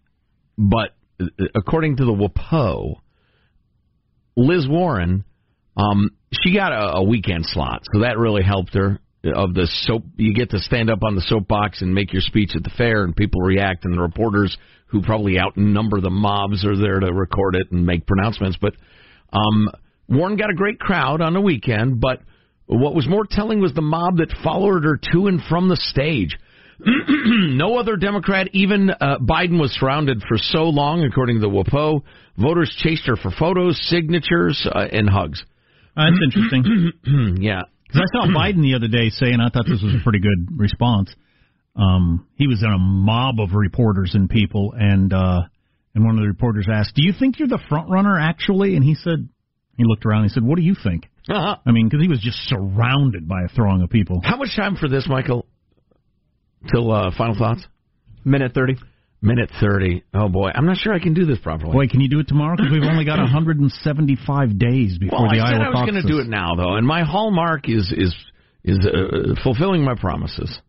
but 0.57 0.91
uh, 1.19 1.25
according 1.55 1.97
to 1.97 2.05
the 2.05 2.11
WAPO, 2.11 2.97
Liz 4.37 4.67
Warren, 4.69 5.23
um, 5.77 6.11
she 6.31 6.53
got 6.53 6.71
a, 6.71 6.97
a 6.97 7.03
weekend 7.03 7.45
slot, 7.45 7.83
so 7.93 8.01
that 8.01 8.17
really 8.17 8.43
helped 8.43 8.73
her. 8.73 8.99
Of 9.23 9.55
the 9.55 9.67
soap, 9.85 10.03
you 10.17 10.35
get 10.35 10.51
to 10.51 10.59
stand 10.59 10.91
up 10.91 11.01
on 11.01 11.15
the 11.15 11.21
soapbox 11.21 11.81
and 11.81 11.95
make 11.95 12.13
your 12.13 12.21
speech 12.21 12.51
at 12.55 12.63
the 12.63 12.69
fair, 12.77 13.03
and 13.03 13.15
people 13.15 13.41
react, 13.41 13.83
and 13.83 13.97
the 13.97 14.01
reporters 14.01 14.55
who 14.85 15.01
probably 15.01 15.39
outnumber 15.39 15.99
the 15.99 16.11
mobs 16.11 16.63
are 16.63 16.77
there 16.77 16.99
to 16.99 17.11
record 17.11 17.55
it 17.55 17.71
and 17.71 17.87
make 17.87 18.05
pronouncements. 18.05 18.55
But 18.61 18.75
um, 19.33 19.69
Warren 20.07 20.37
got 20.37 20.51
a 20.51 20.55
great 20.55 20.79
crowd 20.79 21.21
on 21.21 21.33
the 21.33 21.41
weekend, 21.41 21.99
but 21.99 22.19
what 22.67 22.93
was 22.93 23.07
more 23.07 23.25
telling 23.29 23.59
was 23.61 23.73
the 23.73 23.81
mob 23.81 24.17
that 24.17 24.33
followed 24.43 24.83
her 24.83 24.99
to 25.11 25.27
and 25.27 25.41
from 25.49 25.69
the 25.69 25.75
stage. 25.75 26.37
no 26.79 27.77
other 27.77 27.95
Democrat, 27.95 28.49
even 28.53 28.89
uh, 28.89 29.17
Biden, 29.19 29.59
was 29.59 29.71
surrounded 29.71 30.21
for 30.27 30.37
so 30.37 30.63
long, 30.63 31.03
according 31.03 31.37
to 31.37 31.41
the 31.41 31.49
WAPO. 31.49 32.01
Voters 32.37 32.75
chased 32.79 33.07
her 33.07 33.15
for 33.15 33.31
photos, 33.31 33.79
signatures, 33.89 34.67
uh, 34.69 34.85
and 34.91 35.09
hugs. 35.09 35.43
That's 35.95 36.19
interesting. 36.23 37.37
yeah. 37.41 37.63
Because 37.87 38.09
I 38.11 38.19
saw 38.19 38.27
Biden 38.35 38.61
the 38.61 38.75
other 38.75 38.87
day 38.87 39.09
saying, 39.09 39.39
I 39.39 39.49
thought 39.49 39.65
this 39.67 39.81
was 39.81 39.95
a 39.99 40.03
pretty 40.03 40.19
good 40.19 40.59
response. 40.59 41.13
Um, 41.75 42.27
he 42.35 42.47
was 42.47 42.63
in 42.63 42.71
a 42.71 42.77
mob 42.77 43.39
of 43.39 43.53
reporters 43.53 44.11
and 44.13 44.29
people, 44.29 44.73
and 44.77 45.11
uh, 45.11 45.41
and 45.93 46.05
one 46.05 46.15
of 46.15 46.21
the 46.21 46.27
reporters 46.27 46.67
asked, 46.71 46.95
"Do 46.95 47.03
you 47.03 47.11
think 47.17 47.37
you're 47.37 47.49
the 47.49 47.61
front 47.67 47.89
runner 47.89 48.17
actually?" 48.17 48.75
And 48.75 48.83
he 48.83 48.95
said, 48.95 49.27
he 49.77 49.83
looked 49.85 50.05
around 50.05 50.21
and 50.21 50.31
he 50.31 50.33
said, 50.33 50.43
"What 50.43 50.55
do 50.55 50.63
you 50.63 50.75
think?" 50.81 51.09
Uh-huh. 51.27 51.57
I 51.65 51.71
mean, 51.71 51.87
because 51.87 52.01
he 52.01 52.07
was 52.07 52.19
just 52.19 52.37
surrounded 52.47 53.27
by 53.27 53.43
a 53.43 53.47
throng 53.49 53.81
of 53.81 53.89
people. 53.89 54.21
How 54.23 54.37
much 54.37 54.55
time 54.55 54.77
for 54.77 54.87
this, 54.87 55.05
Michael? 55.07 55.45
Till 56.71 56.91
uh, 56.91 57.11
final 57.17 57.35
thoughts? 57.37 57.65
Minute 58.23 58.53
30. 58.53 58.75
Minute 59.21 59.49
30. 59.59 60.03
Oh, 60.13 60.29
boy. 60.29 60.51
I'm 60.53 60.65
not 60.65 60.77
sure 60.77 60.93
I 60.93 60.99
can 60.99 61.13
do 61.15 61.25
this 61.25 61.39
properly. 61.39 61.71
Boy, 61.71 61.87
can 61.87 61.99
you 62.01 62.09
do 62.09 62.19
it 62.19 62.27
tomorrow? 62.27 62.55
Because 62.57 62.71
we've 62.71 62.83
only 62.83 63.05
got 63.05 63.17
175 63.19 64.59
days 64.59 64.97
before 64.99 65.19
well, 65.23 65.29
the 65.31 65.39
I 65.41 65.51
said 65.51 65.61
Iowa 65.61 65.65
I 65.65 65.69
was 65.81 65.89
going 65.89 66.01
to 66.01 66.07
do 66.07 66.19
it 66.19 66.27
now, 66.27 66.55
though, 66.55 66.75
and 66.75 66.85
my 66.85 67.03
hallmark 67.03 67.67
is 67.69 67.91
is 67.95 68.13
is 68.63 68.85
uh, 68.85 69.33
fulfilling 69.43 69.83
my 69.83 69.95
promises. 69.95 70.59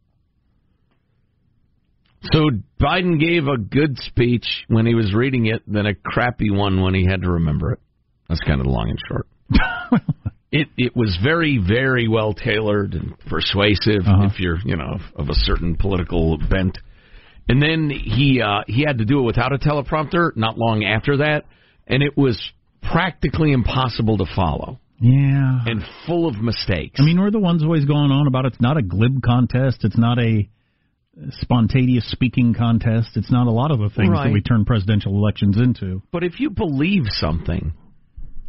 So 2.33 2.51
Biden 2.81 3.21
gave 3.21 3.47
a 3.47 3.57
good 3.59 3.99
speech 3.99 4.47
when 4.69 4.87
he 4.87 4.95
was 4.95 5.15
reading 5.15 5.47
it, 5.47 5.63
then 5.67 5.87
a 5.87 5.95
crappy 5.95 6.51
one 6.51 6.81
when 6.83 6.95
he 6.95 7.05
had 7.09 7.23
to 7.23 7.31
remember 7.31 7.73
it. 7.73 7.81
That's 8.29 8.41
kind 8.41 8.61
of 8.61 8.65
the 8.67 8.73
long 8.73 8.89
and 8.91 8.99
short. 9.09 9.27
it 10.51 10.69
it 10.77 10.97
was 10.97 11.17
very 11.23 11.59
very 11.59 12.09
well 12.09 12.33
tailored 12.35 12.95
and 12.95 13.17
persuasive 13.29 14.03
Uh-huh. 14.07 14.27
if 14.33 14.41
you're 14.41 14.59
you 14.65 14.77
know 14.77 14.99
of 15.15 15.29
a 15.29 15.35
certain 15.35 15.77
political 15.77 16.39
bent. 16.39 16.79
And 17.49 17.63
then 17.63 17.91
he 17.91 18.41
uh, 18.43 18.63
he 18.67 18.83
had 18.87 18.99
to 18.99 19.05
do 19.05 19.21
it 19.21 19.23
without 19.23 19.53
a 19.53 19.59
teleprompter. 19.59 20.37
Not 20.37 20.59
long 20.59 20.85
after 20.85 21.19
that, 21.19 21.45
and 21.87 22.03
it 22.03 22.17
was 22.17 22.41
practically 22.83 23.53
impossible 23.53 24.19
to 24.19 24.27
follow 24.35 24.79
Yeah. 25.01 25.61
and 25.67 25.83
full 26.07 26.27
of 26.29 26.37
mistakes. 26.41 27.01
I 27.01 27.05
mean, 27.05 27.19
we're 27.21 27.31
the 27.31 27.39
ones 27.41 27.63
always 27.63 27.85
going 27.85 28.11
on 28.11 28.27
about 28.27 28.47
it's 28.47 28.61
not 28.61 28.77
a 28.77 28.83
glib 28.83 29.23
contest. 29.23 29.85
It's 29.85 29.99
not 29.99 30.19
a 30.19 30.49
spontaneous 31.31 32.09
speaking 32.11 32.55
contest. 32.55 33.11
It's 33.17 33.31
not 33.31 33.47
a 33.47 33.51
lot 33.51 33.71
of 33.71 33.79
the 33.79 33.89
things 33.91 34.11
Right. 34.11 34.25
that 34.27 34.33
we 34.33 34.41
turn 34.43 34.65
presidential 34.65 35.13
elections 35.17 35.57
into. 35.59 36.03
But 36.13 36.25
if 36.25 36.41
you 36.41 36.51
believe 36.51 37.05
something, 37.09 37.73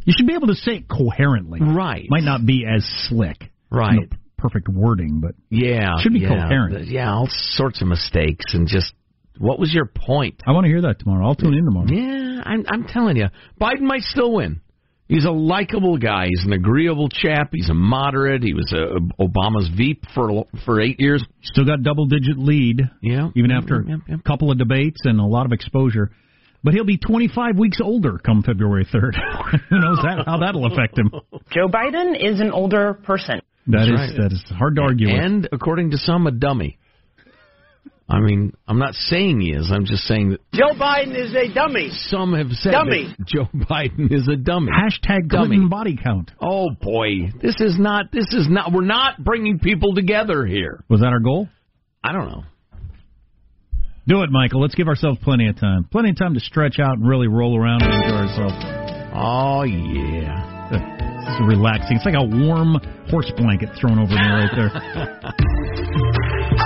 you 0.04 0.12
should 0.16 0.26
be 0.26 0.34
able 0.34 0.48
to 0.48 0.54
say 0.54 0.76
it 0.76 0.88
coherently. 0.88 1.60
Right. 1.62 2.06
Might 2.10 2.24
not 2.24 2.44
be 2.44 2.64
as 2.66 2.84
slick. 3.08 3.50
Right. 3.70 3.94
No 4.10 4.16
perfect 4.38 4.68
wording, 4.68 5.20
but 5.20 5.34
Yeah, 5.50 5.92
Should 6.00 6.14
be 6.14 6.20
yeah, 6.20 6.28
coherent. 6.28 6.88
Yeah, 6.88 7.12
all 7.12 7.28
sorts 7.28 7.82
of 7.82 7.88
mistakes 7.88 8.54
and 8.54 8.66
just 8.66 8.94
what 9.38 9.58
was 9.58 9.72
your 9.72 9.86
point? 9.86 10.42
I 10.46 10.52
want 10.52 10.64
to 10.64 10.68
hear 10.68 10.82
that 10.82 10.98
tomorrow. 10.98 11.26
I'll 11.26 11.34
tune 11.34 11.54
in 11.54 11.64
tomorrow. 11.64 11.86
Yeah, 11.88 12.42
I'm, 12.44 12.64
I'm 12.68 12.84
telling 12.88 13.16
you, 13.16 13.26
Biden 13.60 13.82
might 13.82 14.02
still 14.02 14.32
win. 14.32 14.60
He's 15.08 15.24
a 15.24 15.30
likable 15.30 15.96
guy. 15.96 16.26
He's 16.28 16.44
an 16.44 16.52
agreeable 16.52 17.08
chap. 17.08 17.50
He's 17.52 17.70
a 17.70 17.74
moderate. 17.74 18.42
He 18.42 18.52
was 18.52 18.70
a, 18.72 18.98
Obama's 19.22 19.70
veep 19.74 20.04
for 20.14 20.44
for 20.66 20.80
eight 20.80 21.00
years. 21.00 21.24
Still 21.42 21.64
got 21.64 21.82
double 21.82 22.06
digit 22.06 22.38
lead. 22.38 22.82
Yeah, 23.00 23.30
Even 23.34 23.50
after 23.50 23.78
mm-hmm. 23.78 23.90
Yep, 23.90 24.00
yep. 24.06 24.20
a 24.20 24.22
couple 24.22 24.50
of 24.50 24.58
debates 24.58 25.00
and 25.04 25.18
a 25.18 25.24
lot 25.24 25.46
of 25.46 25.52
exposure. 25.52 26.10
But 26.62 26.74
he'll 26.74 26.84
be 26.84 26.98
25 26.98 27.56
weeks 27.56 27.78
older 27.80 28.18
come 28.18 28.42
February 28.42 28.84
3rd. 28.84 29.14
Who 29.70 29.78
knows 29.80 29.98
that, 30.02 30.24
how 30.26 30.38
that'll 30.38 30.66
affect 30.66 30.98
him? 30.98 31.10
Joe 31.52 31.68
Biden 31.68 32.14
is 32.20 32.40
an 32.40 32.50
older 32.50 32.94
person. 32.94 33.40
That 33.68 33.82
is 33.82 33.88
That's 33.88 34.10
right. 34.12 34.16
that 34.22 34.32
is 34.32 34.44
hard 34.56 34.76
to 34.76 34.82
argue 34.82 35.08
with. 35.12 35.22
And 35.22 35.48
according 35.52 35.90
to 35.92 35.98
some, 35.98 36.26
a 36.26 36.30
dummy. 36.30 36.78
I 38.10 38.20
mean, 38.20 38.54
I'm 38.66 38.78
not 38.78 38.94
saying 38.94 39.42
he 39.42 39.50
is. 39.52 39.70
I'm 39.70 39.84
just 39.84 40.04
saying 40.04 40.30
that 40.30 40.40
Joe 40.52 40.72
Biden 40.80 41.14
is 41.14 41.34
a 41.34 41.52
dummy. 41.52 41.90
some 41.92 42.32
have 42.32 42.50
said 42.52 42.70
Dummy. 42.72 43.14
that 43.18 43.26
Joe 43.26 43.46
Biden 43.54 44.10
is 44.10 44.26
a 44.28 44.36
dummy. 44.36 44.72
Hashtag 44.72 45.28
Dummy. 45.28 45.48
Clinton 45.48 45.68
body 45.68 45.98
count. 46.02 46.30
Oh 46.40 46.70
boy, 46.70 47.30
this 47.42 47.56
is 47.60 47.78
not. 47.78 48.06
This 48.10 48.32
is 48.32 48.46
not. 48.48 48.72
We're 48.72 48.80
not 48.86 49.22
bringing 49.22 49.58
people 49.58 49.94
together 49.94 50.46
here. 50.46 50.82
Was 50.88 51.00
that 51.00 51.08
our 51.08 51.20
goal? 51.20 51.48
I 52.02 52.12
don't 52.12 52.28
know. 52.30 52.44
Do 54.06 54.22
it, 54.22 54.30
Michael. 54.30 54.62
Let's 54.62 54.74
give 54.74 54.88
ourselves 54.88 55.18
plenty 55.22 55.46
of 55.48 55.60
time. 55.60 55.84
Plenty 55.92 56.08
of 56.10 56.16
time 56.18 56.32
to 56.32 56.40
stretch 56.40 56.78
out 56.80 56.96
and 56.96 57.06
really 57.06 57.28
roll 57.28 57.58
around 57.60 57.82
and 57.82 57.92
enjoy 57.92 58.16
ourselves. 58.16 58.64
Oh 59.14 59.64
yeah. 59.64 61.16
Is 61.28 61.40
relaxing. 61.46 61.96
It's 61.96 62.06
like 62.06 62.14
a 62.14 62.24
warm 62.24 62.80
horse 63.10 63.30
blanket 63.36 63.68
thrown 63.78 63.98
over 63.98 64.14
me 64.14 64.16
right 64.16 64.50
there. 64.56 64.70
I 64.72 64.80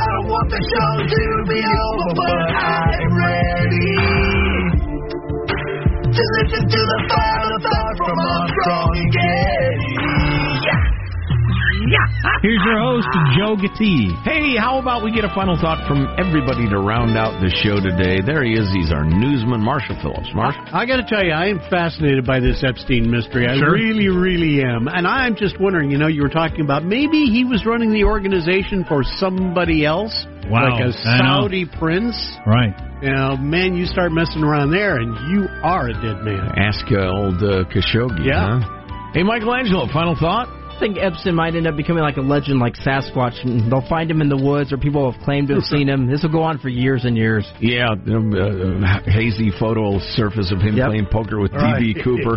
don't 0.07 0.27
want 0.31 0.51
the 0.51 0.63
show 0.71 1.03
to 1.03 1.25
be 1.51 1.59
over, 1.59 2.15
but 2.15 2.31
I'm 2.31 3.11
ready 3.19 3.91
to 6.15 6.23
listen 6.39 6.63
to 6.69 6.79
the 6.79 7.01
final 7.11 7.59
thought 7.59 7.97
from 8.07 8.19
Armstrong 8.19 8.95
and 8.97 9.13
Getty. 9.13 10.02
Here's 12.43 12.61
your 12.65 12.79
host, 12.81 13.09
Joe 13.37 13.55
Getty. 13.57 14.11
Hey, 14.25 14.57
how 14.57 14.79
about 14.81 15.05
we 15.05 15.13
get 15.13 15.25
a 15.25 15.33
final 15.35 15.57
thought 15.61 15.87
from 15.87 16.09
everybody 16.19 16.69
to 16.69 16.79
round 16.79 17.17
out 17.17 17.39
the 17.41 17.51
show 17.63 17.79
today? 17.79 18.19
There 18.25 18.43
he 18.45 18.55
is. 18.55 18.67
He's 18.73 18.91
our 18.93 19.05
newsman, 19.05 19.61
Marshall 19.61 19.97
Phillips. 20.01 20.31
Marsh. 20.35 20.57
I 20.73 20.87
got 20.87 20.97
to 20.97 21.07
tell 21.07 21.23
you, 21.25 21.33
I 21.33 21.47
am 21.49 21.61
fascinated 21.71 22.25
by 22.25 22.41
this 22.41 22.65
Epstein 22.65 23.11
mystery. 23.11 23.47
I 23.47 23.59
Sure. 23.59 23.73
really, 23.73 24.09
really 24.09 24.63
am. 24.65 24.89
And 24.89 25.07
I'm 25.07 25.37
just 25.37 25.61
wondering, 25.61 25.91
you 25.91 25.99
know, 25.99 26.09
you 26.09 26.23
were 26.23 26.33
talking 26.33 26.63
about 26.63 26.85
maybe 26.85 27.27
he 27.29 27.45
was 27.45 27.67
running 27.67 27.93
the 27.93 28.05
organization 28.05 28.85
for 28.89 29.05
somebody 29.05 29.85
else, 29.85 30.15
Wow, 30.49 30.79
like 30.79 30.85
a. 30.89 30.93
Saudi 30.93 31.67
prince. 31.67 32.17
Right. 32.47 32.73
Now, 33.03 33.37
man, 33.37 33.75
you 33.75 33.85
start 33.87 34.13
messing 34.13 34.43
around 34.45 34.71
there, 34.71 34.97
and 34.97 35.13
you 35.31 35.47
are 35.63 35.89
a 35.89 35.93
dead 35.95 36.23
man. 36.25 36.53
Ask 36.57 36.87
uh, 36.91 37.11
old 37.11 37.43
uh, 37.43 37.65
Khashoggi. 37.69 38.25
Yeah. 38.27 38.61
Huh? 38.63 39.11
Hey, 39.13 39.23
Michelangelo. 39.23 39.87
Final 39.93 40.17
thought. 40.19 40.49
I 40.83 40.85
think 40.87 40.99
Epstein 40.99 41.37
might 41.37 41.55
end 41.55 41.69
up 41.69 41.77
becoming 41.77 42.03
like 42.03 42.17
a 42.17 42.21
legend 42.23 42.59
like 42.59 42.75
Sasquatch, 42.75 43.39
and 43.45 43.71
they'll 43.71 43.87
find 43.89 44.11
him 44.11 44.21
in 44.21 44.29
the 44.29 44.37
woods, 44.37 44.73
or 44.73 44.79
people 44.79 45.09
have 45.13 45.23
claimed 45.23 45.47
to 45.47 45.55
have 45.55 45.63
seen 45.63 45.89
him. 45.89 46.11
This 46.11 46.25
will 46.25 46.33
go 46.33 46.43
on 46.43 46.59
for 46.59 46.69
years 46.69 47.05
and 47.05 47.17
years. 47.17 47.47
Yeah, 47.61 47.87
um, 47.93 48.35
uh, 48.35 48.99
hazy 49.07 49.53
photo 49.61 50.01
surface 50.19 50.51
of 50.51 50.59
him 50.59 50.75
Yep. 50.77 50.89
playing 50.89 51.07
poker 51.07 51.39
with 51.39 51.53
Right. 51.53 51.79
D.B. 51.79 52.01
Cooper. 52.05 52.35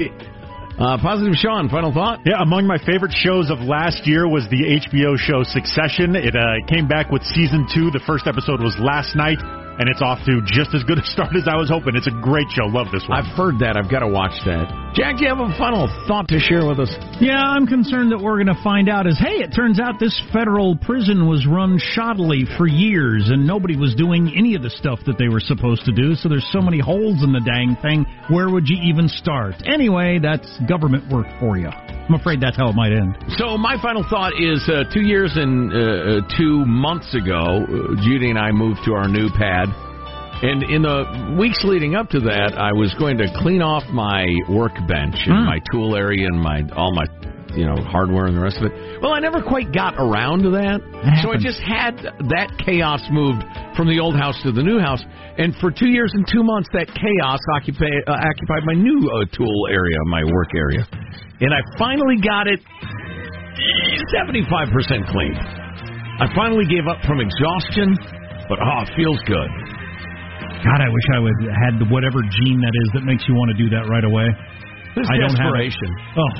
Uh, 0.77 0.97
positive 1.01 1.33
Sean. 1.33 1.69
Final 1.69 1.91
thought. 1.91 2.19
Yeah, 2.23 2.39
among 2.39 2.67
my 2.67 2.77
favorite 2.85 3.13
shows 3.17 3.49
of 3.49 3.61
last 3.61 4.05
year 4.05 4.27
was 4.27 4.45
the 4.51 4.77
HBO 4.77 5.17
show 5.17 5.41
Succession. 5.41 6.15
It 6.15 6.35
uh, 6.35 6.61
came 6.67 6.87
back 6.87 7.09
with 7.09 7.23
season 7.23 7.65
two. 7.73 7.89
The 7.89 8.03
first 8.05 8.27
episode 8.27 8.61
was 8.61 8.77
last 8.77 9.15
night, 9.15 9.39
and 9.79 9.89
it's 9.89 10.01
off 10.01 10.19
to 10.25 10.41
just 10.45 10.73
as 10.73 10.83
good 10.83 10.97
a 10.97 11.05
start 11.05 11.35
as 11.35 11.47
I 11.47 11.55
was 11.55 11.69
hoping. 11.69 11.95
It's 11.95 12.07
a 12.07 12.17
great 12.23 12.47
show. 12.51 12.65
Love 12.65 12.87
this 12.91 13.03
one. 13.07 13.19
I've 13.19 13.31
heard 13.35 13.59
that. 13.59 13.75
I've 13.75 13.91
got 13.91 13.99
to 13.99 14.07
watch 14.07 14.33
that. 14.45 14.67
Jack, 14.95 15.17
do 15.17 15.23
you 15.23 15.29
have 15.29 15.43
a 15.43 15.51
final 15.57 15.91
thought 16.07 16.27
to 16.29 16.39
share 16.39 16.65
with 16.65 16.79
us? 16.79 16.91
Yeah, 17.19 17.41
I'm 17.41 17.67
concerned 17.67 18.11
that 18.11 18.19
we're 18.19 18.41
going 18.41 18.55
to 18.55 18.63
find 18.63 18.87
out 18.87 19.07
is, 19.07 19.19
hey, 19.19 19.43
it 19.43 19.51
turns 19.51 19.79
out 19.79 19.99
this 19.99 20.15
federal 20.31 20.77
prison 20.77 21.27
was 21.27 21.45
run 21.45 21.79
shoddily 21.79 22.47
for 22.57 22.67
years 22.67 23.27
and 23.27 23.45
nobody 23.45 23.75
was 23.75 23.93
doing 23.95 24.31
any 24.35 24.55
of 24.55 24.63
the 24.63 24.69
stuff 24.69 24.99
that 25.05 25.17
they 25.17 25.27
were 25.27 25.41
supposed 25.41 25.83
to 25.85 25.91
do, 25.91 26.15
so 26.15 26.29
there's 26.29 26.47
so 26.51 26.61
many 26.61 26.79
holes 26.79 27.23
in 27.23 27.33
the 27.33 27.43
dang 27.43 27.75
thing. 27.81 28.05
Where 28.29 28.49
would 28.49 28.67
you 28.67 28.77
even 28.83 29.09
start? 29.09 29.55
Anyway, 29.65 30.19
that's 30.21 30.47
government 30.67 31.11
work 31.11 31.27
for 31.39 31.57
you. 31.57 31.69
I'm 32.07 32.15
afraid 32.15 32.39
that's 32.39 32.55
how 32.57 32.69
it 32.69 32.75
might 32.75 32.91
end. 32.93 33.17
So 33.37 33.57
my 33.57 33.81
final 33.81 34.05
thought 34.09 34.33
is 34.39 34.61
uh, 34.69 34.83
two 34.93 35.01
years 35.01 35.31
and 35.35 35.73
uh, 35.73 35.77
uh, 35.77 36.37
two 36.37 36.63
months 36.65 37.13
ago, 37.15 37.65
uh, 37.65 38.01
Judy 38.03 38.29
and 38.29 38.37
I 38.37 38.51
moved 38.51 38.81
to 38.85 38.93
our 38.93 39.07
new 39.07 39.29
pad. 39.29 39.69
And 40.43 40.63
in 40.69 40.83
the 40.83 41.35
weeks 41.39 41.63
leading 41.63 41.95
up 41.95 42.09
to 42.09 42.19
that, 42.19 42.53
I 42.59 42.73
was 42.73 42.93
going 42.99 43.17
to 43.17 43.25
clean 43.41 43.61
off 43.63 43.83
my 43.89 44.27
workbench 44.49 45.15
and 45.25 45.33
Hmm. 45.33 45.45
my 45.45 45.59
tool 45.71 45.95
area 45.95 46.27
and 46.27 46.39
my 46.39 46.61
all 46.75 46.93
my 46.93 47.05
you 47.55 47.65
know 47.65 47.77
hardware 47.81 48.25
and 48.27 48.35
the 48.35 48.41
rest 48.41 48.57
of 48.57 48.65
it. 48.69 49.01
Well, 49.01 49.13
I 49.13 49.19
never 49.19 49.41
quite 49.41 49.71
got 49.71 49.95
around 49.97 50.43
to 50.43 50.51
that, 50.59 50.83
so 51.23 51.31
I 51.31 51.37
just 51.39 51.63
had 51.63 51.95
that 52.35 52.51
chaos 52.65 52.99
moved 53.09 53.41
from 53.77 53.87
the 53.87 53.97
old 53.99 54.15
house 54.15 54.35
to 54.43 54.51
the 54.51 54.61
new 54.61 54.77
house. 54.77 55.01
And 55.39 55.55
for 55.63 55.71
two 55.71 55.87
years 55.89 56.11
and 56.13 56.27
two 56.27 56.43
months, 56.43 56.67
that 56.73 56.87
chaos 56.91 57.39
occupied 57.55 58.03
uh, 58.05 58.11
occupied 58.19 58.67
my 58.67 58.75
new 58.75 59.07
uh, 59.07 59.25
tool 59.31 59.67
area, 59.71 59.97
my 60.11 60.23
work 60.25 60.51
area. 60.53 60.85
And 61.41 61.51
I 61.51 61.61
finally 61.77 62.17
got 62.23 62.47
it 62.47 62.59
75% 64.13 65.11
clean. 65.11 65.35
I 65.35 66.31
finally 66.31 66.63
gave 66.71 66.87
up 66.87 67.03
from 67.03 67.19
exhaustion, 67.19 67.95
but 68.47 68.55
oh, 68.59 68.87
it 68.87 68.91
feels 68.95 69.19
good. 69.27 69.49
God, 70.63 70.79
I 70.79 70.89
wish 70.89 71.07
I 71.13 71.19
would 71.19 71.37
had 71.51 71.73
whatever 71.91 72.23
gene 72.41 72.63
that 72.63 72.73
is 72.73 72.87
that 72.95 73.03
makes 73.03 73.27
you 73.27 73.35
want 73.35 73.51
to 73.51 73.57
do 73.59 73.67
that 73.75 73.85
right 73.91 74.03
away. 74.07 74.25
This 74.95 75.05
I 75.11 75.19
don't 75.19 75.35
have 75.35 75.51
it. 75.53 75.67
desperation. 75.75 75.89
Oh, 76.15 76.31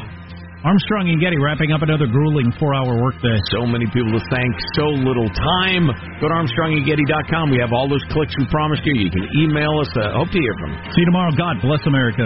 Armstrong 0.66 1.14
and 1.14 1.22
Getty 1.22 1.38
wrapping 1.38 1.70
up 1.76 1.86
another 1.86 2.10
grueling 2.10 2.50
four-hour 2.58 2.98
workday. 2.98 3.38
So 3.54 3.70
many 3.70 3.86
people 3.94 4.10
to 4.18 4.24
thank, 4.34 4.50
so 4.74 4.90
little 4.98 5.30
time. 5.30 5.86
Go 6.18 6.26
to 6.26 6.36
ArmstrongandGetty.com. 6.42 7.54
We 7.54 7.62
have 7.62 7.70
all 7.70 7.86
those 7.86 8.02
clicks 8.10 8.34
we 8.34 8.50
promised 8.50 8.82
you. 8.82 8.98
You 8.98 9.12
can 9.14 9.30
email 9.38 9.78
us. 9.78 9.92
Uh, 9.94 10.18
hope 10.18 10.34
to 10.34 10.40
hear 10.42 10.56
from 10.58 10.74
you. 10.74 10.80
See 10.98 11.06
you 11.06 11.08
tomorrow. 11.12 11.30
God 11.38 11.62
bless 11.62 11.86
America. 11.86 12.26